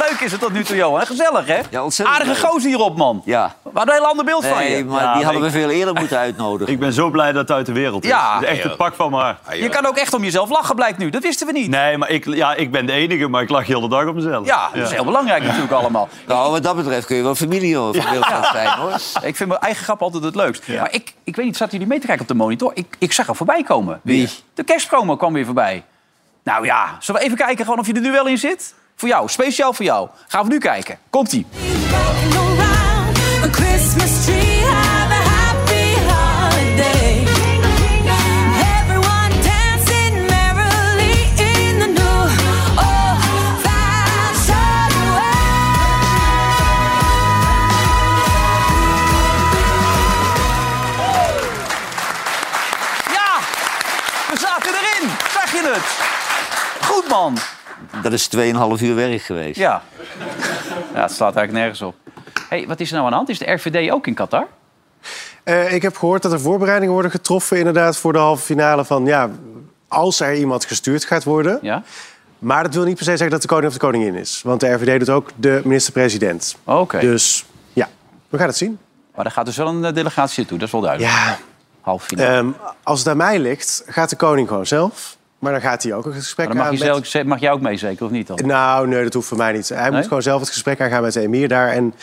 Leuk 0.09 0.19
is 0.19 0.31
het 0.31 0.41
tot 0.41 0.51
nu 0.51 0.63
toe, 0.63 0.75
Johan. 0.75 1.05
Gezellig, 1.05 1.45
hè? 1.47 1.59
Ja, 1.69 1.83
ontzettend 1.83 2.17
Aardige 2.17 2.41
leuk. 2.41 2.49
gozer 2.51 2.69
hierop, 2.69 2.97
man. 2.97 3.21
Ja. 3.25 3.55
We 3.63 3.69
hadden 3.73 3.95
een 3.95 4.01
heel 4.01 4.09
ander 4.09 4.25
beeld 4.25 4.45
van 4.45 4.57
Nee, 4.57 4.77
je. 4.77 4.85
maar 4.85 5.01
Ja, 5.03 5.13
die 5.13 5.23
hadden 5.23 5.41
we 5.41 5.51
veel 5.51 5.69
eerder 5.69 5.93
moeten 5.93 6.17
uitnodigen. 6.17 6.73
Ik 6.73 6.79
ben 6.79 6.93
zo 6.93 7.09
blij 7.09 7.31
dat 7.31 7.47
het 7.47 7.57
uit 7.57 7.65
de 7.65 7.71
wereld 7.71 8.03
is. 8.03 8.09
Ja. 8.09 8.33
Het 8.33 8.43
is 8.43 8.49
echt 8.49 8.63
een 8.63 8.75
pak 8.75 8.95
van 8.95 9.11
maar. 9.11 9.37
Je 9.53 9.69
kan 9.69 9.85
ook 9.85 9.97
echt 9.97 10.13
om 10.13 10.23
jezelf 10.23 10.49
lachen, 10.49 10.75
blijkt 10.75 10.97
nu. 10.97 11.09
Dat 11.09 11.21
wisten 11.23 11.47
we 11.47 11.53
niet. 11.53 11.69
Nee, 11.69 11.97
maar 11.97 12.09
ik, 12.09 12.25
ja, 12.25 12.55
ik 12.55 12.71
ben 12.71 12.85
de 12.85 12.91
enige, 12.91 13.27
maar 13.27 13.41
ik 13.41 13.49
lach 13.49 13.65
heel 13.67 13.81
de 13.81 13.87
dag 13.89 14.05
op 14.05 14.15
mezelf. 14.15 14.45
Ja, 14.45 14.69
dat 14.73 14.83
is 14.85 14.91
heel 14.91 15.03
belangrijk 15.05 15.43
natuurlijk 15.43 15.71
allemaal. 15.71 16.09
Nou, 16.27 16.51
wat 16.51 16.63
dat 16.63 16.75
betreft 16.75 17.05
kun 17.05 17.15
je 17.15 17.23
wel 17.23 17.35
familie 17.35 17.75
hoor, 17.75 17.91
Wilfred 17.91 18.45
zijn, 18.51 18.69
hoor. 18.69 18.93
Ik 19.23 19.35
vind 19.35 19.49
mijn 19.49 19.61
eigen 19.61 19.83
grap 19.83 20.01
altijd 20.01 20.23
het 20.23 20.35
leukst. 20.35 20.67
Maar 20.67 20.91
ik, 20.93 21.13
ik 21.23 21.35
weet 21.35 21.45
niet, 21.45 21.57
zaten 21.57 21.73
jullie 21.73 21.87
mee 21.87 21.99
te 21.99 22.05
kijken 22.05 22.21
op 22.23 22.31
de 22.31 22.37
monitor? 22.43 22.71
Ik, 22.73 22.95
ik 22.99 23.11
zag 23.13 23.27
er 23.27 23.35
voorbij 23.35 23.63
komen. 23.63 23.99
Wie? 24.03 24.29
De 24.53 24.63
kerstpromo 24.63 25.15
kwam 25.15 25.33
weer 25.33 25.45
voorbij. 25.45 25.83
Nou 26.43 26.65
ja, 26.65 26.95
zullen 26.99 27.21
we 27.21 27.27
even 27.27 27.37
kijken 27.37 27.63
gewoon 27.65 27.79
of 27.79 27.87
je 27.87 27.93
er 27.93 28.01
nu 28.01 28.11
wel 28.11 28.27
in 28.27 28.37
zit? 28.37 28.73
Voor 28.99 29.09
jou, 29.09 29.29
speciaal 29.29 29.73
voor 29.73 29.85
jou. 29.85 30.09
Gaan 30.27 30.43
we 30.43 30.49
nu 30.49 30.57
kijken. 30.57 30.97
Komt-ie. 31.09 31.45
Dat 58.01 58.13
is 58.13 58.29
2,5 58.35 58.41
uur 58.83 58.95
werk 58.95 59.21
geweest. 59.21 59.59
Ja. 59.59 59.81
Ja, 60.93 61.01
het 61.01 61.11
slaat 61.11 61.35
eigenlijk 61.35 61.51
nergens 61.51 61.81
op. 61.81 61.95
hey, 62.49 62.67
wat 62.67 62.79
is 62.79 62.87
er 62.87 62.93
nou 62.93 63.05
aan 63.05 63.11
de 63.11 63.17
hand? 63.17 63.29
Is 63.29 63.39
de 63.39 63.51
RVD 63.51 63.91
ook 63.91 64.07
in 64.07 64.13
Qatar? 64.13 64.47
Eh, 65.43 65.73
ik 65.73 65.81
heb 65.81 65.97
gehoord 65.97 66.21
dat 66.21 66.31
er 66.31 66.39
voorbereidingen 66.39 66.93
worden 66.93 67.11
getroffen 67.11 67.57
inderdaad 67.57 67.97
voor 67.97 68.13
de 68.13 68.19
halve 68.19 68.43
finale 68.43 68.85
van 68.85 69.05
ja, 69.05 69.29
als 69.87 70.19
er 70.19 70.35
iemand 70.35 70.65
gestuurd 70.65 71.05
gaat 71.05 71.23
worden. 71.23 71.59
Ja. 71.61 71.83
Maar 72.39 72.63
dat 72.63 72.73
wil 72.73 72.83
niet 72.83 72.95
per 72.95 73.03
se 73.03 73.09
zeggen 73.11 73.29
dat 73.29 73.41
de 73.41 73.47
koning 73.47 73.67
of 73.67 73.73
de 73.73 73.79
koningin 73.79 74.15
is. 74.15 74.41
Want 74.43 74.59
de 74.59 74.69
RVD 74.73 74.99
doet 74.99 75.09
ook 75.09 75.29
de 75.35 75.61
minister-president. 75.63 76.57
Oké. 76.63 76.99
Dus 76.99 77.45
ja, 77.73 77.89
we 78.29 78.37
gaan 78.37 78.47
het 78.47 78.57
zien. 78.57 78.79
Maar 79.15 79.25
er 79.25 79.31
gaat 79.31 79.45
dus 79.45 79.57
wel 79.57 79.67
een 79.67 79.85
eh, 79.85 79.93
delegatie 79.93 80.37
naartoe, 80.39 80.57
dat 80.57 80.67
is 80.67 80.73
wel 80.73 80.81
duidelijk. 80.81 81.13
Ja, 81.13 81.37
Half 81.81 82.03
finale. 82.03 82.29
ehm, 82.37 82.47
als 82.83 82.99
het 82.99 83.07
aan 83.07 83.17
mij 83.17 83.39
ligt, 83.39 83.83
gaat 83.87 84.09
de 84.09 84.15
koning 84.15 84.47
gewoon 84.47 84.65
zelf. 84.67 85.17
Maar 85.39 85.51
dan 85.51 85.61
gaat 85.61 85.83
hij 85.83 85.93
ook 85.93 86.05
een 86.05 86.13
gesprek 86.13 86.37
Maar 86.37 86.47
dan 86.47 86.55
mag, 86.57 86.65
aan 86.65 86.87
je 86.87 86.93
met... 86.93 87.07
zelf, 87.07 87.25
mag 87.25 87.39
jij 87.39 87.51
ook 87.51 87.61
mee, 87.61 87.77
zeker 87.77 88.05
of 88.05 88.11
niet 88.11 88.27
dan? 88.27 88.39
Nou, 88.45 88.87
nee, 88.87 89.03
dat 89.03 89.13
hoeft 89.13 89.27
voor 89.27 89.37
mij 89.37 89.51
niet. 89.51 89.69
Hij 89.69 89.81
Nee? 89.81 89.91
moet 89.91 90.03
gewoon 90.07 90.21
zelf 90.21 90.39
het 90.39 90.49
gesprek 90.49 90.81
aangaan 90.81 91.01
met 91.01 91.13
de 91.13 91.21
emir 91.21 91.47
daar. 91.47 91.69
En 91.69 91.93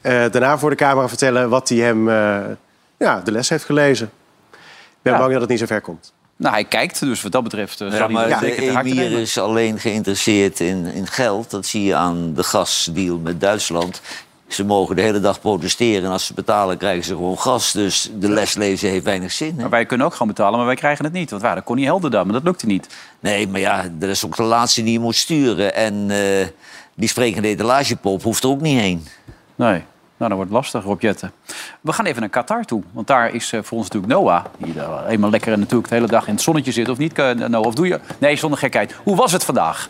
eh, 0.00 0.12
daarna 0.30 0.58
voor 0.58 0.70
de 0.70 0.76
camera 0.76 1.08
vertellen 1.08 1.48
wat 1.48 1.68
hij 1.68 1.78
hem 1.78 2.08
eh, 2.08 2.40
ja, 2.98 3.20
de 3.20 3.32
les 3.32 3.48
heeft 3.48 3.64
gelezen. 3.64 4.06
Ik 4.52 4.58
ben 5.02 5.12
Ja. 5.12 5.18
bang 5.18 5.32
dat 5.32 5.40
het 5.40 5.50
niet 5.50 5.58
zo 5.58 5.66
ver 5.66 5.80
komt. 5.80 6.12
Nou, 6.36 6.54
hij 6.54 6.64
kijkt, 6.64 7.00
dus 7.00 7.22
wat 7.22 7.32
dat 7.32 7.42
betreft... 7.42 7.80
eh, 7.80 7.92
Ja, 7.98 8.08
maar 8.08 8.40
de 8.40 8.56
emir 8.56 9.12
is 9.20 9.38
alleen 9.38 9.78
geïnteresseerd 9.78 10.60
in, 10.60 10.84
in 10.86 11.06
geld. 11.06 11.50
Dat 11.50 11.66
zie 11.66 11.84
je 11.84 11.94
aan 11.94 12.32
de 12.34 12.42
gasdeal 12.42 13.18
met 13.18 13.40
Duitsland. 13.40 14.00
Ze 14.48 14.64
mogen 14.64 14.96
de 14.96 15.02
hele 15.02 15.20
dag 15.20 15.40
protesteren 15.40 16.04
en 16.04 16.10
als 16.10 16.26
ze 16.26 16.34
betalen 16.34 16.76
krijgen 16.76 17.04
ze 17.04 17.14
gewoon 17.14 17.38
gas. 17.38 17.72
Dus 17.72 18.10
de 18.18 18.28
les 18.28 18.54
lezen 18.54 18.88
heeft 18.88 19.04
weinig 19.04 19.32
zin. 19.32 19.54
Hè? 19.54 19.60
Maar 19.60 19.70
wij 19.70 19.86
kunnen 19.86 20.06
ook 20.06 20.12
gewoon 20.12 20.28
betalen, 20.28 20.56
maar 20.56 20.66
wij 20.66 20.76
krijgen 20.76 21.04
het 21.04 21.14
niet. 21.14 21.30
Want 21.30 21.42
waar, 21.42 21.54
dat 21.54 21.64
kon 21.64 21.76
niet 21.76 21.84
helder 21.84 22.10
dan, 22.10 22.24
maar 22.24 22.34
dat 22.34 22.44
lukte 22.44 22.66
niet. 22.66 22.88
Nee, 23.20 23.48
maar 23.48 23.60
ja, 23.60 23.84
dat 23.92 24.08
is 24.08 24.24
ook 24.24 24.36
de 24.36 24.42
laatste 24.42 24.82
die 24.82 24.92
je 24.92 24.98
moet 24.98 25.14
sturen. 25.14 25.74
En 25.74 26.10
eh, 26.10 26.46
die 26.94 27.08
sprekende 27.08 27.48
etalagepop 27.48 28.22
hoeft 28.22 28.42
er 28.42 28.50
ook 28.50 28.60
niet 28.60 28.80
heen. 28.80 29.06
Nee. 29.54 29.82
Nou, 30.16 30.28
dan 30.30 30.36
wordt 30.36 30.50
het 30.50 30.60
lastig, 30.60 30.84
Rob 30.84 31.00
Jetten. 31.00 31.32
We 31.80 31.92
gaan 31.92 32.06
even 32.06 32.20
naar 32.20 32.30
Qatar 32.30 32.64
toe. 32.64 32.82
Want 32.92 33.06
daar 33.06 33.34
is 33.34 33.52
eh, 33.52 33.62
voor 33.62 33.78
ons 33.78 33.88
natuurlijk 33.88 34.12
Noah. 34.12 34.44
Die 34.58 34.72
daar 34.72 35.04
helemaal 35.06 35.30
lekker 35.30 35.52
en 35.52 35.58
natuurlijk 35.58 35.88
de 35.88 35.94
hele 35.94 36.06
dag 36.06 36.26
in 36.26 36.34
het 36.34 36.42
zonnetje 36.42 36.72
zit. 36.72 36.88
Of 36.88 36.98
niet, 36.98 37.18
eh, 37.18 37.30
Noah? 37.30 37.66
Of 37.66 37.74
doe 37.74 37.86
je... 37.86 38.00
Nee, 38.18 38.36
zonder 38.36 38.58
gekheid. 38.58 38.94
Hoe 39.02 39.16
was 39.16 39.32
het 39.32 39.44
vandaag? 39.44 39.88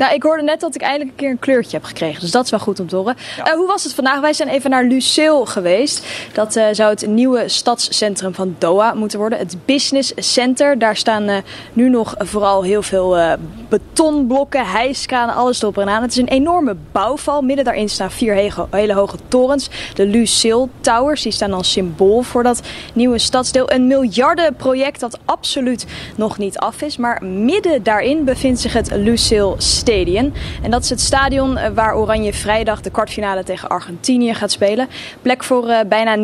Nou, 0.00 0.14
ik 0.14 0.22
hoorde 0.22 0.42
net 0.42 0.60
dat 0.60 0.74
ik 0.74 0.80
eindelijk 0.80 1.10
een 1.10 1.16
keer 1.16 1.30
een 1.30 1.38
kleurtje 1.38 1.76
heb 1.76 1.86
gekregen. 1.86 2.20
Dus 2.20 2.30
dat 2.30 2.44
is 2.44 2.50
wel 2.50 2.60
goed 2.60 2.80
om 2.80 2.88
te 2.88 2.96
horen. 2.96 3.16
Eh, 3.44 3.52
hoe 3.52 3.66
was 3.66 3.84
het 3.84 3.94
vandaag? 3.94 4.20
Wij 4.20 4.32
zijn 4.32 4.48
even 4.48 4.70
naar 4.70 4.84
Lucille 4.84 5.46
geweest. 5.46 6.06
Dat 6.32 6.56
eh, 6.56 6.66
zou 6.72 6.90
het 6.90 7.06
nieuwe 7.06 7.48
stadscentrum 7.48 8.34
van 8.34 8.56
Doha 8.58 8.94
moeten 8.94 9.18
worden. 9.18 9.38
Het 9.38 9.56
Business 9.64 10.12
Center. 10.16 10.78
Daar 10.78 10.96
staan 10.96 11.28
eh, 11.28 11.36
nu 11.72 11.88
nog 11.88 12.14
vooral 12.18 12.62
heel 12.62 12.82
veel 12.82 13.36
betonblokken, 13.68 14.66
hijskranen, 14.66 15.34
alles 15.34 15.62
erop 15.62 15.78
en 15.78 15.88
aan. 15.88 16.02
Het 16.02 16.10
is 16.10 16.16
een 16.16 16.28
enorme 16.28 16.76
bouwval. 16.92 17.42
Midden 17.42 17.64
daarin 17.64 17.88
staan 17.88 18.10
vier 18.10 18.52
hele 18.70 18.94
hoge 18.94 19.16
torens. 19.28 19.70
De 19.94 20.06
Lucille 20.06 20.68
Towers. 20.80 21.22
Die 21.22 21.32
staan 21.32 21.52
als 21.52 21.72
symbool 21.72 22.22
voor 22.22 22.42
dat 22.42 22.60
nieuwe 22.92 23.18
stadsdeel. 23.18 23.70
Een 23.70 23.86
miljardenproject 23.86 25.00
dat 25.00 25.18
absoluut 25.24 25.86
nog 26.16 26.38
niet 26.38 26.58
af 26.58 26.82
is. 26.82 26.96
Maar 26.96 27.24
midden 27.24 27.82
daarin 27.82 28.24
bevindt 28.24 28.60
zich 28.60 28.72
het 28.72 28.90
Lucille 28.94 29.54
Stadium. 29.58 29.89
En 29.90 30.70
dat 30.70 30.82
is 30.82 30.90
het 30.90 31.00
stadion 31.00 31.56
eh, 31.56 31.70
waar 31.74 31.96
Oranje 31.96 32.32
vrijdag 32.32 32.80
de 32.80 32.90
kwartfinale 32.90 33.44
tegen 33.44 33.68
Argentinië 33.68 34.34
gaat 34.34 34.50
spelen. 34.50 34.88
Plek 35.22 35.44
voor 35.44 35.68
eh, 35.68 35.78
bijna 35.86 36.16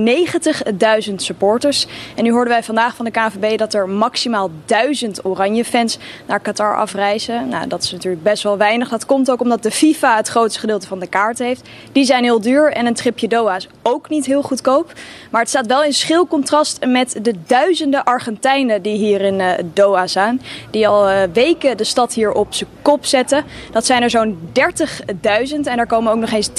90.000 1.09 1.14
supporters. 1.14 1.87
En 2.14 2.24
nu 2.24 2.31
hoorden 2.31 2.52
wij 2.52 2.62
vandaag 2.62 2.96
van 2.96 3.05
de 3.05 3.11
KNVB 3.11 3.59
dat 3.59 3.74
er 3.74 3.88
maximaal 3.88 4.50
1000 4.64 5.24
Oranje 5.24 5.64
fans 5.64 5.98
naar 6.26 6.40
Qatar 6.40 6.76
afreizen. 6.76 7.48
Nou, 7.48 7.66
dat 7.66 7.83
is 7.83 7.92
natuurlijk 7.92 8.22
best 8.22 8.42
wel 8.42 8.57
weinig. 8.57 8.88
Dat 8.88 9.07
komt 9.07 9.31
ook 9.31 9.40
omdat 9.40 9.62
de 9.62 9.70
FIFA 9.70 10.16
het 10.16 10.29
grootste 10.29 10.61
gedeelte 10.61 10.87
van 10.87 10.98
de 10.98 11.07
kaart 11.07 11.38
heeft. 11.38 11.68
Die 11.92 12.05
zijn 12.05 12.24
heel 12.24 12.40
duur 12.40 12.72
en 12.72 12.87
een 12.87 12.94
tripje 12.94 13.29
Doha 13.29 13.57
is 13.57 13.68
ook 13.83 14.09
niet 14.09 14.26
heel 14.26 14.42
goedkoop. 14.42 14.92
Maar 15.31 15.40
het 15.40 15.50
staat 15.50 15.66
wel 15.66 15.85
in 15.85 15.92
schil 15.92 16.26
contrast 16.26 16.87
met 16.87 17.18
de 17.22 17.35
duizenden 17.46 18.05
Argentijnen 18.05 18.83
die 18.83 18.96
hier 18.96 19.20
in 19.20 19.40
eh, 19.40 19.64
Doha 19.72 20.07
zijn. 20.07 20.42
Die 20.70 20.88
al 20.88 21.29
weken 21.33 21.76
de 21.76 21.85
stad 21.85 22.14
hier 22.14 22.33
op 22.33 22.55
zijn 22.55 22.70
kop 22.83 23.05
zetten. 23.05 23.44
Dat 23.70 23.86
zijn 23.86 24.02
er 24.02 24.10
zo'n 24.10 24.38
30.000 24.52 25.60
en 25.64 25.78
er 25.78 25.86
komen 25.86 26.12
ook 26.12 26.18
nog 26.18 26.30
eens 26.30 26.50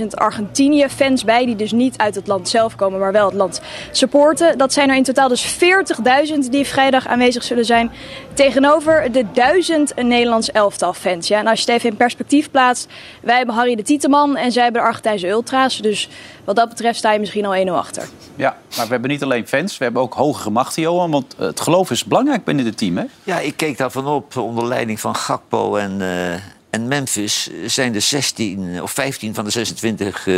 10.000 0.00 0.06
Argentinië-fans 0.10 1.24
bij. 1.24 1.46
Die 1.46 1.56
dus 1.56 1.72
niet 1.72 1.98
uit 1.98 2.14
het 2.14 2.26
land 2.26 2.48
zelf 2.48 2.76
komen, 2.76 3.00
maar 3.00 3.12
wel 3.12 3.26
het 3.26 3.34
land 3.34 3.60
supporten. 3.90 4.58
Dat 4.58 4.72
zijn 4.72 4.88
er 4.90 4.96
in 4.96 5.02
totaal 5.02 5.28
dus 5.28 5.54
40.000 5.54 6.38
die 6.50 6.66
vrijdag 6.66 7.06
aanwezig 7.06 7.42
zullen 7.42 7.64
zijn. 7.64 7.90
Tegenover 8.34 9.12
de 9.12 9.24
1000 9.32 9.94
Nederlands 9.96 10.50
elftal 10.50 10.92
fans. 10.92 11.28
Ja, 11.28 11.38
en 11.38 11.46
als 11.46 11.60
je 11.60 11.64
het 11.66 11.74
even 11.74 11.90
in 11.90 11.96
perspectief 11.96 12.50
plaatst. 12.50 12.88
Wij 13.22 13.36
hebben 13.36 13.54
Harry 13.54 13.74
de 13.74 13.82
Tieteman 13.82 14.36
en 14.36 14.52
zij 14.52 14.62
hebben 14.62 14.80
de 14.80 14.86
Argentijnse 14.86 15.28
Ultra's. 15.28 15.78
Dus 15.78 16.08
wat 16.44 16.56
dat 16.56 16.68
betreft 16.68 16.98
sta 16.98 17.12
je 17.12 17.18
misschien 17.18 17.46
al 17.46 17.66
1-0 17.66 17.70
achter. 17.70 18.08
Ja, 18.36 18.56
maar 18.76 18.84
we 18.86 18.92
hebben 18.92 19.10
niet 19.10 19.22
alleen 19.22 19.46
fans, 19.46 19.78
we 19.78 19.84
hebben 19.84 20.02
ook 20.02 20.14
hogere 20.14 20.50
machten, 20.50 20.82
Johan. 20.82 21.10
Want 21.10 21.34
het 21.38 21.60
geloof 21.60 21.90
is 21.90 22.04
belangrijk 22.04 22.44
binnen 22.44 22.64
het 22.64 22.78
team, 22.78 22.96
hè? 22.96 23.04
Ja, 23.24 23.38
ik 23.38 23.56
keek 23.56 23.78
daarvan 23.78 24.06
op 24.06 24.36
onder 24.36 24.66
leiding 24.66 25.00
van 25.00 25.16
Gakpo 25.16 25.76
en, 25.76 26.00
eh, 26.00 26.40
en 26.76 26.88
Memphis. 26.88 27.50
Zijn 27.66 27.92
de 27.92 28.00
16 28.00 28.82
of 28.82 28.90
15 28.90 29.34
van 29.34 29.44
de 29.44 29.50
26 29.50 30.26
eh, 30.26 30.34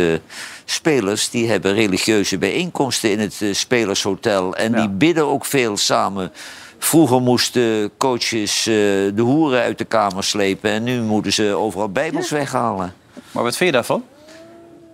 spelers 0.65 1.29
die 1.29 1.49
hebben 1.49 1.73
religieuze 1.73 2.37
bijeenkomsten 2.37 3.11
in 3.11 3.19
het 3.19 3.41
eh, 3.41 3.53
spelershotel. 3.53 4.55
En 4.55 4.73
die 4.73 4.89
bidden 4.89 5.25
ook 5.25 5.45
veel 5.45 5.77
samen. 5.77 6.31
Vroeger 6.77 7.21
moesten 7.21 7.91
coaches 7.97 8.59
eh, 8.59 8.73
de 9.15 9.21
hoeren 9.21 9.61
uit 9.61 9.77
de 9.77 9.85
kamer 9.85 10.23
slepen 10.23 10.71
en 10.71 10.83
nu 10.83 11.01
moeten 11.01 11.33
ze 11.33 11.53
overal 11.53 11.89
bijbels 11.89 12.29
weghalen. 12.29 12.93
Maar 13.31 13.43
wat 13.43 13.57
vind 13.57 13.69
je 13.69 13.75
daarvan? 13.75 14.03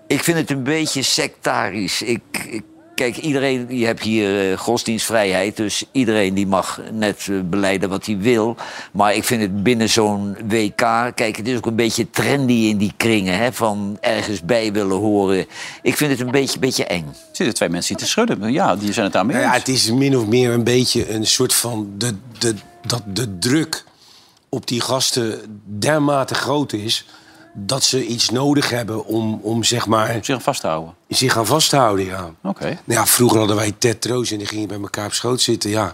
Ik 0.08 0.24
vind 0.24 0.38
het 0.38 0.50
een 0.50 0.64
beetje 0.64 1.02
sectarisch. 1.02 2.02
Ik, 2.02 2.22
ik 2.50 2.64
kijk, 2.96 3.18
iedereen, 3.18 3.78
je 3.78 3.86
hebt 3.86 4.04
hier 4.04 4.52
eh, 4.52 4.58
godsdienstvrijheid, 4.58 5.58
dus 5.58 5.84
iedereen 5.92 6.34
die 6.34 6.48
mag 6.48 6.82
net 6.92 7.28
eh, 7.30 7.36
beleiden 7.44 7.90
wat 7.90 8.06
hij 8.06 8.18
wil. 8.18 8.56
Maar 8.92 9.16
ik 9.16 9.24
vind 9.24 9.42
het 9.42 9.64
binnen 9.64 9.90
zo'n 9.90 10.38
WK, 10.48 11.12
kijk, 11.16 11.36
het 11.38 11.48
is 11.48 11.58
ook 11.58 11.66
een 11.66 11.76
beetje 11.76 12.10
trendy 12.10 12.54
in 12.54 12.78
die 12.78 12.94
kringen, 12.98 13.38
hè, 13.38 13.54
van 13.54 13.98
ergens 14.02 14.42
bij 14.42 14.74
willen 14.74 14.98
horen. 14.98 15.46
Ik 15.82 15.98
vind 15.98 16.12
het 16.12 16.20
een 16.20 16.32
beetje, 16.32 16.60
beetje 16.60 16.86
eng. 16.86 17.06
Er 17.08 17.16
zitten 17.32 17.56
twee 17.56 17.70
mensen 17.70 17.96
die 17.96 18.06
te 18.06 18.12
schudden. 18.12 18.52
Ja, 18.52 18.76
die 18.76 18.94
zijn 18.94 19.06
het 19.06 19.14
daarmee 19.14 19.36
Nou 19.36 19.48
ja, 19.48 19.54
het 19.54 19.68
is 19.68 19.92
min 19.92 20.18
of 20.18 20.26
meer 20.26 20.52
een 20.52 20.64
beetje 20.64 21.14
een 21.14 21.28
soort 21.28 21.54
van... 21.54 21.90
De, 21.98 22.16
de, 22.38 22.56
dat 22.86 23.04
de 23.08 23.38
druk 23.40 23.84
op 24.50 24.68
die 24.68 24.82
gasten 24.82 25.40
dermate 25.66 26.34
groot 26.34 26.74
is... 26.74 27.06
dat 27.58 27.84
ze 27.84 28.06
iets 28.06 28.30
nodig 28.30 28.70
hebben 28.70 29.06
om, 29.06 29.40
om 29.44 29.64
zeg 29.64 29.88
maar... 29.88 30.18
Zich 30.22 30.36
aan 30.36 30.42
vast 30.42 30.62
te 30.62 30.68
houden. 30.68 30.94
Zich 31.08 31.38
aan 31.38 31.46
vast 31.46 31.70
te 31.70 31.76
houden, 31.78 32.06
ja. 32.06 32.30
Oké. 32.44 32.66
Nou 32.66 33.00
ja, 33.00 33.06
vroeger 33.06 33.38
hadden 33.40 33.56
wij 33.56 33.72
Ted 33.78 34.02
Troost 34.02 34.32
en 34.32 34.38
die 34.38 34.48
gingen 34.48 34.68
bij 34.68 34.80
elkaar 34.82 35.06
op 35.06 35.14
schoot 35.14 35.42
zitten, 35.42 35.70
ja. 35.70 35.94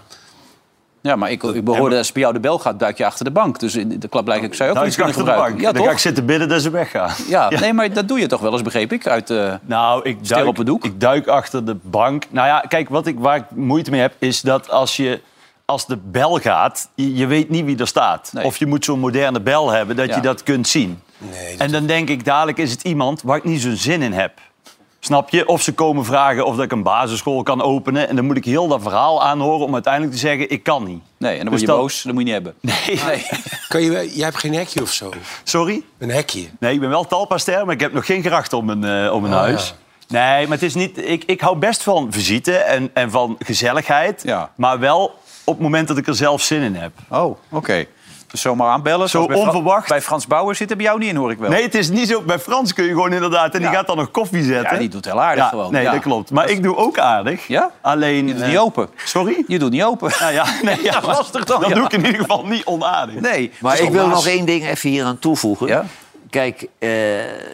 Ja, 1.02 1.16
maar 1.16 1.32
ik, 1.32 1.44
ik 1.44 1.64
behoorde, 1.64 1.96
als 1.98 2.06
het 2.06 2.14
bij 2.14 2.22
jou 2.24 2.34
de 2.34 2.40
bel 2.40 2.60
gaat, 2.60 2.80
duik 2.80 2.98
je 2.98 3.06
achter 3.06 3.26
de 3.26 3.32
bank. 3.32 3.60
Dus 3.60 3.76
in 3.76 4.00
de 4.00 4.08
klap 4.08 4.26
blijkt 4.26 4.44
ik 4.44 4.54
zou 4.54 4.64
je 4.64 4.70
ook 4.70 4.76
Nou, 4.76 4.88
iets 4.88 4.98
ik 4.98 5.04
kunnen 5.04 5.22
achter 5.22 5.34
de 5.36 5.42
gebruiken. 5.42 5.64
bank. 5.64 5.76
Ja, 5.76 5.80
dan 5.80 5.88
ga 5.88 5.94
ik 5.96 6.02
zitten 6.04 6.26
bidden 6.26 6.50
dat 6.50 6.62
ze 6.62 6.70
weggaan. 6.70 7.14
Ja, 7.28 7.50
nee, 7.50 7.74
maar 7.74 7.94
dat 7.94 8.08
doe 8.08 8.20
je 8.20 8.28
toch 8.28 8.42
wel 8.42 8.52
eens, 8.52 8.62
begreep 8.62 8.92
ik, 8.94 9.08
uit 9.08 9.30
eh 9.30 9.54
Nou, 9.62 10.04
ik 10.04 10.28
duik, 10.28 10.48
op 10.48 10.58
het 10.58 10.66
doek? 10.66 10.84
ik 10.86 11.00
duik 11.00 11.28
achter 11.28 11.66
de 11.66 11.76
bank. 11.82 12.24
Nou 12.30 12.48
ja, 12.48 12.60
kijk, 12.60 12.90
wat 12.90 13.08
ik, 13.08 13.20
waar 13.20 13.36
ik 13.36 13.44
moeite 13.56 13.92
mee 13.92 14.02
heb, 14.02 14.14
is 14.20 14.42
dat 14.42 14.70
als 14.70 14.96
je... 14.96 15.22
Als 15.66 15.86
de 15.86 15.98
bel 15.98 16.40
gaat, 16.40 16.90
je, 16.96 17.16
je 17.16 17.26
weet 17.28 17.50
niet 17.50 17.66
wie 17.66 17.78
er 17.78 17.88
staat. 17.88 18.32
Of 18.44 18.58
je 18.58 18.66
moet 18.66 18.86
zo'n 18.86 19.00
moderne 19.00 19.42
bel 19.42 19.70
hebben, 19.72 19.96
dat 19.96 20.08
Ja. 20.08 20.16
je 20.16 20.22
dat 20.22 20.44
kunt 20.44 20.68
zien. 20.68 21.00
En 21.58 21.72
dan 21.72 21.86
denk 21.86 22.10
ik, 22.10 22.26
dadelijk 22.26 22.58
is 22.58 22.72
het 22.72 22.84
iemand 22.84 23.22
waar 23.22 23.38
ik 23.38 23.44
niet 23.44 23.62
zo'n 23.62 23.76
zin 23.76 24.02
in 24.02 24.14
heb. 24.14 24.32
Snap 25.00 25.30
je? 25.30 25.48
Of 25.48 25.62
ze 25.62 25.74
komen 25.74 26.06
vragen 26.06 26.46
of 26.46 26.56
dat 26.56 26.66
ik 26.66 26.72
een 26.72 26.84
basisschool 26.84 27.44
kan 27.44 27.62
openen. 27.62 28.10
En 28.10 28.16
dan 28.16 28.26
moet 28.26 28.38
ik 28.38 28.46
heel 28.46 28.68
dat 28.68 28.82
verhaal 28.82 29.24
aanhoren 29.24 29.66
om 29.66 29.74
uiteindelijk 29.74 30.14
te 30.14 30.20
zeggen, 30.20 30.50
ik 30.50 30.64
kan 30.64 30.84
niet. 30.84 31.02
Nee, 31.18 31.32
en 31.32 31.38
dan 31.38 31.48
word 31.48 31.52
Dus 31.52 31.62
je 31.62 31.68
dat- 31.68 31.78
boos, 31.78 32.02
dat 32.02 32.14
moet 32.14 32.28
je 32.28 32.34
niet 32.34 32.44
hebben. 32.44 32.54
Nee. 33.06 33.26
Kan 33.68 33.82
je, 33.82 33.92
jij 34.16 34.24
hebt 34.26 34.38
geen 34.38 34.54
hekje 34.54 34.82
of 34.82 34.92
zo? 34.92 35.10
Sorry? 35.44 35.84
Een 35.98 36.10
hekje? 36.12 36.48
Nee, 36.60 36.74
ik 36.74 36.80
ben 36.80 36.90
wel 36.90 37.08
talpaster, 37.08 37.66
maar 37.66 37.74
ik 37.74 37.80
heb 37.80 37.94
nog 37.94 38.06
geen 38.06 38.24
gracht 38.24 38.54
om 38.54 38.66
mijn, 38.66 39.06
eh, 39.06 39.14
om 39.14 39.22
mijn 39.22 39.34
Oh, 39.34 39.40
huis. 39.40 39.74
Nee, 40.08 40.44
maar 40.48 40.58
het 40.58 40.64
is 40.66 40.74
niet... 40.76 40.98
Ik, 40.98 41.24
ik 41.24 41.42
hou 41.42 41.58
best 41.58 41.84
van 41.84 42.08
visite 42.12 42.56
en, 42.58 42.90
en 42.94 43.12
van 43.12 43.36
gezelligheid. 43.40 44.26
Maar 44.56 44.80
wel 44.80 45.04
op 45.44 45.54
het 45.54 45.64
moment 45.64 45.88
dat 45.88 45.98
ik 45.98 46.08
er 46.08 46.16
zelf 46.16 46.42
zin 46.42 46.62
in 46.62 46.76
heb. 46.76 46.92
Oh, 47.10 47.38
oké. 47.50 47.86
Zomaar 48.32 48.70
aanbellen. 48.72 49.10
Zo 49.10 49.24
Fra- 49.24 49.36
onverwacht. 49.36 49.88
bij 49.88 50.02
Frans 50.02 50.28
Bauer 50.28 50.56
zit 50.56 50.70
er 50.72 50.76
bij 50.76 50.86
jou 50.86 51.00
niet 51.00 51.10
in, 51.10 51.16
hoor 51.16 51.32
ik 51.32 51.38
wel. 51.38 51.50
Nee, 51.50 51.64
het 51.64 51.76
is 51.76 51.90
niet 51.90 52.08
zo. 52.08 52.22
Bij 52.22 52.40
Frans 52.40 52.74
kun 52.74 52.84
je 52.84 52.90
gewoon 52.90 53.14
inderdaad... 53.14 53.54
En 53.54 53.62
Ja. 53.62 53.68
die 53.68 53.76
gaat 53.78 53.88
dan 53.88 53.98
nog 53.98 54.12
koffie 54.12 54.44
zetten. 54.44 54.74
Ja, 54.74 54.80
die 54.80 54.90
doet 54.90 55.06
heel 55.06 55.22
aardig 55.22 55.44
Ja, 55.44 55.50
gewoon. 55.50 55.72
Nee, 55.72 55.84
Ja. 55.84 55.92
dat 55.92 56.02
klopt. 56.02 56.32
Maar 56.32 56.50
ik 56.50 56.64
doe 56.64 56.76
ook 56.76 57.00
aardig. 57.00 57.48
Ja? 57.48 57.72
Alleen... 57.82 58.28
Je 58.28 58.34
doet 58.34 58.42
eh, 58.42 58.48
niet 58.50 58.58
open. 58.58 58.90
Sorry? 59.06 59.44
Je 59.48 59.60
doet 59.60 59.72
niet 59.72 59.84
open. 59.84 60.12
Nou 60.20 60.34
ja, 60.34 60.46
nee, 60.62 60.84
ja, 60.84 60.92
Dat 60.92 61.02
is 61.02 61.08
lastig 61.18 61.44
dan, 61.44 61.64
ja. 61.68 61.76
doe 61.76 61.84
ik 61.86 61.94
in 61.94 62.06
ieder 62.06 62.20
geval 62.22 62.46
niet 62.46 62.66
onaardig. 62.66 63.20
Nee. 63.20 63.52
Maar 63.60 63.80
ik 63.80 63.90
wil 63.90 64.08
nog 64.08 64.28
één 64.28 64.46
ding 64.46 64.68
even 64.68 64.90
hier 64.90 65.06
aan 65.06 65.20
toevoegen. 65.20 65.90
Kijk, 66.32 66.68
eh, 66.80 66.90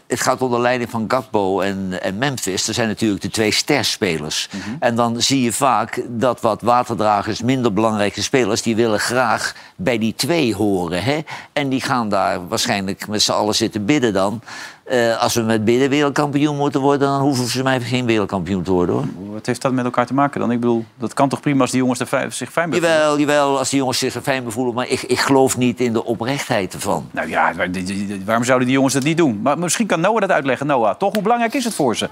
het 0.07 0.21
gaat 0.21 0.41
onder 0.41 0.59
leiding 0.59 0.89
van 0.89 1.05
Gakpo 1.07 1.59
en, 1.59 2.01
en 2.01 2.17
Memphis. 2.17 2.67
Er 2.67 2.73
zijn 2.73 2.87
natuurlijk 2.87 3.21
de 3.21 3.29
twee 3.29 3.51
sterspelers. 3.51 4.49
Mhm. 4.51 4.75
En 4.79 4.95
dan 4.95 5.21
zie 5.21 5.41
je 5.41 5.53
vaak 5.53 6.03
dat 6.07 6.41
wat 6.41 6.61
waterdragers, 6.61 7.41
minder 7.41 7.73
belangrijke 7.73 8.21
spelers... 8.21 8.61
die 8.61 8.75
willen 8.75 8.99
graag 8.99 9.55
bij 9.75 9.97
die 9.97 10.15
twee 10.15 10.55
horen. 10.55 11.03
Hè? 11.03 11.19
En 11.53 11.69
die 11.69 11.81
gaan 11.81 12.09
daar 12.09 12.47
waarschijnlijk 12.47 13.07
met 13.07 13.21
z'n 13.21 13.31
allen 13.31 13.55
zitten 13.55 13.85
bidden 13.85 14.13
dan. 14.13 14.41
Eh, 14.87 15.21
als 15.21 15.33
we 15.33 15.41
met 15.41 15.65
bidden 15.65 15.89
wereldkampioen 15.89 16.57
moeten 16.57 16.81
worden... 16.81 17.07
dan 17.07 17.21
hoeven 17.21 17.45
ze 17.45 17.63
mij 17.63 17.79
geen 17.81 18.05
wereldkampioen 18.05 18.63
te 18.63 18.71
worden, 18.71 18.95
hoor. 18.95 19.05
Wat 19.33 19.45
heeft 19.45 19.61
dat 19.61 19.71
met 19.71 19.85
elkaar 19.85 20.05
te 20.05 20.13
maken 20.13 20.39
dan? 20.39 20.51
Ik 20.51 20.59
bedoel, 20.59 20.85
dat 20.97 21.13
kan 21.13 21.29
toch 21.29 21.39
prima 21.39 21.61
als 21.61 21.71
die 21.71 21.79
jongens 21.79 21.99
er 21.99 22.05
fijn- 22.05 22.33
zich 22.33 22.51
fijn 22.51 22.69
bij 22.69 22.79
voelen? 22.79 22.97
Jawel, 22.97 23.19
jawel, 23.19 23.57
als 23.57 23.69
die 23.69 23.79
jongens 23.79 23.97
zich 23.99 24.15
er 24.15 24.21
fijn 24.21 24.43
bij 24.43 24.51
voelen. 24.51 24.73
Maar 24.73 24.87
ik, 24.87 25.01
ik 25.01 25.19
geloof 25.19 25.57
niet 25.57 25.79
in 25.79 25.93
de 25.93 26.03
oprechtheid 26.05 26.73
ervan. 26.73 27.09
Nou 27.11 27.29
ja, 27.29 27.53
waar- 27.53 27.71
die- 27.71 27.83
die- 27.83 28.07
die- 28.07 28.21
waarom 28.25 28.43
zouden 28.43 28.67
die 28.67 28.75
jongens 28.75 28.93
dat 28.93 29.03
niet 29.03 29.17
doen? 29.17 29.39
Maar 29.41 29.59
misschien 29.59 29.87
kan 29.87 29.99
Noah 29.99 30.19
dat 30.21 30.31
uitleggen. 30.31 30.67
Noah, 30.67 30.95
toch? 30.95 31.13
Hoe 31.13 31.21
belangrijk 31.23 31.53
is 31.53 31.63
het 31.63 31.73
voor 31.73 31.95
ze? 31.95 32.09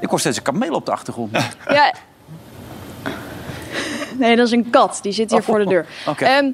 Ik 0.00 0.08
hoor 0.08 0.20
steeds 0.20 0.36
een 0.36 0.42
kameel 0.42 0.74
op 0.74 0.86
de 0.86 0.92
achtergrond. 0.92 1.30
Ja. 1.68 1.94
Nee, 4.18 4.36
dat 4.36 4.46
is 4.46 4.52
een 4.52 4.70
kat. 4.70 4.98
Die 5.02 5.12
zit 5.12 5.30
hier 5.30 5.42
voor 5.42 5.58
de 5.58 5.66
deur. 5.66 5.86
oké. 6.06 6.24
Ehm, 6.24 6.52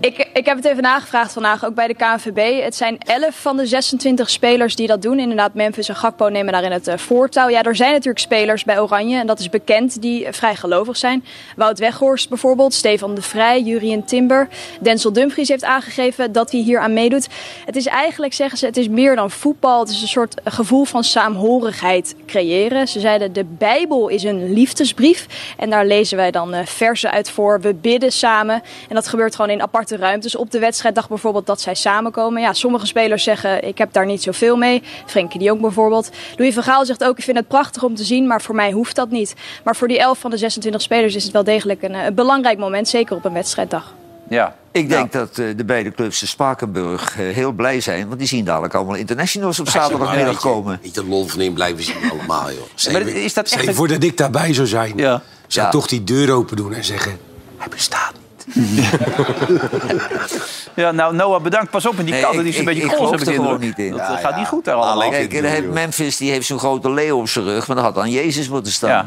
ik, 0.00 0.28
ik 0.32 0.44
heb 0.44 0.56
het 0.56 0.64
even 0.64 0.82
nagevraagd 0.82 1.32
vandaag, 1.32 1.64
ook 1.64 1.74
bij 1.74 1.86
de 1.86 1.94
KNVB. 1.94 2.62
Het 2.62 2.76
zijn 2.76 2.98
11 2.98 3.40
van 3.40 3.56
de 3.56 3.66
26 3.66 4.30
spelers 4.30 4.76
die 4.76 4.86
dat 4.86 5.02
doen. 5.02 5.18
Inderdaad, 5.18 5.54
Memphis 5.54 5.88
en 5.88 5.96
Gakpo 5.96 6.28
nemen 6.28 6.52
daarin 6.52 6.72
het 6.72 6.88
eh, 6.88 6.98
voortouw. 6.98 7.48
Ja, 7.48 7.62
er 7.62 7.76
zijn 7.76 7.92
natuurlijk 7.92 8.18
spelers 8.18 8.64
bij 8.64 8.80
Oranje, 8.80 9.18
en 9.18 9.26
dat 9.26 9.38
is 9.38 9.48
bekend, 9.48 10.02
die 10.02 10.26
eh, 10.26 10.32
vrij 10.32 10.56
gelovig 10.56 10.96
zijn. 10.96 11.24
Wout 11.56 11.78
Weghorst 11.78 12.28
bijvoorbeeld, 12.28 12.74
Stefan 12.74 13.14
de 13.14 13.22
Vrij, 13.22 13.62
Jurien 13.62 14.04
Timber. 14.04 14.48
Denzel 14.80 15.12
Dumfries 15.12 15.48
heeft 15.48 15.64
aangegeven 15.64 16.32
dat 16.32 16.50
hij 16.50 16.60
hier 16.60 16.80
aan 16.80 16.92
meedoet. 16.92 17.28
Het 17.64 17.76
is 17.76 17.86
eigenlijk, 17.86 18.32
zeggen 18.32 18.58
ze, 18.58 18.66
het 18.66 18.76
is 18.76 18.88
meer 18.88 19.16
dan 19.16 19.30
voetbal. 19.30 19.80
Het 19.80 19.88
is 19.88 20.02
een 20.02 20.08
soort 20.08 20.40
gevoel 20.44 20.84
van 20.84 21.04
saamhorigheid 21.04 22.14
creëren. 22.26 22.88
Ze 22.88 23.00
zeiden, 23.00 23.32
de 23.32 23.44
Bijbel 23.44 24.08
is 24.08 24.22
een 24.22 24.52
liefdesbrief. 24.52 25.26
En 25.56 25.70
daar 25.70 25.86
lezen 25.86 26.16
wij 26.16 26.30
dan 26.30 26.54
eh, 26.54 26.66
versen 26.66 27.10
uit 27.10 27.30
voor. 27.30 27.60
We 27.60 27.74
bidden 27.74 28.12
samen. 28.12 28.62
En 28.88 28.94
dat 28.94 29.08
gebeurt 29.08 29.34
gewoon 29.34 29.50
in 29.50 29.62
aparte 29.62 29.89
ruimtes. 29.96 30.36
Op 30.36 30.50
de 30.50 30.58
wedstrijddag 30.58 31.08
bijvoorbeeld 31.08 31.46
dat 31.46 31.60
zij 31.60 31.74
samenkomen. 31.74 32.42
Ja, 32.42 32.52
sommige 32.52 32.86
spelers 32.86 33.22
zeggen, 33.22 33.64
ik 33.68 33.78
heb 33.78 33.92
daar 33.92 34.06
niet 34.06 34.22
zoveel 34.22 34.56
mee. 34.56 34.82
Frenkie 35.06 35.38
de 35.38 35.44
Jong 35.44 35.60
bijvoorbeeld. 35.60 36.10
Louis 36.36 36.54
van 36.54 36.62
Gaal 36.62 36.84
zegt 36.84 37.04
ook, 37.04 37.18
ik 37.18 37.24
vind 37.24 37.36
het 37.36 37.48
prachtig 37.48 37.82
om 37.82 37.94
te 37.94 38.04
zien. 38.04 38.26
Maar 38.26 38.42
voor 38.42 38.54
mij 38.54 38.70
hoeft 38.70 38.96
dat 38.96 39.10
niet. 39.10 39.34
Maar 39.64 39.76
voor 39.76 39.88
die 39.88 39.98
11 39.98 40.18
van 40.18 40.30
de 40.30 40.36
26 40.36 40.82
spelers 40.82 41.14
is 41.14 41.22
het 41.24 41.32
wel 41.32 41.44
degelijk 41.44 41.82
een, 41.82 41.94
eh, 41.94 42.04
een 42.04 42.14
belangrijk 42.14 42.58
moment. 42.58 42.88
Zeker 42.88 43.16
op 43.16 43.24
een 43.24 43.32
wedstrijddag. 43.32 43.94
Ja. 44.28 44.54
Ik 44.72 44.88
denk 44.88 45.12
dat 45.12 45.38
eh, 45.38 45.46
de 45.56 45.64
beide 45.64 45.90
clubs 45.92 46.20
de 46.20 46.26
Spakenburg 46.26 47.18
eh, 47.18 47.34
heel 47.34 47.52
blij 47.52 47.80
zijn. 47.80 48.06
Want 48.06 48.18
die 48.18 48.28
zien 48.28 48.44
dadelijk 48.44 48.74
allemaal 48.74 48.94
internationals 48.94 49.60
op 49.60 49.68
zaterdagmiddag 49.68 50.40
komen. 50.40 50.78
Niet 50.82 50.94
de 50.94 51.04
lol 51.04 51.26
van 51.26 51.40
in 51.40 51.52
blijven 51.52 51.84
zien 51.84 51.96
allemaal, 52.10 52.50
joh. 52.50 52.92
Maar 52.92 53.00
is 53.08 53.34
dat 53.34 53.50
echt 53.50 53.62
je 53.62 53.68
een- 53.68 53.74
voor 53.74 53.88
dat 53.88 54.02
ik 54.02 54.16
daarbij 54.16 54.54
zou 54.54 54.66
zijn. 54.66 54.92
Ja. 54.96 55.22
Zou 55.46 55.66
Ja. 55.66 55.72
toch 55.72 55.86
die 55.86 56.04
deur 56.04 56.32
open 56.32 56.56
doen 56.56 56.72
en 56.74 56.84
zeggen... 56.84 57.18
Hij 57.56 57.68
bestaat 57.68 58.12
Ja, 60.74 60.90
nou, 60.92 61.14
Noah, 61.14 61.42
bedankt. 61.42 61.70
Pas 61.70 61.86
op, 61.86 61.98
in 61.98 62.04
die 62.04 62.14
Nee, 62.14 62.22
katten 62.22 62.40
die 62.42 62.48
is 62.48 62.54
een 62.54 62.60
ik- 62.60 62.66
beetje 62.66 62.82
ik 62.82 62.92
geloof 62.92 63.20
er 63.20 63.58
niet 63.58 63.78
in. 63.78 63.90
Dat 63.90 63.98
Ja, 64.00 64.16
eh, 64.16 64.24
gaat 64.24 64.36
niet 64.36 64.46
goed 64.46 64.64
daar 64.64 64.74
allemaal. 64.74 65.10
Kijk, 65.10 65.34
en 65.34 65.42
dan 65.42 65.50
heeft 65.50 65.68
Memphis 65.68 66.16
die 66.16 66.30
heeft 66.30 66.46
zo'n 66.46 66.58
grote 66.58 66.90
leeuw 66.90 67.18
op 67.18 67.28
zijn 67.28 67.44
rug. 67.44 67.66
Maar 67.66 67.76
dat 67.76 67.84
had 67.84 67.94
dan 67.94 68.10
Jezus 68.10 68.48
moeten 68.48 68.72
staan. 68.72 68.90
Ja. 68.90 69.06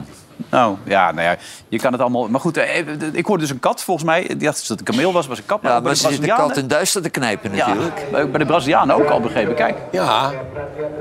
Nou, 0.49 0.75
ja, 0.83 1.11
nou 1.11 1.27
ja, 1.27 1.35
je 1.69 1.79
kan 1.79 1.91
het 1.91 2.01
allemaal... 2.01 2.27
Maar 2.27 2.39
goed, 2.39 2.57
eh, 2.57 2.77
ik 3.11 3.25
hoorde 3.25 3.41
dus 3.41 3.51
een 3.51 3.59
kat, 3.59 3.83
volgens 3.83 4.05
mij. 4.05 4.23
Die 4.27 4.37
dacht 4.37 4.57
dat 4.59 4.67
het 4.67 4.79
een 4.79 4.85
kameel 4.85 5.13
was, 5.13 5.27
was 5.27 5.37
een 5.37 5.45
kat. 5.45 5.59
Ja, 5.61 5.67
ook 5.67 5.73
bij 5.73 5.81
maar 5.83 5.91
de 5.91 5.97
ze 5.99 6.07
zit 6.09 6.21
de 6.21 6.27
kat 6.27 6.57
in 6.57 6.67
duister 6.67 7.01
te 7.01 7.09
knijpen 7.09 7.55
Ja, 7.55 7.67
natuurlijk. 7.67 8.05
bij 8.11 8.29
bij 8.29 8.39
de 8.39 8.45
Brazilianen 8.45 8.95
ook 8.95 9.09
al 9.09 9.19
begrepen. 9.19 9.55
Kijk. 9.55 9.77
Ja, 9.91 10.31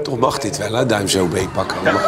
toch 0.03 0.19
mag 0.19 0.39
dit 0.39 0.59
wel, 0.59 0.73
hè? 0.73 0.87
Duim 0.87 1.09
zo 1.09 1.27
beetpakken. 1.27 1.77
allemaal. 1.79 2.01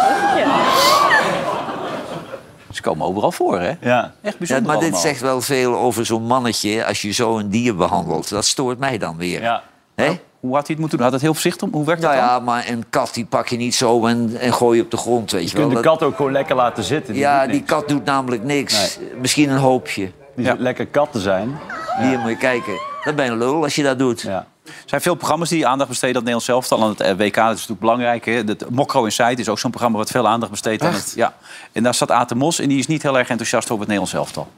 Ze 2.75 2.83
komen 2.83 3.07
overal 3.07 3.33
voor, 3.33 3.61
hè? 3.61 3.73
Ja. 3.81 4.03
Echt 4.23 4.33
Ja, 4.33 4.39
bijzonder 4.39 4.67
maar 4.73 4.81
dit 4.81 4.97
zegt 4.97 5.21
wel 5.21 5.41
veel 5.41 5.77
over 5.79 6.07
zo'n 6.07 6.23
mannetje 6.27 6.85
als 6.87 7.03
je 7.03 7.11
zo 7.13 7.39
een 7.39 7.49
dier 7.51 7.77
behandelt. 7.77 8.29
Dat 8.29 8.45
stoort 8.45 8.79
mij 8.79 8.99
dan 8.99 9.17
weer. 9.17 9.43
Ja. 9.43 9.63
Hè? 9.95 10.19
Hoe 10.41 10.55
had 10.55 10.67
hij 10.67 10.71
het 10.71 10.79
moeten 10.79 10.97
doen? 10.99 11.07
Had 11.07 11.13
het 11.13 11.23
heel 11.23 11.33
voorzichtig? 11.33 11.69
Hoe 11.73 11.85
werkt 11.85 12.03
Nou 12.03 12.15
dat 12.15 12.25
dan? 12.25 12.35
ja, 12.35 12.41
maar 12.41 12.69
een 12.69 12.85
kat 12.91 13.15
die 13.15 13.25
pak 13.27 13.49
je 13.49 13.57
niet 13.57 13.75
zo 13.75 14.07
en, 14.07 14.37
en 14.39 14.53
gooi 14.55 14.77
je 14.79 14.85
op 14.85 14.91
de 14.91 14.97
grond, 14.97 15.31
weet 15.31 15.41
je, 15.43 15.47
Je 15.49 15.53
kunt 15.55 15.73
wel. 15.73 15.83
de 15.83 15.89
Dat- 15.89 15.99
kat 15.99 16.09
ook 16.09 16.17
gewoon 16.17 16.33
lekker 16.33 16.57
laten 16.57 16.85
zitten. 16.85 17.13
Die 17.13 17.23
ja, 17.23 17.47
die 17.47 17.63
kat 17.63 17.89
doet 17.89 18.05
namelijk 18.05 18.43
niks. 18.45 18.99
Misschien 19.21 19.51
een 19.51 19.57
hoopje. 19.59 20.11
Die 20.37 20.45
zit 20.47 20.59
lekker 20.59 20.87
kat 20.87 21.13
te 21.13 21.21
zijn. 21.21 21.59
Hier 22.01 22.19
moet 22.19 22.31
je 22.31 22.37
kijken. 22.37 22.73
Dan 23.05 23.15
ben 23.15 23.25
je 23.25 23.31
een 23.31 23.39
lul 23.39 23.63
als 23.63 23.75
je 23.75 23.83
dat 23.83 23.99
doet. 23.99 24.21
Ja. 24.21 24.47
Er 24.83 24.89
zijn 24.91 25.01
veel 25.01 25.15
programma's 25.15 25.49
die 25.49 25.67
aandacht 25.67 25.89
besteden 25.89 26.17
aan 26.17 26.23
het 26.27 26.33
Nederlands 26.35 26.69
elftal. 26.69 26.83
Aan 26.87 26.89
het 26.91 27.01
eh, 27.01 27.27
WK 27.27 27.35
dat 27.35 27.45
is 27.45 27.51
natuurlijk 27.51 27.81
belangrijk. 27.81 28.25
Hè? 28.25 28.33
Het 28.33 28.71
Mokro 28.71 29.05
Inside 29.05 29.35
is 29.41 29.49
ook 29.49 29.59
zo'n 29.59 29.71
programma 29.71 29.99
wat 29.99 30.11
veel 30.11 30.29
aandacht 30.29 30.51
besteedt 30.51 30.83
aan 30.83 30.93
het... 30.93 31.13
Ja. 31.17 31.35
En 31.73 31.83
daar 31.83 31.95
staat 31.95 32.11
Aten 32.11 32.37
Mos 32.37 32.59
en 32.61 32.69
die 32.69 32.79
is 32.79 32.87
niet 32.87 33.03
heel 33.03 33.19
erg 33.19 33.29
enthousiast 33.29 33.65
over 33.71 33.87
het 33.87 33.89
Nederlands 33.89 34.15
elftal. 34.15 34.49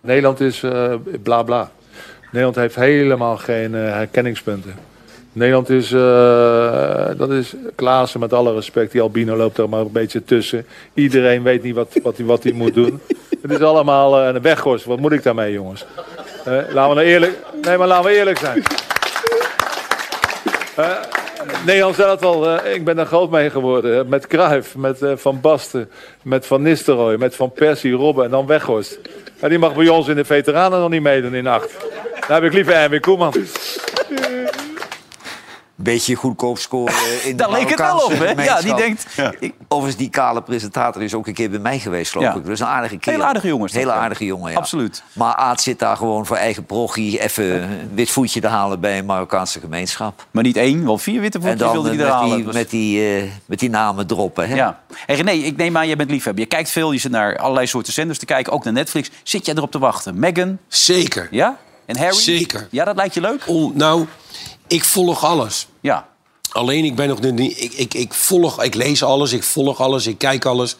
Nederland 0.00 0.40
is 0.40 0.62
eh 0.62 0.94
bla 1.22 1.42
bla. 1.42 1.70
Nederland 2.24 2.56
heeft 2.56 2.74
helemaal 2.74 3.36
geen 3.36 3.74
eh, 3.74 3.80
herkenningspunten. 3.80 4.74
Nederland 5.32 5.70
is, 5.70 5.92
eh, 5.92 7.18
dat 7.18 7.30
is 7.30 7.54
Klaassen 7.74 8.20
met 8.20 8.32
alle 8.32 8.54
respect. 8.54 8.92
Die 8.92 9.00
Albino 9.00 9.36
loopt 9.36 9.58
er 9.58 9.68
maar 9.68 9.80
een 9.80 9.92
beetje 9.92 10.24
tussen. 10.24 10.66
Iedereen 10.94 11.42
weet 11.42 11.62
niet 11.62 11.74
wat 11.74 11.88
hij 11.92 12.02
wat 12.02 12.16
hij- 12.16 12.26
wat 12.26 12.44
moet 12.44 12.74
doen. 12.74 13.00
Het 13.42 13.50
is 13.50 13.60
allemaal 13.60 14.20
een 14.20 14.42
weggorst. 14.42 14.84
Wat 14.84 14.98
moet 14.98 15.12
ik 15.12 15.22
daarmee, 15.22 15.52
jongens? 15.52 15.84
Laten 16.44 16.66
we 16.72 16.94
nou 16.94 17.00
eerlijk, 17.00 17.38
nee, 17.62 17.76
maar 17.78 17.86
laten 17.86 18.10
we 18.10 18.16
eerlijk 18.16 18.38
zijn. 18.38 18.62
Eh, 20.76 20.96
Nederland 21.66 21.94
zelf 21.94 22.22
al, 22.22 22.48
eh, 22.48 22.74
ik 22.74 22.84
ben 22.84 22.98
er 22.98 23.06
groot 23.06 23.30
mee 23.30 23.50
geworden. 23.50 24.08
Met 24.08 24.26
Cruijff, 24.26 24.76
met 24.76 25.02
eh, 25.02 25.12
Van 25.16 25.40
Basten, 25.40 25.90
met 26.22 26.46
Van 26.46 26.62
Nistelrooy, 26.62 27.16
met 27.16 27.36
Van 27.36 27.52
Persie, 27.52 27.92
Robben 27.92 28.24
en 28.24 28.30
dan 28.30 28.46
Weghorst. 28.46 28.98
En 29.40 29.48
die 29.48 29.58
mag 29.58 29.74
bij 29.74 29.88
ons 29.88 30.08
in 30.08 30.16
de 30.16 30.24
veteranen 30.24 30.80
nog 30.80 30.90
niet 30.90 31.02
meedoen 31.02 31.34
in 31.34 31.46
acht. 31.46 31.76
Daar 32.28 32.40
heb 32.40 32.44
ik 32.44 32.52
liever 32.52 32.74
Erwin 32.74 33.00
Koeman. 33.00 33.32
Beetje 35.76 36.14
goedkoop 36.14 36.58
scoren 36.58 36.94
in 37.24 37.30
de 37.30 37.34
Daar 37.34 37.50
leek 37.50 37.68
het 37.68 37.78
wel 37.78 37.94
Marokkaanse 37.94 38.30
op, 38.32 38.36
hè? 38.36 38.44
Ja, 38.44 38.60
die 38.60 38.74
gemeenschap. 38.74 39.36
denkt... 39.40 39.54
Overigens, 39.68 39.96
die 40.02 40.10
kale 40.10 40.42
presentator 40.42 41.02
is 41.02 41.14
ook 41.14 41.26
een 41.26 41.34
keer 41.34 41.50
bij 41.50 41.58
mij 41.58 41.78
geweest, 41.78 42.10
geloof 42.12 42.26
Ja. 42.26 42.34
ik. 42.34 42.42
Dat 42.42 42.52
is 42.52 42.60
een 42.60 42.66
aardige 42.66 42.96
kerel. 42.96 43.14
Hele 43.18 43.28
aardige 43.28 43.46
jongen 43.46 43.66
is 43.66 43.72
dat, 43.72 43.80
Hele 43.82 43.94
aardige 43.94 44.24
jongen, 44.24 44.50
ja. 44.52 44.56
Absoluut. 44.58 45.02
Maar 45.12 45.34
Aad 45.34 45.60
zit 45.60 45.78
daar 45.78 45.96
gewoon 45.96 46.26
voor 46.26 46.36
eigen 46.36 46.64
prochie... 46.64 47.20
even 47.20 47.62
een 47.62 47.90
wit 47.94 48.10
voetje 48.10 48.40
te 48.40 48.46
halen 48.46 48.80
bij 48.80 48.98
een 48.98 49.04
Marokkaanse 49.06 49.60
gemeenschap. 49.60 50.26
Maar 50.30 50.42
niet 50.42 50.56
één, 50.56 50.84
wel 50.84 50.98
vier 50.98 51.20
witte 51.20 51.38
En 51.38 51.44
voetjes 51.44 51.60
dan 51.60 51.72
wilde 51.72 51.88
hij 51.88 51.98
er 51.98 52.04
met, 52.04 52.12
halen. 52.14 52.36
die, 52.36 52.52
met, 52.52 52.70
die, 52.70 53.16
eh, 53.16 53.22
met 53.46 53.58
die 53.58 53.70
namen 53.70 54.06
droppen, 54.06 54.48
hè? 54.48 54.54
Ja. 54.54 54.80
Hey 55.06 55.16
René, 55.16 55.30
ik 55.30 55.56
neem 55.56 55.76
aan, 55.76 55.86
jij 55.86 55.96
bent 55.96 56.10
liefhebber. 56.10 56.42
Je 56.44 56.48
kijkt 56.48 56.70
veel, 56.70 56.92
je 56.92 56.98
zit 56.98 57.10
naar 57.10 57.36
allerlei 57.38 57.66
soorten 57.66 57.92
zenders 57.92 58.18
te 58.18 58.24
kijken, 58.26 58.52
ook 58.52 58.64
naar 58.64 58.72
Netflix. 58.72 59.10
Zit 59.22 59.46
jij 59.46 59.54
erop 59.54 59.70
te 59.70 59.78
wachten? 59.78 60.18
Meghan? 60.18 60.58
Zeker. 60.68 61.28
Ja? 61.30 61.56
En 61.86 61.96
Harry? 61.96 62.14
Zeker. 62.14 62.68
Ja, 62.70 62.84
dat 62.84 62.96
lijkt 62.96 63.14
je 63.14 63.20
leuk? 63.20 63.42
Om, 63.46 63.72
nou, 63.74 64.06
ik 64.66 64.84
volg 64.84 65.24
alles. 65.24 65.68
Ja. 65.80 66.08
Alleen 66.52 66.84
ik 66.84 66.94
ben 66.94 67.08
nog 67.08 67.20
niet. 67.20 67.62
Ik, 67.62 67.72
ik, 67.72 67.94
ik 67.94 68.14
volg, 68.14 68.62
ik 68.62 68.74
lees 68.74 69.02
alles, 69.02 69.32
ik 69.32 69.42
volg 69.42 69.80
alles, 69.80 70.06
ik 70.06 70.18
kijk 70.18 70.44
alles. 70.44 70.76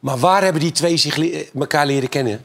Maar 0.00 0.18
waar 0.18 0.42
hebben 0.42 0.60
die 0.62 0.72
twee 0.72 0.96
zich 0.96 1.16
le- 1.16 1.44
elkaar 1.58 1.86
leren 1.86 2.08
kennen? 2.08 2.44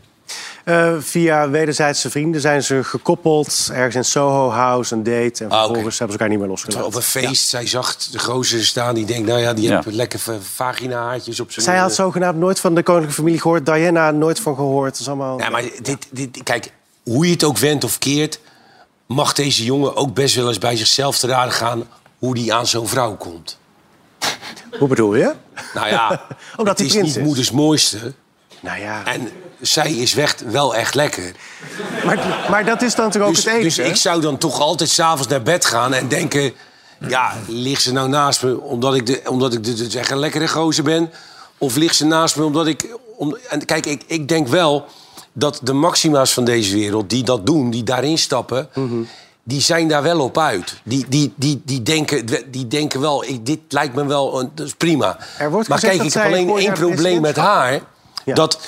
Eh, 0.64 0.94
via 1.00 1.50
wederzijdse 1.50 2.10
vrienden 2.10 2.42
zijn 2.42 2.64
ze 2.64 2.84
gekoppeld. 2.84 3.70
Ergens 3.72 3.96
in 3.96 4.06
Soho 4.06 4.50
House, 4.50 4.94
een 4.96 5.04
date. 5.04 5.44
En 5.44 5.50
vervolgens 5.52 5.76
hebben 5.76 5.94
ze 5.98 6.04
elkaar 6.08 6.30
niet 6.30 6.40
meer 6.40 6.48
losgelaten. 6.48 6.86
Op 6.86 6.96
een 6.96 7.02
feest, 7.02 7.48
zij 7.50 7.68
zag 7.68 7.98
de 7.98 8.20
gozer 8.20 8.66
staan. 8.66 8.96
Die 8.96 9.06
denkt, 9.06 9.28
nou 9.28 9.40
ja, 9.40 9.54
die 9.54 9.68
Ja. 9.70 9.76
heeft 9.84 9.96
lekker 9.96 10.20
vagina-haartjes 10.56 11.40
op 11.40 11.52
zijn... 11.52 11.66
Zij 11.66 11.78
had 11.78 11.94
zogenaamd 11.96 12.38
nooit 12.38 12.60
van 12.60 12.76
de 12.76 12.84
koninklijke 12.84 13.20
familie 13.22 13.42
gehoord. 13.42 13.66
Diana 13.66 14.12
nooit 14.12 14.40
van 14.40 14.56
gehoord. 14.56 14.92
Dat 14.92 15.00
is 15.00 15.08
allemaal... 15.08 15.40
Ja, 15.40 15.50
maar 15.50 15.64
dit, 15.82 16.08
dit, 16.10 16.44
kijk, 16.44 16.72
hoe 17.04 17.26
je 17.26 17.32
het 17.32 17.44
ook 17.44 17.58
wendt 17.58 17.84
of 17.84 17.98
keert... 17.98 18.40
mag 19.14 19.34
deze 19.34 19.64
jongen 19.64 19.96
ook 19.96 20.14
best 20.14 20.36
wel 20.36 20.48
eens 20.48 20.58
bij 20.58 20.76
zichzelf 20.76 21.18
te 21.18 21.28
raden 21.28 21.54
gaan... 21.54 21.88
hoe 22.20 22.36
die 22.36 22.54
aan 22.54 22.68
zo'n 22.68 22.88
vrouw 22.88 23.16
komt. 23.16 23.58
Hoe 24.80 24.88
bedoel 24.88 25.16
je? 25.16 25.34
Nou 25.74 25.88
ja, 25.88 26.22
Omdat 26.58 26.78
het 26.78 26.88
is 26.88 26.94
niet 26.94 27.16
is. 27.16 27.24
moeders 27.24 27.52
mooiste. 27.52 28.14
Nou 28.60 28.80
ja. 28.80 29.06
En 29.06 29.30
zij 29.62 29.92
is 29.92 30.14
weg, 30.14 30.36
wel 30.46 30.76
echt 30.76 30.96
lekker. 30.96 31.32
Maar, 32.06 32.46
maar 32.50 32.66
dat 32.66 32.82
is 32.82 32.96
dan 32.96 33.06
natuurlijk 33.06 33.30
ook 33.32 33.36
dus, 33.36 33.46
het 33.46 33.54
eten. 33.54 33.64
Dus 33.64 33.78
ik 33.78 33.96
zou 33.96 34.22
dan 34.22 34.38
toch 34.38 34.60
altijd 34.60 34.90
s'avonds 34.90 35.28
naar 35.28 35.42
bed 35.42 35.66
gaan 35.66 35.94
en 35.94 36.08
denken... 36.08 36.54
ja, 37.08 37.34
ligt 37.48 37.82
ze 37.82 37.92
nou 37.92 38.10
naast 38.10 38.44
me 38.44 38.60
omdat 38.60 38.96
ik, 38.96 39.06
de, 39.06 39.22
omdat 39.26 39.54
ik 39.54 39.64
de, 39.64 40.00
echt 40.00 40.12
een 40.12 40.20
lekkere 40.20 40.48
gozer 40.48 40.84
ben? 40.84 41.12
Of 41.58 41.76
ligt 41.76 41.96
ze 41.96 42.06
naast 42.06 42.36
me 42.36 42.44
omdat 42.44 42.68
ik... 42.68 42.98
Om, 43.18 43.38
en 43.50 43.66
kijk, 43.66 43.86
ik, 43.86 44.04
ik 44.08 44.28
denk 44.28 44.48
wel 44.48 44.88
dat 45.34 45.60
de 45.64 45.74
maxima's 45.74 46.34
van 46.34 46.46
deze 46.46 46.76
wereld 46.76 47.10
die 47.10 47.24
dat 47.24 47.46
doen, 47.46 47.70
die 47.70 47.84
daarin 47.84 48.18
stappen... 48.18 48.70
Die 49.46 49.62
zijn 49.62 49.88
daar 49.88 50.04
wel 50.04 50.20
op 50.20 50.38
uit. 50.38 50.82
Die, 50.84 51.06
die, 51.10 51.34
die, 51.36 51.62
die, 51.66 51.82
denken, 51.82 52.26
die 52.52 52.68
denken 52.68 53.00
wel, 53.00 53.24
ik, 53.24 53.46
dit 53.46 53.60
lijkt 53.70 53.96
me 53.96 54.06
wel, 54.06 54.40
een, 54.40 54.52
dat 54.56 54.66
is 54.66 54.74
prima. 54.74 55.18
Er 55.38 55.52
wordt 55.52 55.68
maar 55.68 55.80
kijk, 55.80 56.04
ik 56.04 56.14
heb 56.14 56.26
alleen 56.26 56.58
één 56.58 56.74
probleem 56.74 57.22
met 57.22 57.36
haar. 57.36 57.80
Dat 58.26 58.60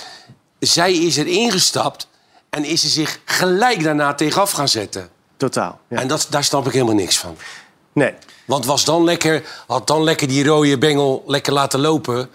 zij 0.60 0.94
is 0.94 1.18
er 1.18 1.28
ingestapt 1.28 2.08
en 2.50 2.64
is 2.64 2.82
ze 2.82 2.88
zich 2.88 3.20
gelijk 3.26 3.84
daarna 3.84 4.14
tegenaf 4.14 4.52
gaan 4.52 4.68
zetten. 4.68 5.10
Totaal. 5.38 5.80
En 5.88 6.08
dat, 6.08 6.28
daar 6.30 6.44
snap 6.44 6.68
ik 6.68 6.74
helemaal 6.74 6.96
niks 6.96 7.18
van. 7.18 7.36
Nee. 7.94 8.14
Want 8.46 8.66
was 8.66 8.86
dan 8.86 9.04
lekker, 9.04 9.44
had 9.68 9.88
dan 9.88 10.04
lekker 10.04 10.28
die 10.28 10.46
rode 10.46 10.78
bengel 10.78 11.24
lekker 11.28 11.54
laten 11.54 11.80
lopen. 11.80 12.30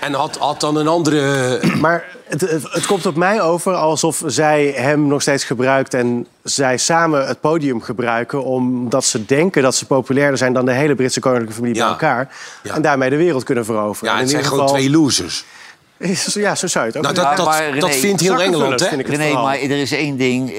En 0.00 0.14
had, 0.14 0.36
had 0.36 0.60
dan 0.60 0.76
een 0.76 0.88
andere... 0.88 1.60
Maar 1.80 2.13
het, 2.24 2.40
het, 2.40 2.62
het 2.72 2.86
komt 2.86 3.06
op 3.06 3.16
mij 3.16 3.40
over 3.42 3.74
alsof 3.74 4.22
zij 4.26 4.66
hem 4.76 5.06
nog 5.06 5.22
steeds 5.22 5.44
gebruikt... 5.44 5.94
en 5.94 6.26
zij 6.42 6.76
samen 6.78 7.26
het 7.26 7.40
podium 7.40 7.82
gebruiken... 7.82 8.44
omdat 8.44 9.04
ze 9.04 9.24
denken 9.24 9.62
dat 9.62 9.74
ze 9.74 9.86
populairder 9.86 10.38
zijn... 10.38 10.52
dan 10.52 10.64
de 10.64 10.72
hele 10.72 10.94
Britse 10.94 11.20
koninklijke 11.20 11.54
familie 11.56 11.78
bij 11.78 11.88
elkaar. 11.88 12.28
En 12.62 12.82
daarmee 12.82 13.10
de 13.10 13.16
wereld 13.16 13.44
kunnen 13.44 13.64
veroveren. 13.64 14.08
Ja, 14.08 14.14
En 14.18 14.24
het 14.24 14.32
in 14.32 14.38
zijn 14.38 14.44
gewoon 14.50 14.60
geval- 14.68 14.80
twee 14.80 14.90
losers. 14.90 15.44
Ja, 16.34 16.54
zo 16.54 16.66
zou 16.66 16.84
je 16.86 16.90
het 16.90 16.96
ook 16.96 17.02
Nou, 17.02 17.14
dat- 17.14 17.36
dat- 17.36 17.80
dat 17.80 17.94
vindt 17.96 18.20
heel 18.20 18.40
Engeland, 18.42 18.80
hè? 18.80 18.86
Vind 18.88 19.00
ik 19.00 19.06
het 19.06 19.16
René, 19.16 19.32
maar 19.32 19.58
er 19.58 19.70
is 19.70 19.92
één 19.92 20.16
ding. 20.16 20.50
eh, 20.50 20.56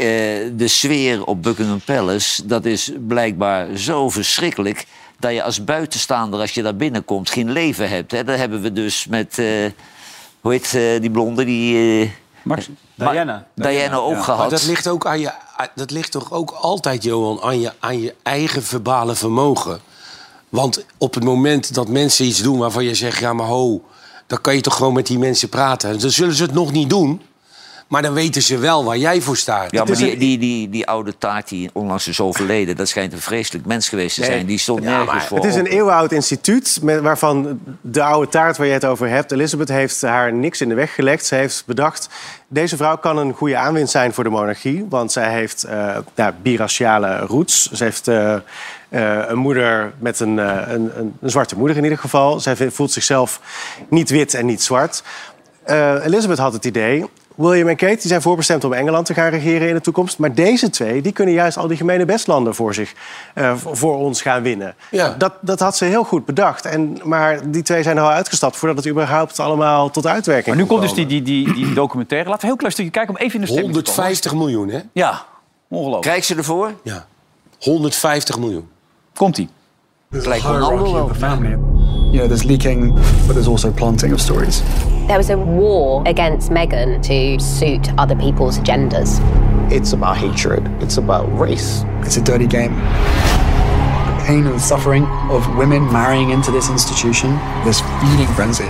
de 0.53 0.67
sfeer 0.67 1.23
op 1.25 1.43
Buckingham 1.43 1.81
Palace, 1.85 2.45
dat 2.45 2.65
is 2.65 2.91
blijkbaar 3.07 3.67
zo 3.77 4.09
verschrikkelijk... 4.09 4.85
dat 5.19 5.31
je 5.33 5.43
als 5.43 5.63
buitenstaander, 5.63 6.39
als 6.39 6.51
je 6.51 6.61
daar 6.61 6.75
binnenkomt, 6.75 7.29
geen 7.29 7.51
leven 7.51 7.89
hebt. 7.89 8.11
Hè? 8.11 8.23
Dat 8.23 8.37
hebben 8.37 8.61
we 8.61 8.71
dus 8.73 9.07
met... 9.09 9.39
eh, 9.39 9.45
hoe 10.45 10.53
heet 10.53 10.73
eh, 10.73 11.01
die 11.01 11.11
blonde? 11.11 11.45
Die, 11.45 12.01
eh, 12.03 12.09
Max, 12.43 12.69
Ma- 12.95 13.11
Diana. 13.11 13.47
Diana 13.55 13.95
ook 13.97 14.13
Maar 14.13 14.23
gehad. 14.23 14.49
dat 14.49 14.65
ligt, 14.65 14.87
ook 14.87 15.05
aan 15.05 15.19
je, 15.19 15.31
dat 15.75 15.91
ligt 15.91 16.11
toch 16.11 16.31
ook 16.31 16.51
altijd, 16.51 17.03
Johan, 17.03 17.41
aan 17.41 17.59
je, 17.59 17.71
aan 17.79 17.99
je 18.01 18.15
eigen 18.23 18.63
verbale 18.63 19.15
vermogen. 19.15 19.79
Want 20.49 20.85
op 20.97 21.13
het 21.13 21.23
moment 21.23 21.73
dat 21.73 21.87
mensen 21.87 22.25
iets 22.25 22.41
doen 22.41 22.57
waarvan 22.59 22.83
je 22.83 22.95
zegt... 22.95 23.19
ja, 23.19 23.33
maar 23.33 23.47
ho, 23.47 23.81
dan 24.27 24.41
kan 24.41 24.55
je 24.55 24.61
toch 24.61 24.75
gewoon 24.75 24.93
met 24.93 25.07
die 25.07 25.19
mensen 25.19 25.49
praten. 25.49 25.99
Dan 25.99 26.09
zullen 26.11 26.35
ze 26.35 26.43
het 26.43 26.53
nog 26.53 26.71
niet 26.71 26.89
doen, 26.89 27.21
maar 27.95 28.03
dan 28.03 28.13
weten 28.13 28.41
ze 28.41 28.57
wel 28.57 28.83
waar 28.83 28.97
jij 28.97 29.21
voor 29.21 29.37
staat. 29.37 29.71
Ja, 29.71 29.83
maar 29.83 29.95
die, 29.95 30.17
die, 30.17 30.37
die, 30.37 30.69
die 30.69 30.87
oude 30.87 31.17
taart 31.17 31.49
die 31.49 31.69
onlangs 31.73 32.07
is 32.07 32.19
overleden... 32.19 32.75
dat 32.75 32.87
schijnt 32.87 33.13
een 33.13 33.21
vreselijk 33.21 33.65
mens 33.65 33.89
geweest 33.89 34.15
te 34.15 34.21
Nee. 34.21 34.29
zijn. 34.29 34.45
Die 34.45 34.57
stond 34.57 34.83
Ja, 34.83 34.89
nergens 34.89 35.11
maar 35.11 35.25
voor. 35.25 35.37
Het 35.37 35.45
is 35.45 35.55
een 35.55 35.65
eeuwenoud 35.65 36.11
instituut 36.11 36.79
met, 36.81 37.01
waarvan 37.01 37.59
de 37.81 38.03
oude 38.03 38.31
taart 38.31 38.57
waar 38.57 38.67
je 38.67 38.73
het 38.73 38.85
over 38.85 39.09
hebt... 39.09 39.31
Elizabeth 39.31 39.67
heeft 39.67 40.01
haar 40.01 40.33
niks 40.33 40.61
in 40.61 40.69
de 40.69 40.75
weg 40.75 40.95
gelegd. 40.95 41.25
Ze 41.25 41.35
heeft 41.35 41.63
bedacht, 41.65 42.09
deze 42.47 42.77
vrouw 42.77 42.97
kan 42.97 43.17
een 43.17 43.33
goede 43.33 43.57
aanwinst 43.57 43.91
zijn 43.91 44.13
voor 44.13 44.23
de 44.23 44.29
monarchie... 44.29 44.85
want 44.89 45.11
zij 45.11 45.31
heeft 45.31 45.63
eh 45.63 45.97
ja, 46.15 46.33
biraciale 46.41 47.17
roots. 47.17 47.71
Ze 47.71 47.83
heeft 47.83 48.07
eh, 48.07 48.33
eh, 48.33 48.41
een 49.27 49.37
moeder 49.37 49.93
met 49.99 50.19
een, 50.19 50.37
een, 50.37 50.99
een, 50.99 51.13
een 51.21 51.29
zwarte 51.29 51.57
moeder 51.57 51.77
in 51.77 51.83
ieder 51.83 51.99
geval. 51.99 52.39
Zij 52.39 52.71
voelt 52.71 52.91
zichzelf 52.91 53.39
niet 53.89 54.09
wit 54.09 54.33
en 54.33 54.45
niet 54.45 54.63
zwart. 54.63 55.03
Eh, 55.63 56.05
Elizabeth 56.05 56.37
had 56.37 56.53
het 56.53 56.65
idee... 56.65 57.05
William 57.35 57.67
en 57.67 57.75
Kate 57.75 57.95
die 57.95 58.07
zijn 58.07 58.21
voorbestemd 58.21 58.63
om 58.63 58.73
Engeland 58.73 59.05
te 59.05 59.13
gaan 59.13 59.29
regeren 59.29 59.67
in 59.67 59.73
de 59.73 59.81
toekomst. 59.81 60.17
Maar 60.17 60.33
deze 60.33 60.69
twee 60.69 61.01
die 61.01 61.11
kunnen 61.11 61.33
juist 61.33 61.57
al 61.57 61.67
die 61.67 61.77
gemene 61.77 62.05
bestlanden 62.05 62.55
voor, 62.55 62.73
zich, 62.73 62.93
eh, 63.33 63.53
voor 63.55 63.97
ons 63.97 64.21
gaan 64.21 64.41
winnen. 64.41 64.75
Ja. 64.91 65.15
Dat, 65.17 65.33
dat 65.41 65.59
had 65.59 65.77
ze 65.77 65.85
heel 65.85 66.03
goed 66.03 66.25
bedacht. 66.25 66.65
En, 66.65 66.97
maar 67.03 67.51
die 67.51 67.61
twee 67.61 67.83
zijn 67.83 67.97
er 67.97 68.03
al 68.03 68.09
uitgestapt 68.09 68.55
voordat 68.57 68.77
het 68.77 68.87
überhaupt 68.87 69.39
allemaal 69.39 69.89
tot 69.89 70.07
uitwerking 70.07 70.55
Maar 70.55 70.63
nu 70.63 70.69
komt 70.69 70.81
dus 70.81 70.93
die, 70.93 71.05
die, 71.05 71.21
die, 71.21 71.53
die 71.53 71.73
documentaire. 71.73 72.29
Laten 72.29 72.47
we 72.47 72.47
een 72.47 72.47
heel 72.47 72.57
klein 72.57 72.73
stukje 72.73 72.91
kijken 72.91 73.15
om 73.15 73.21
even 73.21 73.35
in 73.35 73.41
de 73.45 73.51
stemming 73.51 73.73
te 73.73 73.81
komen. 73.83 73.95
150 73.95 74.33
miljoen, 74.33 74.69
hè? 74.69 74.79
Ja, 74.91 75.25
ongelooflijk. 75.67 76.01
Krijg 76.01 76.23
ze 76.23 76.35
ervoor? 76.35 76.73
Ja. 76.83 77.05
150 77.59 78.39
miljoen. 78.39 78.69
Komt-ie. 79.13 79.49
Lijkt 80.09 80.45
Ronaldo. 80.45 81.11
You 82.11 82.27
know, 82.27 82.27
there's 82.27 82.43
leaking, 82.43 82.93
but 83.25 83.33
there's 83.33 83.47
also 83.47 83.71
planting 83.71 84.13
of 84.13 84.19
stories. 84.19 84.61
There 85.07 85.17
was 85.17 85.29
a 85.29 85.37
war 85.37 86.01
against 86.07 86.49
Meghan 86.49 86.99
to 87.03 87.39
suit 87.39 87.93
other 87.99 88.15
people's 88.15 88.57
agendas. 88.57 89.19
It's 89.71 89.93
about 89.93 90.17
hatred. 90.17 90.67
It's 90.81 90.97
about 90.97 91.27
race. 91.39 91.83
It's 92.01 92.17
a 92.17 92.21
dirty 92.21 92.47
game. 92.47 92.73
The 92.73 94.23
pain 94.25 94.47
and 94.47 94.59
suffering 94.59 95.05
of 95.29 95.47
women 95.57 95.85
marrying 95.93 96.31
into 96.31 96.49
this 96.49 96.71
institution, 96.71 97.35
this 97.63 97.81
feeding 98.01 98.25
frenzy. 98.33 98.63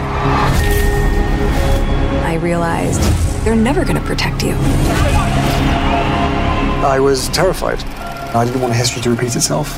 I 2.23 2.37
realized 2.41 2.99
they're 3.45 3.55
never 3.55 3.85
going 3.85 3.95
to 3.95 4.03
protect 4.05 4.43
you. 4.43 4.55
I 6.83 6.99
was 6.99 7.29
terrified. 7.29 7.81
I 8.35 8.43
didn't 8.43 8.61
want 8.61 8.73
history 8.75 9.01
to 9.03 9.09
repeat 9.09 9.33
itself. 9.37 9.73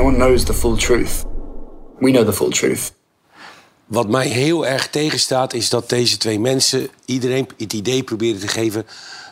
No 0.00 0.06
one 0.06 0.16
knows 0.16 0.44
the 0.44 0.54
full 0.54 0.76
truth. 0.76 1.24
We 1.98 2.10
know 2.10 2.24
the 2.24 2.32
full 2.32 2.50
truth. 2.50 2.92
Wat 3.86 4.08
mij 4.08 4.26
heel 4.26 4.66
erg 4.66 4.88
tegenstaat, 4.88 5.52
is 5.52 5.68
dat 5.68 5.88
deze 5.88 6.16
twee 6.16 6.40
mensen 6.40 6.88
iedereen 7.04 7.48
het 7.58 7.72
idee 7.72 8.02
proberen 8.02 8.40
te 8.40 8.48
geven 8.48 8.86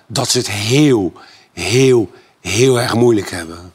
dat 0.06 0.28
ze 0.28 0.38
het 0.38 0.50
heel, 0.50 1.12
heel, 1.52 2.10
heel 2.40 2.80
erg 2.80 2.94
moeilijk 2.94 3.30
hebben. 3.30 3.72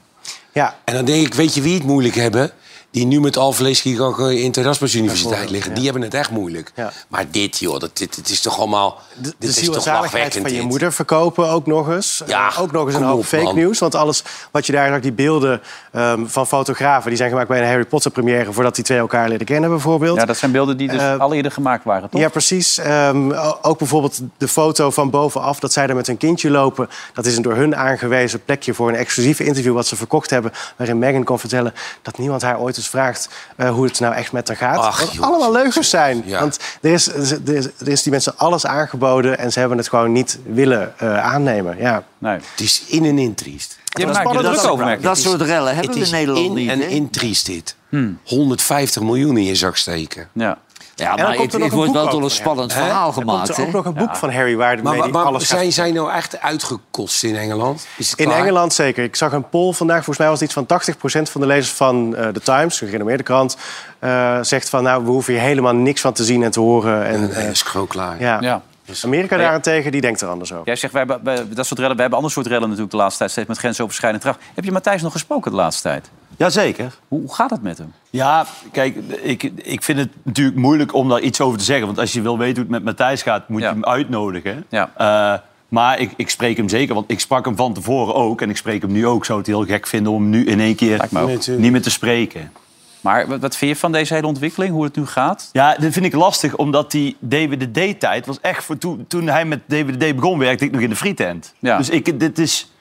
Ja. 0.51 0.79
En 0.85 0.93
dan 0.93 1.05
denk 1.05 1.25
ik, 1.25 1.33
weet 1.33 1.53
je 1.53 1.61
wie 1.61 1.73
het 1.73 1.83
moeilijk 1.83 2.15
hebben? 2.15 2.51
Die 2.93 3.05
nu 3.05 3.19
met 3.19 3.37
alvleesgiekanker 3.37 4.31
in 4.31 4.51
de 4.51 4.61
Erasmus 4.61 4.95
Universiteit 4.95 5.49
liggen. 5.49 5.73
Die 5.73 5.83
hebben 5.83 6.01
het 6.01 6.13
echt 6.13 6.29
moeilijk. 6.29 6.71
Ja. 6.75 6.91
Maar 7.07 7.25
dit, 7.31 7.57
joh, 7.59 7.79
dat, 7.79 7.97
dit, 7.97 8.15
dit 8.15 8.29
is 8.29 8.41
toch 8.41 8.57
allemaal... 8.57 8.99
De, 9.15 9.21
dit 9.21 9.55
de 9.55 9.61
is 9.61 9.69
toch 9.69 9.85
lachwekkend, 9.85 10.33
van 10.41 10.51
je 10.51 10.57
dit. 10.59 10.67
moeder 10.67 10.93
verkopen 10.93 11.49
ook 11.49 11.65
nog 11.65 11.89
eens. 11.89 12.23
Ja, 12.27 12.47
Eh, 12.49 12.61
ook 12.61 12.71
nog 12.71 12.85
eens 12.85 12.95
een 12.95 13.03
hoop 13.03 13.17
op, 13.19 13.25
fake 13.25 13.43
man. 13.43 13.55
nieuws. 13.55 13.79
Want 13.79 13.95
alles 13.95 14.23
wat 14.51 14.65
je 14.65 14.71
daar 14.71 14.89
zag, 14.89 14.99
die 14.99 15.11
beelden 15.11 15.61
ehm, 15.91 16.25
van 16.25 16.47
fotografen... 16.47 17.07
die 17.09 17.17
zijn 17.17 17.29
gemaakt 17.29 17.47
bij 17.47 17.61
een 17.61 17.67
Harry 17.67 17.85
Potter 17.85 18.11
première... 18.11 18.53
voordat 18.53 18.75
die 18.75 18.83
twee 18.83 18.97
elkaar 18.97 19.29
leren 19.29 19.45
kennen 19.45 19.69
bijvoorbeeld. 19.69 20.17
Ja, 20.17 20.25
dat 20.25 20.37
zijn 20.37 20.51
beelden 20.51 20.77
die 20.77 20.87
dus 20.87 21.01
Eh, 21.01 21.19
al 21.19 21.33
eerder 21.33 21.51
gemaakt 21.51 21.83
waren, 21.83 22.09
toch? 22.09 22.21
Ja, 22.21 22.29
precies. 22.29 22.77
Ehm, 22.77 23.31
ook 23.61 23.77
bijvoorbeeld 23.77 24.19
de 24.37 24.47
foto 24.47 24.89
van 24.91 25.09
bovenaf, 25.09 25.59
dat 25.59 25.73
zij 25.73 25.87
er 25.87 25.95
met 25.95 26.07
een 26.07 26.17
kindje 26.17 26.49
lopen. 26.49 26.89
Dat 27.13 27.25
is 27.25 27.35
een 27.35 27.41
door 27.41 27.55
hun 27.55 27.75
aangewezen 27.75 28.43
plekje 28.43 28.73
voor 28.73 28.89
een 28.89 28.95
exclusief 28.95 29.39
interview 29.39 29.73
wat 29.73 29.87
ze 29.87 29.95
verkocht 29.95 30.29
hebben. 30.29 30.51
Waarin 30.77 30.99
Meghan 30.99 31.23
kon 31.23 31.39
vertellen 31.39 31.73
dat 32.01 32.17
niemand 32.17 32.41
haar 32.41 32.59
ooit 32.59 32.81
eens 32.83 32.93
eens 32.93 33.27
vraagt 33.27 33.29
eh, 33.55 33.69
hoe 33.69 33.85
het 33.85 33.99
nou 33.99 34.13
echt 34.13 34.31
met 34.31 34.47
haar 34.47 34.57
gaat. 34.57 34.77
Ach, 34.77 34.99
dat 34.99 35.21
allemaal 35.21 35.51
leugens 35.51 35.89
zijn. 35.89 36.23
ja. 36.25 36.39
Want 36.39 36.59
er 36.81 36.91
is, 36.91 37.07
er, 37.07 37.53
is, 37.53 37.67
er 37.77 37.87
is 37.87 38.03
die 38.03 38.11
mensen 38.11 38.37
alles 38.37 38.65
aangeboden 38.65 39.37
en 39.37 39.51
ze 39.51 39.59
hebben 39.59 39.77
het 39.77 39.89
gewoon 39.89 40.11
niet 40.11 40.39
willen 40.45 40.93
eh, 40.97 41.19
aannemen. 41.19 41.77
Ja. 41.77 42.03
Nee. 42.17 42.33
Het 42.33 42.61
is 42.61 42.83
in 42.87 43.05
en 43.05 43.19
in 43.19 43.35
triest. 43.35 43.77
Je 43.93 44.05
maakt 44.07 44.35
er 44.35 44.43
druk 44.43 44.63
over. 44.63 45.01
Dat 45.01 45.17
soort 45.17 45.41
rellen 45.41 45.75
hebben 45.75 45.93
we 45.93 46.05
in 46.05 46.11
Nederland 46.11 46.45
in 46.45 46.53
niet. 46.53 46.69
en 46.69 46.79
hè? 46.79 46.85
in 46.85 47.09
triest 47.09 47.45
dit. 47.45 47.75
Hmm. 47.89 48.19
150 48.23 49.01
miljoen 49.01 49.37
in 49.37 49.43
je 49.43 49.55
zak 49.55 49.75
steken. 49.77 50.29
Ja. 50.33 50.57
Ja, 50.95 51.15
En 51.15 51.23
maar 51.23 51.35
komt 51.35 51.45
het, 51.45 51.53
er 51.53 51.59
nog 51.59 51.67
het 51.67 51.77
wordt 51.77 51.91
wel 51.93 52.05
tot 52.07 52.13
ook 52.13 52.23
een 52.23 52.29
spannend 52.29 52.73
verhaal 52.73 53.07
Er 53.07 53.13
komt 53.13 53.29
gemaakt. 53.29 53.49
er 53.49 53.55
hè? 53.55 53.63
ook 53.63 53.71
nog 53.71 53.85
een 53.85 53.93
boek 53.93 54.15
van 54.15 54.31
Harry 54.31 54.55
waar 54.55 54.83
Maar, 54.83 54.93
die 54.93 55.01
maar, 55.01 55.09
maar 55.11 55.23
alles 55.23 55.47
gaat 55.47 55.57
zijn 55.57 55.71
zij 55.71 55.91
nou 55.91 56.11
echt 56.11 56.39
uitgekotst 56.41 57.23
in 57.23 57.35
Engeland? 57.35 57.87
Is 57.97 58.09
het 58.11 58.19
In 58.19 58.25
klaar? 58.25 58.37
Engeland 58.39 58.73
zeker. 58.73 59.03
Ik 59.03 59.15
zag 59.15 59.31
een 59.31 59.49
poll 59.49 59.73
vandaag, 59.73 59.95
volgens 59.97 60.17
mij 60.17 60.27
was 60.27 60.39
het 60.39 60.49
iets 60.49 60.65
van 60.67 61.25
80% 61.27 61.31
van 61.31 61.41
de 61.41 61.47
lezers 61.47 61.71
van 61.75 62.15
eh 62.15 62.27
The 62.27 62.39
Times, 62.39 62.81
een 62.81 62.85
gerenommeerde 62.87 63.23
krant, 63.23 63.57
eh, 63.99 64.37
zegt 64.41 64.69
van 64.69 64.83
nou, 64.83 65.03
we 65.03 65.09
hoeven 65.09 65.33
hier 65.33 65.41
helemaal 65.41 65.73
niks 65.75 66.01
van 66.01 66.13
te 66.13 66.23
zien 66.23 66.43
en 66.43 66.51
te 66.51 66.59
horen. 66.59 67.05
En, 67.05 67.29
Nee, 67.33 67.47
is 67.49 67.61
gewoon 67.61 67.87
klaar. 67.87 68.15
ja. 68.19 68.37
Ja. 68.41 68.61
Amerika 69.03 69.37
daarentegen, 69.37 69.91
die 69.91 70.01
denkt 70.01 70.21
er 70.21 70.27
anders 70.27 70.51
over. 70.53 70.65
Jij 70.65 70.75
zegt, 70.75 70.93
wij 70.93 71.03
hebben, 71.07 71.23
wij- 71.23 71.47
dat 71.55 71.65
soort 71.65 71.79
rellen, 71.79 71.95
we 71.95 72.01
hebben 72.01 72.17
ander 72.19 72.33
soort 72.33 72.47
rellen 72.47 72.63
natuurlijk 72.63 72.91
de 72.91 72.97
laatste 72.97 73.17
tijd, 73.19 73.31
steeds 73.31 73.47
met 73.47 73.57
grensoverschrijdend 73.57 74.23
gedrag. 74.23 74.41
Heb 74.53 74.63
je 74.63 74.71
Matthijs 74.71 75.01
nog 75.01 75.11
gesproken 75.11 75.51
de 75.51 75.57
laatste 75.57 75.81
tijd? 75.81 76.09
Jazeker. 76.37 76.93
Hoe, 77.07 77.19
hoe 77.19 77.33
gaat 77.33 77.49
het 77.49 77.61
met 77.61 77.77
hem? 77.77 77.93
Ja, 78.09 78.45
kijk, 78.71 78.95
ik, 79.21 79.43
ik 79.55 79.83
vind 79.83 79.99
het 79.99 80.09
natuurlijk 80.23 80.57
moeilijk 80.57 80.93
om 80.93 81.09
daar 81.09 81.19
iets 81.19 81.41
over 81.41 81.57
te 81.59 81.63
zeggen. 81.65 81.85
Want 81.85 81.99
als 81.99 82.13
je 82.13 82.21
wil 82.21 82.37
weten 82.37 82.53
hoe 82.55 82.63
het 82.63 82.71
met 82.71 82.83
Matthijs 82.83 83.21
gaat, 83.21 83.49
moet 83.49 83.61
Ja. 83.61 83.67
je 83.67 83.73
hem 83.73 83.85
uitnodigen. 83.85 84.65
Ja. 84.69 84.91
Eh, 84.97 85.39
maar 85.67 85.99
ik, 85.99 86.11
ik 86.15 86.29
spreek 86.29 86.57
hem 86.57 86.69
zeker, 86.69 86.93
want 86.95 87.11
ik 87.11 87.19
sprak 87.19 87.45
hem 87.45 87.55
van 87.55 87.73
tevoren 87.73 88.15
ook. 88.15 88.41
En 88.41 88.49
ik 88.49 88.57
spreek 88.57 88.81
hem 88.81 88.91
nu 88.91 89.07
ook. 89.07 89.17
Ik 89.17 89.25
zou 89.25 89.37
het 89.37 89.47
heel 89.47 89.65
gek 89.65 89.87
vinden 89.87 90.11
om 90.11 90.21
hem 90.21 90.29
nu 90.29 90.45
in 90.45 90.59
één 90.59 90.75
keer 90.75 91.05
niet 91.57 91.71
meer 91.71 91.81
te 91.81 91.89
spreken. 91.89 92.51
Maar 93.03 93.39
wat, 93.39 93.55
vind 93.55 93.71
je 93.71 93.77
van 93.77 93.91
deze 93.91 94.13
hele 94.13 94.27
ontwikkeling, 94.27 94.73
hoe 94.73 94.83
het 94.83 94.95
nu 94.95 95.05
gaat? 95.05 95.49
Ja, 95.51 95.75
dat 95.75 95.93
vind 95.93 96.05
ik 96.05 96.13
lastig, 96.13 96.55
omdat 96.55 96.91
die 96.91 97.17
DWDD-tijd 97.19 98.25
was 98.25 98.39
echt 98.41 98.63
voor 98.63 98.77
toen, 98.77 99.05
toen 99.07 99.27
hij 99.27 99.45
met 99.45 99.59
DWDD 99.67 100.15
begon, 100.15 100.39
werkte 100.39 100.65
ik 100.65 100.71
nog 100.71 100.81
in 100.81 100.89
de 100.89 100.95
frietent. 100.95 101.53
Ja. 101.59 101.77
Dus 101.77 101.89
ik, 101.89 102.19
dit 102.19 102.39
is 102.39 102.71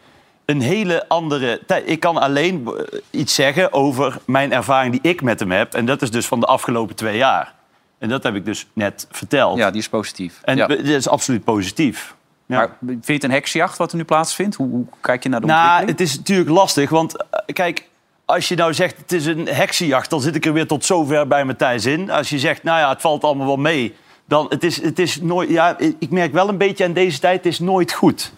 een 0.44 0.60
hele 0.60 1.08
andere 1.08 1.60
tijd. 1.66 1.90
Ik 1.90 2.00
kan 2.00 2.16
alleen 2.16 2.66
eh, 2.66 2.98
iets 3.10 3.34
zeggen 3.34 3.72
over 3.72 4.18
mijn 4.24 4.52
ervaring 4.52 5.00
die 5.00 5.10
ik 5.10 5.22
met 5.22 5.40
hem 5.40 5.50
heb. 5.50 5.74
En 5.74 5.86
dat 5.86 6.02
is 6.02 6.10
dus 6.10 6.26
van 6.26 6.40
de 6.40 6.46
afgelopen 6.46 6.96
twee 6.96 7.16
jaar. 7.16 7.54
En 7.98 8.08
dat 8.08 8.22
heb 8.22 8.34
ik 8.34 8.44
dus 8.44 8.66
net 8.72 9.06
verteld. 9.10 9.58
Ja, 9.58 9.70
die 9.70 9.80
is 9.80 9.88
positief. 9.88 10.40
En 10.42 10.56
ja. 10.56 10.66
dat 10.66 10.78
is 10.78 11.08
absoluut 11.08 11.44
positief. 11.44 12.14
Ja. 12.46 12.56
Maar 12.56 12.76
vind 12.80 13.06
je 13.06 13.12
het 13.12 13.24
een 13.24 13.30
heksjacht 13.30 13.78
wat 13.78 13.90
er 13.90 13.96
nu 13.96 14.04
plaatsvindt? 14.04 14.56
Hoe, 14.56 14.68
hoe 14.68 14.86
kijk 15.00 15.22
je 15.22 15.28
naar 15.28 15.40
de 15.40 15.46
Nou, 15.46 15.60
ontwikkeling? 15.60 15.98
het 15.98 16.08
is 16.08 16.16
natuurlijk 16.16 16.50
lastig, 16.50 16.90
want 16.90 17.16
eh, 17.16 17.54
kijk, 17.54 17.88
als 18.32 18.48
je 18.48 18.54
nou 18.54 18.74
zegt 18.74 18.96
het 18.96 19.12
is 19.12 19.26
een 19.26 19.46
heksenjacht, 19.46 20.10
dan 20.10 20.20
zit 20.20 20.34
ik 20.34 20.46
er 20.46 20.52
weer 20.52 20.66
tot 20.66 20.84
zover 20.84 21.26
bij 21.26 21.44
Matthijs 21.44 21.86
in. 21.86 22.10
Als 22.10 22.28
je 22.28 22.38
zegt, 22.38 22.62
nou 22.62 22.78
ja, 22.78 22.88
het 22.88 23.00
valt 23.00 23.24
allemaal 23.24 23.46
wel 23.46 23.56
mee, 23.56 23.94
dan 24.24 24.46
het 24.48 24.64
is 24.64 24.82
het 24.82 24.98
is 24.98 25.20
nooit. 25.20 25.50
Ja, 25.50 25.78
ik 25.98 26.10
merk 26.10 26.32
wel 26.32 26.48
een 26.48 26.58
beetje 26.58 26.84
aan 26.84 26.92
deze 26.92 27.18
tijd, 27.18 27.36
het 27.36 27.52
is 27.52 27.58
nooit 27.58 27.92
goed. 27.92 28.32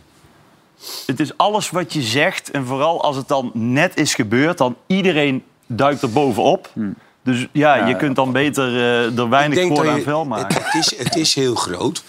Het 1.07 1.21
is 1.21 1.37
alles 1.37 1.71
wat 1.71 1.93
je 1.93 2.03
zegt 2.03 2.51
en 2.51 2.67
vooral 2.67 3.03
als 3.03 3.17
het 3.17 3.29
dan 3.29 3.51
net 3.55 3.97
is 3.97 4.15
gebeurd, 4.15 4.59
dan 4.59 4.77
iedereen 4.87 5.43
duikt 5.67 6.03
er 6.03 6.11
bovenop. 6.11 6.71
Dus 7.23 7.47
ja, 7.53 7.75
Ja, 7.75 7.87
je 7.87 7.97
kunt 7.97 8.17
dan 8.17 8.33
beter 8.33 8.77
eh, 8.77 9.19
er 9.19 9.29
weinig 9.29 9.67
voor 9.67 9.89
aan 9.89 10.01
vuil 10.01 10.25
maken. 10.25 10.55
Het, 10.55 10.65
het, 10.65 10.75
is, 10.75 10.99
het 10.99 11.17
is 11.17 11.35
heel 11.35 11.55
groot. 11.55 12.03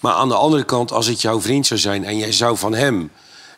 Maar 0.00 0.12
aan 0.12 0.28
de 0.28 0.34
andere 0.34 0.64
kant, 0.64 0.92
als 0.92 1.06
het 1.06 1.20
jouw 1.20 1.40
vriend 1.40 1.66
zou 1.66 1.80
zijn... 1.80 2.04
en 2.04 2.16
jij 2.16 2.32
zou 2.32 2.56
van 2.56 2.74
hem 2.74 3.10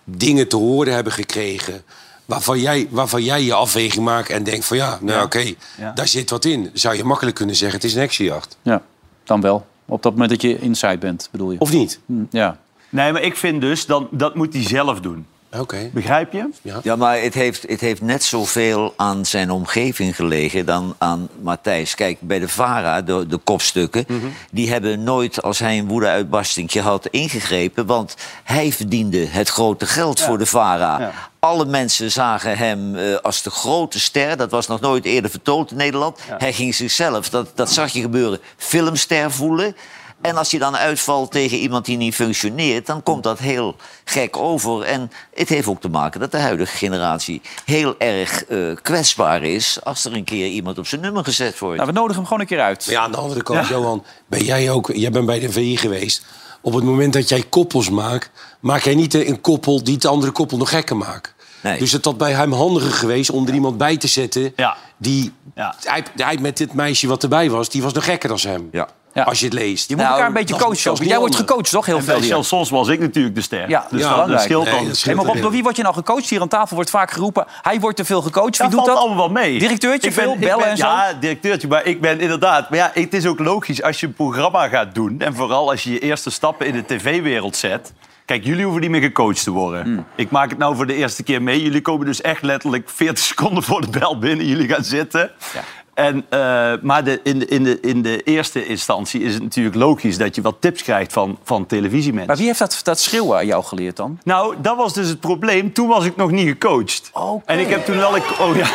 dingen 0.04 0.48
te 0.48 0.56
horen 0.56 0.94
hebben 0.94 1.12
gekregen... 1.12 1.84
waarvan 2.24 2.60
jij, 2.60 2.86
waarvan 2.90 3.22
jij 3.22 3.42
je 3.42 3.54
afweging 3.54 4.04
maakt 4.04 4.28
en 4.30 4.42
denkt 4.44 4.64
van... 4.64 4.76
ja, 4.76 4.98
nou 5.00 5.18
Ja. 5.18 5.24
oké, 5.24 5.52
Ja. 5.78 5.92
daar 5.94 6.08
zit 6.08 6.30
wat 6.30 6.44
in. 6.44 6.70
Zou 6.72 6.96
je 6.96 7.04
makkelijk 7.04 7.36
kunnen 7.36 7.56
zeggen, 7.56 7.76
het 7.76 7.86
is 7.86 7.94
een 7.94 8.00
heksenjacht. 8.00 8.58
Ja, 8.62 8.82
dan 9.24 9.40
wel. 9.40 9.66
Op 9.86 10.02
dat 10.02 10.12
moment 10.12 10.30
dat 10.30 10.42
je 10.42 10.58
inside 10.58 10.98
bent, 10.98 11.28
bedoel 11.32 11.50
je? 11.52 11.58
Of 11.60 11.72
niet? 11.72 12.00
Hm, 12.06 12.22
Ja. 12.30 12.58
Nee, 12.88 13.12
maar 13.12 13.22
ik 13.22 13.36
vind 13.36 13.60
dus, 13.60 13.86
dan, 13.86 14.08
dat 14.10 14.34
moet 14.34 14.52
hij 14.52 14.62
zelf 14.62 15.00
doen. 15.00 15.26
Oké. 15.58 15.90
Begrijp 15.92 16.32
je? 16.32 16.48
Ja, 16.82 16.96
maar 16.96 17.20
het 17.20 17.34
heeft, 17.34 17.62
het 17.68 17.80
heeft 17.80 18.00
net 18.00 18.22
zoveel 18.22 18.94
aan 18.96 19.26
zijn 19.26 19.50
omgeving 19.50 20.16
gelegen 20.16 20.66
dan 20.66 20.94
aan 20.98 21.28
Matthijs. 21.40 21.94
Kijk, 21.94 22.20
bij 22.20 22.38
de 22.38 22.48
VARA, 22.48 23.02
de, 23.02 23.26
de 23.26 23.36
kopstukken... 23.36 24.06
die 24.50 24.70
hebben 24.70 25.02
nooit, 25.02 25.42
als 25.42 25.58
hij 25.58 25.78
een 25.78 25.88
woedeuitbarstingje 25.88 26.80
had, 26.80 27.06
ingegrepen... 27.06 27.86
want 27.86 28.16
hij 28.44 28.72
verdiende 28.72 29.26
het 29.26 29.48
grote 29.48 29.86
geld 29.86 30.20
voor 30.20 30.38
de 30.38 30.46
VARA. 30.46 31.00
Ja. 31.00 31.12
Alle 31.38 31.64
mensen 31.64 32.10
zagen 32.10 32.58
hem 32.58 32.96
eh, 32.96 33.16
als 33.16 33.42
de 33.42 33.50
grote 33.50 34.00
ster. 34.00 34.36
Dat 34.36 34.50
was 34.50 34.66
nog 34.66 34.80
nooit 34.80 35.04
eerder 35.04 35.30
vertoond 35.30 35.70
in 35.70 35.76
Nederland. 35.76 36.18
Hij 36.38 36.52
ging 36.52 36.74
zichzelf, 36.74 37.28
dat, 37.28 37.50
dat 37.54 37.72
zag 37.72 37.92
je 37.92 38.00
gebeuren, 38.00 38.40
filmster 38.56 39.30
voelen... 39.30 39.76
En 40.24 40.36
als 40.36 40.50
je 40.50 40.58
dan 40.58 40.76
uitvalt 40.76 41.30
tegen 41.30 41.58
iemand 41.58 41.84
die 41.84 41.96
niet 41.96 42.14
functioneert, 42.14 42.86
dan 42.86 43.02
komt 43.02 43.22
dat 43.22 43.38
heel 43.38 43.76
gek 44.04 44.36
over. 44.36 44.82
En 44.82 45.10
het 45.34 45.48
heeft 45.48 45.66
ook 45.66 45.80
te 45.80 45.88
maken 45.88 46.20
dat 46.20 46.30
de 46.30 46.38
huidige 46.38 46.76
generatie 46.76 47.42
heel 47.64 47.94
erg 47.98 48.44
eh, 48.44 48.58
kwetsbaar 48.82 49.42
is 49.42 49.78
als 49.82 50.04
er 50.04 50.14
een 50.14 50.24
keer 50.24 50.46
iemand 50.46 50.78
op 50.78 50.86
zijn 50.86 51.00
nummer 51.00 51.24
gezet 51.24 51.58
wordt. 51.58 51.76
Nou, 51.76 51.88
we 51.88 51.94
nodigen 51.94 52.16
hem 52.16 52.24
gewoon 52.24 52.40
een 52.40 52.46
keer 52.46 52.60
uit. 52.60 52.86
Maar 52.86 52.94
ja, 52.94 53.02
aan 53.02 53.10
de 53.10 53.16
andere 53.16 53.42
kant, 53.42 53.68
Johan, 53.68 54.04
ben 54.26 54.44
jij 54.44 54.70
ook... 54.70 54.90
Jij 54.94 55.10
bent 55.10 55.26
bij 55.26 55.40
de 55.40 55.52
VI 55.52 55.76
geweest. 55.76 56.24
Op 56.60 56.74
het 56.74 56.84
moment 56.84 57.12
dat 57.12 57.28
jij 57.28 57.42
koppels 57.48 57.90
maakt... 57.90 58.30
maak 58.60 58.82
jij 58.82 58.94
niet 58.94 59.14
een 59.14 59.40
koppel 59.40 59.84
die 59.84 59.94
het 59.94 60.04
andere 60.04 60.32
koppel 60.32 60.56
nog 60.56 60.68
gekker 60.68 60.96
maakt. 60.96 61.34
Nee. 61.62 61.78
Dus 61.78 61.92
het 61.92 62.04
had 62.04 62.18
bij 62.18 62.32
hem 62.32 62.52
handiger 62.52 62.92
geweest 62.92 63.30
om 63.30 63.46
er 63.46 63.54
iemand 63.54 63.78
bij 63.78 63.96
te 63.96 64.08
zetten... 64.08 64.52
Ja. 64.56 64.76
die 64.96 65.32
Ja. 65.54 65.74
hij, 65.82 66.04
hij 66.16 66.38
met 66.40 66.56
dit 66.56 66.72
meisje 66.72 67.06
wat 67.06 67.22
erbij 67.22 67.50
was, 67.50 67.68
die 67.68 67.82
was 67.82 67.92
nog 67.92 68.04
gekker 68.04 68.28
dan 68.28 68.38
hem. 68.40 68.68
Ja. 68.72 68.88
Als 69.14 69.38
je 69.38 69.44
het 69.44 69.54
leest. 69.54 69.88
Je 69.88 69.96
moet 69.96 70.04
elkaar 70.04 70.26
een 70.26 70.32
beetje 70.32 70.58
dat 70.58 70.72
is- 70.72 70.82
coachen. 70.82 71.06
Jij 71.06 71.18
wordt 71.18 71.36
gecoacht, 71.36 71.70
toch? 71.70 71.86
Heel 71.86 71.96
En 71.96 72.02
veel. 72.04 72.22
Shell 72.22 72.42
Soms 72.42 72.70
was 72.70 72.88
ik 72.88 73.00
natuurlijk 73.00 73.34
de 73.34 73.40
ster. 73.40 73.68
Ja, 73.68 73.86
dus 73.90 74.00
ja, 74.00 74.26
dat, 74.26 74.40
scheelt 74.40 74.64
Nee, 74.64 74.90
Hey, 75.02 75.14
maar 75.14 75.24
Rob, 75.24 75.40
door 75.40 75.50
wie 75.50 75.62
word 75.62 75.76
je 75.76 75.82
nou 75.82 75.94
gecoacht? 75.94 76.28
Hier 76.28 76.40
aan 76.40 76.48
tafel 76.48 76.74
wordt 76.74 76.90
vaak 76.90 77.10
geroepen... 77.10 77.46
hij 77.62 77.80
wordt 77.80 77.96
te 77.96 78.04
veel 78.04 78.22
gecoacht. 78.22 78.58
Wie 78.58 78.68
doet 78.68 78.84
dat? 78.84 78.96
allemaal 78.96 79.16
wel 79.16 79.28
mee. 79.28 79.58
Directeurtje, 79.58 80.08
Ik 80.08 80.14
ben- 80.14 80.24
veel 80.24 80.36
bellen 80.36 80.58
ben- 80.58 80.68
en 80.68 80.76
zo? 80.76 80.86
Ja, 80.86 81.12
directeurtje. 81.20 81.68
Maar 81.68 81.84
ik 81.86 82.00
ben 82.00 82.20
inderdaad... 82.20 82.70
Maar 82.70 82.78
ja, 82.78 82.90
het 82.94 83.14
is 83.14 83.26
ook 83.26 83.38
logisch 83.38 83.82
als 83.82 84.00
je 84.00 84.06
een 84.06 84.14
programma 84.14 84.68
gaat 84.68 84.94
doen... 84.94 85.20
en 85.20 85.34
vooral 85.34 85.70
als 85.70 85.82
je 85.82 85.90
je 85.92 85.98
eerste 85.98 86.30
stappen 86.30 86.66
in 86.66 86.72
de 86.72 86.84
tv-wereld 86.86 87.56
zet... 87.56 87.92
Kijk, 88.24 88.44
jullie 88.44 88.62
hoeven 88.64 88.80
niet 88.82 88.90
meer 88.90 89.00
gecoacht 89.00 89.42
te 89.44 89.50
worden. 89.50 89.82
Hmm. 89.82 90.04
Ik 90.14 90.30
maak 90.30 90.50
het 90.50 90.58
nou 90.58 90.76
voor 90.76 90.86
de 90.86 90.94
eerste 90.94 91.22
keer 91.22 91.42
mee. 91.42 91.62
Jullie 91.62 91.80
komen 91.80 92.06
dus 92.06 92.20
echt 92.20 92.42
letterlijk 92.42 92.90
40 92.90 93.24
seconden 93.34 93.62
voor 93.62 93.80
de 93.80 93.98
bel 93.98 94.18
binnen. 94.18 94.46
Jullie 94.46 94.68
gaan 94.68 94.84
zitten. 94.84 95.30
Ja. 95.54 95.60
En, 95.94 96.26
eh, 96.28 96.72
maar 96.82 97.04
de, 97.04 97.20
in, 97.22 97.38
de, 97.38 97.46
in, 97.46 97.64
de, 97.64 97.80
in 97.80 98.02
de 98.02 98.22
eerste 98.22 98.66
instantie 98.66 99.22
is 99.22 99.34
het 99.34 99.42
natuurlijk 99.42 99.76
logisch... 99.76 100.18
dat 100.18 100.34
je 100.34 100.42
wat 100.42 100.56
tips 100.60 100.82
krijgt 100.82 101.12
van, 101.12 101.38
van 101.42 101.66
televisiemensen. 101.66 102.26
Maar 102.26 102.36
wie 102.36 102.46
heeft 102.46 102.58
dat, 102.58 102.80
dat 102.82 103.00
schreeuwen 103.00 103.36
aan 103.36 103.46
jou 103.46 103.64
geleerd 103.64 103.96
dan? 103.96 104.18
Nou, 104.24 104.54
dat 104.58 104.76
was 104.76 104.92
dus 104.92 105.08
het 105.08 105.20
probleem. 105.20 105.72
Toen 105.72 105.88
was 105.88 106.04
ik 106.04 106.16
nog 106.16 106.30
niet 106.30 106.48
gecoacht. 106.48 107.10
En 107.44 107.58
ik 107.58 107.68
heb 107.68 107.84
toen 107.84 107.96
wel... 107.96 108.16
Ik, 108.16 108.40
oh 108.40 108.56
ja. 108.56 108.66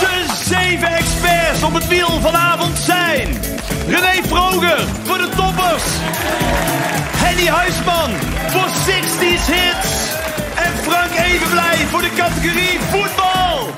De 0.00 0.24
zeven 0.44 0.88
experts 0.88 1.62
op 1.62 1.74
het 1.74 1.88
wiel 1.88 2.20
vanavond 2.20 2.78
zijn... 2.78 3.28
René 3.88 4.22
Vroger 4.22 4.86
voor 5.04 5.18
de 5.18 5.28
toppers. 5.36 5.84
Henny 7.16 7.46
Huisman 7.46 8.10
voor 8.46 8.68
60s 8.68 9.46
hits. 9.52 10.14
En 10.54 10.72
Frank 10.72 11.10
Evenblij 11.10 11.76
voor 11.76 12.00
de 12.00 12.10
categorie 12.16 12.78
voetbal. 12.80 13.68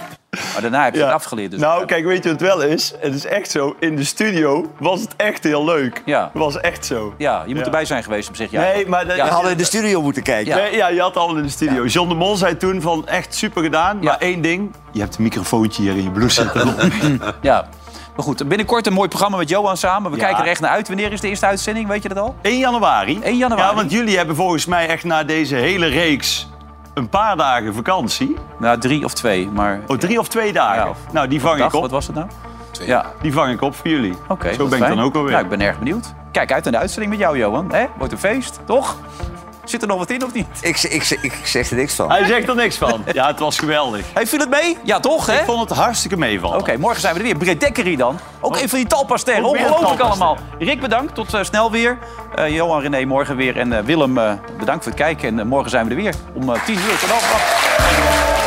Maar 0.52 0.62
daarna 0.62 0.84
heb 0.84 0.94
je 0.94 1.02
het 1.04 1.12
afgeleerd. 1.12 1.50
Dus 1.50 1.60
nou, 1.60 1.84
kijk, 1.84 2.04
weet 2.04 2.22
je 2.24 2.30
wat 2.30 2.40
het 2.40 2.48
wel 2.48 2.62
is? 2.62 2.92
Het 3.00 3.14
is 3.14 3.24
echt 3.26 3.50
zo. 3.50 3.76
In 3.80 3.96
de 3.96 4.04
studio 4.04 4.66
was 4.78 5.00
het 5.00 5.16
echt 5.16 5.44
heel 5.44 5.64
leuk. 5.64 6.02
Ja. 6.04 6.22
Het 6.32 6.42
was 6.42 6.60
echt 6.60 6.86
zo. 6.86 7.14
Ja, 7.18 7.42
je 7.42 7.48
moet 7.48 7.58
Ja. 7.58 7.64
erbij 7.64 7.84
zijn 7.84 8.02
geweest 8.02 8.28
om 8.28 8.34
zich... 8.34 8.50
Ja, 8.50 8.60
Nee, 8.60 8.86
maar... 8.88 9.06
We 9.06 9.20
hadden 9.20 9.50
in 9.50 9.56
de 9.56 9.64
studio 9.64 10.02
moeten 10.02 10.22
kijken. 10.22 10.56
Ja. 10.56 10.62
Nee, 10.62 10.76
ja, 10.76 10.88
je 10.88 11.00
had 11.00 11.16
al 11.16 11.36
in 11.36 11.42
de 11.42 11.48
studio. 11.48 11.84
John 11.84 12.08
de 12.08 12.14
Mol 12.14 12.36
zei 12.36 12.56
toen 12.56 12.80
van 12.80 13.06
echt 13.08 13.34
super 13.34 13.62
gedaan. 13.62 13.98
Maar 14.02 14.18
één 14.18 14.40
ding. 14.40 14.74
Je 14.92 15.00
hebt 15.00 15.16
een 15.16 15.22
microfoontje 15.22 15.82
hier 15.82 15.96
in 15.96 16.02
je 16.02 16.10
blouse 16.10 16.42
zitten. 16.42 16.74
Ja. 17.42 17.68
Maar 18.16 18.26
goed, 18.26 18.48
binnenkort 18.48 18.86
een 18.86 18.92
mooi 18.92 19.08
programma 19.08 19.36
met 19.36 19.48
Johan 19.48 19.76
samen. 19.76 20.10
We 20.10 20.16
Ja. 20.16 20.24
kijken 20.24 20.42
er 20.44 20.50
echt 20.50 20.60
naar 20.60 20.70
uit. 20.70 20.88
Wanneer 20.88 21.12
is 21.12 21.20
de 21.20 21.28
eerste 21.28 21.46
uitzending? 21.46 21.88
Weet 21.88 22.02
je 22.02 22.08
dat 22.08 22.18
al? 22.18 22.34
1 22.42 22.58
januari. 22.58 23.18
1 23.22 23.36
januari. 23.36 23.68
Ja, 23.68 23.74
want 23.74 23.92
jullie 23.92 24.16
hebben 24.16 24.36
volgens 24.36 24.66
mij 24.66 24.88
echt 24.88 25.04
na 25.04 25.24
deze 25.24 25.54
hele 25.54 25.86
reeks 25.86 26.48
een 26.98 27.08
paar 27.08 27.36
dagen 27.36 27.74
vakantie. 27.74 28.36
Nou, 28.58 28.78
drie 28.78 29.04
of 29.04 29.14
twee, 29.14 29.48
maar... 29.48 29.80
Oh, 29.86 29.96
drie 29.96 30.18
of 30.18 30.28
twee 30.28 30.52
dagen. 30.52 30.86
Ja. 30.86 30.92
Nou, 31.12 31.28
die 31.28 31.40
vang 31.40 31.58
Dag, 31.58 31.68
ik 31.68 31.74
op. 31.74 31.80
Wat 31.80 31.90
was 31.90 32.06
het 32.06 32.16
nou? 32.16 32.28
Twee. 32.70 32.88
Ja, 32.88 33.04
Die 33.22 33.32
vang 33.32 33.52
ik 33.52 33.60
op 33.62 33.74
voor 33.74 33.88
jullie. 33.88 34.14
oké. 34.28 34.52
Zo 34.52 34.66
ben 34.68 34.82
ik 34.82 34.88
dan 34.88 35.00
ook 35.00 35.14
alweer. 35.14 35.30
Nou, 35.32 35.44
ik 35.44 35.50
ben 35.50 35.60
erg 35.60 35.78
benieuwd. 35.78 36.14
Kijk 36.32 36.52
uit 36.52 36.64
naar 36.64 36.72
de 36.72 36.78
uitzending 36.78 37.10
met 37.12 37.20
jou, 37.20 37.38
Johan. 37.38 37.72
Hè? 37.72 37.86
Wordt 37.98 38.12
een 38.12 38.18
feest, 38.18 38.60
toch? 38.64 38.96
Zit 39.68 39.82
er 39.82 39.88
nog 39.88 39.98
wat 39.98 40.10
in 40.10 40.24
of 40.24 40.32
niet? 40.32 40.46
Ik, 40.60 40.82
ik, 40.82 41.18
ik 41.22 41.32
zeg 41.44 41.70
er 41.70 41.76
niks 41.76 41.94
van. 41.94 42.10
Hij 42.10 42.24
zegt 42.24 42.48
er 42.48 42.54
niks 42.54 42.76
van. 42.76 43.04
Ja, 43.12 43.26
het 43.26 43.38
was 43.38 43.58
geweldig. 43.58 44.04
Hey, 44.12 44.26
viel 44.26 44.38
het 44.38 44.50
mee? 44.50 44.78
Ja, 44.82 45.00
toch, 45.00 45.26
hè? 45.26 45.38
Ik 45.38 45.44
vond 45.44 45.68
het 45.68 45.78
hartstikke 45.78 46.16
meevallen. 46.16 46.58
Oké, 46.58 46.76
morgen 46.76 47.00
zijn 47.00 47.14
we 47.14 47.20
er 47.20 47.26
weer. 47.26 47.36
Britt 47.36 47.60
Dekkerie 47.60 47.96
dan. 47.96 48.18
Ook 48.40 48.60
een 48.60 48.68
van 48.68 48.78
die 48.78 48.86
talpasterren. 48.88 49.44
Ongelooflijk 49.44 50.00
allemaal. 50.00 50.36
Rick, 50.58 50.80
bedankt. 50.80 51.14
Tot 51.14 51.34
eh, 51.34 51.42
snel 51.42 51.70
weer. 51.70 51.98
Eh, 52.34 52.54
Johan, 52.54 52.80
René, 52.80 53.04
morgen 53.04 53.36
weer. 53.36 53.56
En 53.56 53.72
eh, 53.72 53.84
Willem, 53.84 54.18
eh, 54.18 54.32
bedankt 54.58 54.82
voor 54.82 54.92
het 54.92 55.02
kijken. 55.02 55.38
En 55.38 55.46
morgen 55.46 55.70
zijn 55.70 55.84
we 55.84 55.90
er 55.90 55.96
weer 55.96 56.14
om 56.34 56.52
10 56.64 56.74
uur. 56.74 56.98
Tot 56.98 57.08
dan. 57.08 58.37